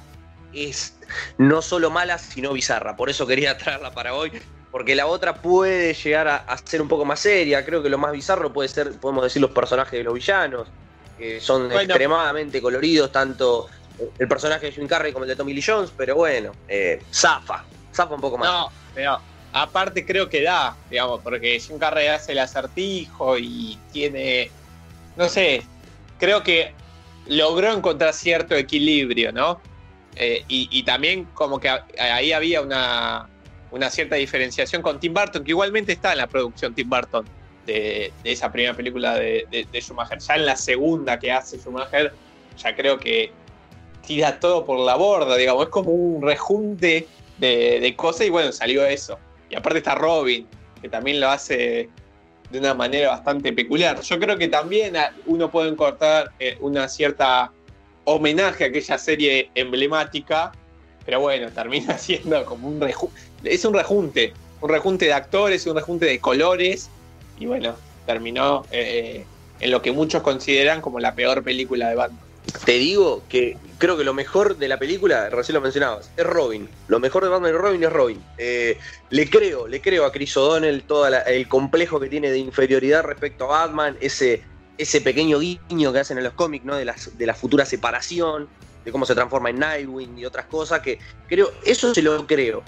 [0.54, 0.98] es
[1.38, 2.96] no solo mala, sino bizarra.
[2.98, 4.32] Por eso quería traerla para hoy,
[4.70, 7.66] porque la otra puede llegar a, ser un poco más seria.
[7.66, 10.68] Creo que lo más bizarro puede ser, podemos decir, los personajes de los villanos,
[11.18, 13.70] que son extremadamente coloridos, tanto
[14.18, 17.64] el personaje de Jim Carrey como el de Tommy Lee Jones, pero bueno, eh, zafa,
[18.46, 19.20] No, pero
[19.54, 24.50] aparte creo que da, digamos, porque Jim Carrey hace el acertijo y tiene,
[25.16, 25.64] no sé,
[26.20, 26.74] creo que
[27.28, 29.62] logró encontrar cierto equilibrio, ¿no?
[30.16, 33.30] Eh, y, también como que ahí había una,
[33.72, 37.26] una cierta diferenciación con Tim Burton, que igualmente está en la producción Tim Burton
[37.66, 40.20] de, de esa primera película de, de- de Schumacher.
[40.20, 42.12] Ya en la segunda que hace Schumacher,
[42.58, 43.32] ya creo que
[44.06, 48.86] tira todo por la borda, digamos, es como un rejunte de, cosas y bueno, salió
[48.86, 49.18] eso.
[49.50, 50.48] Y aparte está Robin,
[50.82, 51.90] que también lo hace
[52.50, 54.02] de una manera bastante peculiar.
[54.02, 54.96] Yo creo que también
[55.26, 57.52] uno puede encontrar eh, una cierta
[58.04, 60.52] homenaje a aquella serie emblemática,
[61.06, 65.76] pero bueno, termina siendo como un rejunte, es un rejunte, un rejunte de actores, un
[65.76, 66.90] rejunte de colores,
[67.40, 67.76] y bueno,
[68.06, 69.26] terminó eh,
[69.60, 72.31] en lo que muchos consideran como la peor película de Batman.
[72.66, 76.70] Te digo que creo que lo mejor de la película, recién lo mencionabas, es Robin.
[76.88, 78.24] Lo mejor de Batman y Robin es Robin.
[78.38, 78.78] Eh,
[79.10, 83.46] le creo, le creo a Chris O'Donnell todo el complejo que tiene de inferioridad respecto
[83.46, 84.44] a Batman, ese,
[84.78, 86.76] ese pequeño guiño que hacen en los cómics, ¿no?
[86.76, 88.50] De, las, de la futura separación,
[88.86, 92.64] de cómo se transforma en Nightwing y otras cosas, que creo, eso se lo creo.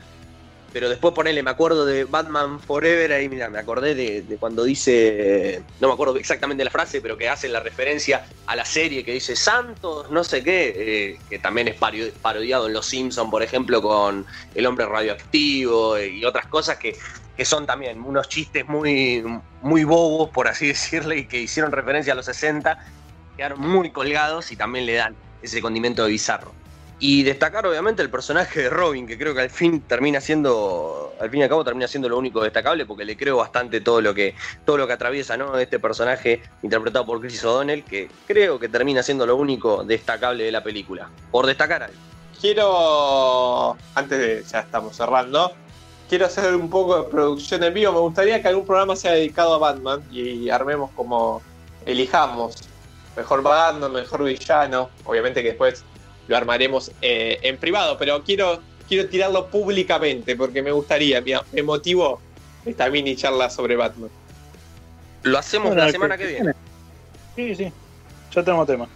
[0.73, 4.63] Pero después ponerle, me acuerdo de Batman Forever, ahí mira, me acordé de, de cuando
[4.63, 9.05] dice, no me acuerdo exactamente la frase, pero que hace la referencia a la serie
[9.05, 13.29] que dice Santos, no sé qué, eh, que también es paro- parodiado en Los Simpsons,
[13.29, 14.25] por ejemplo, con
[14.55, 16.97] El hombre radioactivo y otras cosas que,
[17.37, 19.23] que son también unos chistes muy,
[19.61, 22.79] muy bobos, por así decirle, y que hicieron referencia a los 60,
[23.37, 26.62] quedaron muy colgados y también le dan ese condimento de bizarro.
[27.05, 31.29] Y destacar obviamente el personaje de Robin, que creo que al fin termina siendo, al
[31.29, 34.13] fin y al cabo termina siendo lo único destacable, porque le creo bastante todo lo
[34.13, 35.57] que, todo lo que atraviesa, ¿no?
[35.57, 40.53] Este personaje interpretado por Chris O'Donnell, que creo que termina siendo lo único destacable de
[40.53, 41.09] la película.
[41.29, 41.97] Por destacar algo.
[42.39, 45.51] Quiero, antes de, ya estamos cerrando,
[46.07, 47.91] quiero hacer un poco de producción en vivo.
[47.91, 51.41] Me gustaría que algún programa sea dedicado a Batman y armemos como
[51.85, 52.63] elijamos.
[53.17, 54.89] Mejor Batman, mejor villano.
[55.03, 55.83] Obviamente que después
[56.27, 61.63] lo armaremos eh, en privado, pero quiero, quiero tirarlo públicamente porque me gustaría, me, me
[61.63, 62.21] motivó
[62.65, 64.09] esta mini charla sobre Batman.
[65.23, 66.53] Lo hacemos Bueno, la semana que viene.
[67.35, 67.71] Sí, sí.
[68.33, 68.87] Ya tenemos tema.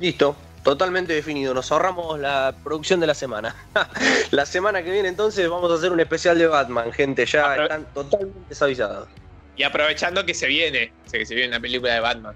[0.00, 1.54] Listo, totalmente definido.
[1.54, 3.54] Nos ahorramos la producción de la semana.
[4.30, 7.26] la semana que viene entonces vamos a hacer un especial de Batman, gente.
[7.26, 9.08] Ya están totalmente avisados.
[9.56, 12.34] Y aprovechando que se viene, sé que se viene la película de Batman.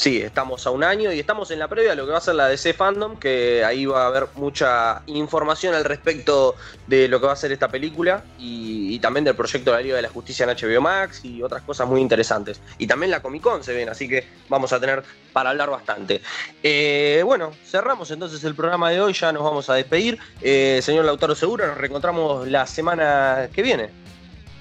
[0.00, 2.22] Sí, estamos a un año y estamos en la previa de lo que va a
[2.22, 6.54] ser la DC Fandom, que ahí va a haber mucha información al respecto
[6.86, 9.82] de lo que va a ser esta película y, y también del proyecto de la
[9.82, 12.62] Liga de la Justicia en HBO Max y otras cosas muy interesantes.
[12.78, 15.02] Y también la Comic Con se ven, así que vamos a tener
[15.34, 16.22] para hablar bastante.
[16.62, 20.18] Eh, bueno, cerramos entonces el programa de hoy, ya nos vamos a despedir.
[20.40, 23.90] Eh, señor Lautaro Seguro, nos reencontramos la semana que viene.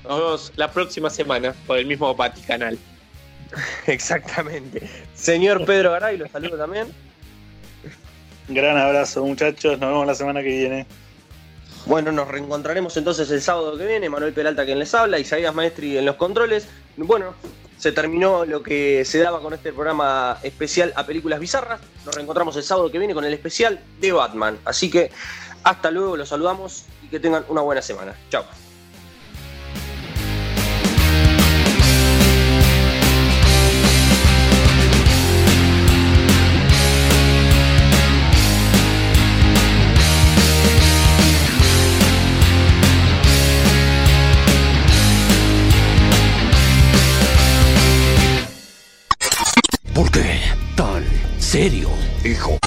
[0.03, 2.78] Nos vemos la próxima semana por el mismo Vaticanal.
[3.88, 4.88] Exactamente.
[5.16, 6.88] Señor Pedro Garay, lo saludo también.
[8.48, 9.80] Gran abrazo, muchachos.
[9.80, 10.88] Nos vemos la semana que viene.
[11.86, 14.10] Bueno, nos reencontraremos entonces el sábado que viene.
[14.10, 16.68] Manuel Peralta quien les habla, Isaías Maestri en los controles.
[16.98, 17.34] Bueno,
[17.78, 21.80] se terminó lo que se daba con este programa especial a películas bizarras.
[22.06, 24.58] Nos reencontramos el sábado que viene con el especial de Batman.
[24.66, 25.12] Así que
[25.64, 28.16] hasta luego, los saludamos y que tengan una buena semana.
[28.30, 28.44] Chao.
[51.61, 51.90] Serio,
[52.23, 52.57] hijo?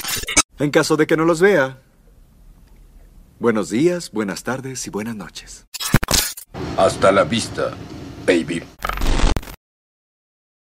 [0.58, 1.78] En caso de que no los vea.
[3.38, 5.64] Buenos días, buenas tardes y buenas noches.
[6.76, 7.70] Hasta la vista,
[8.26, 8.62] baby.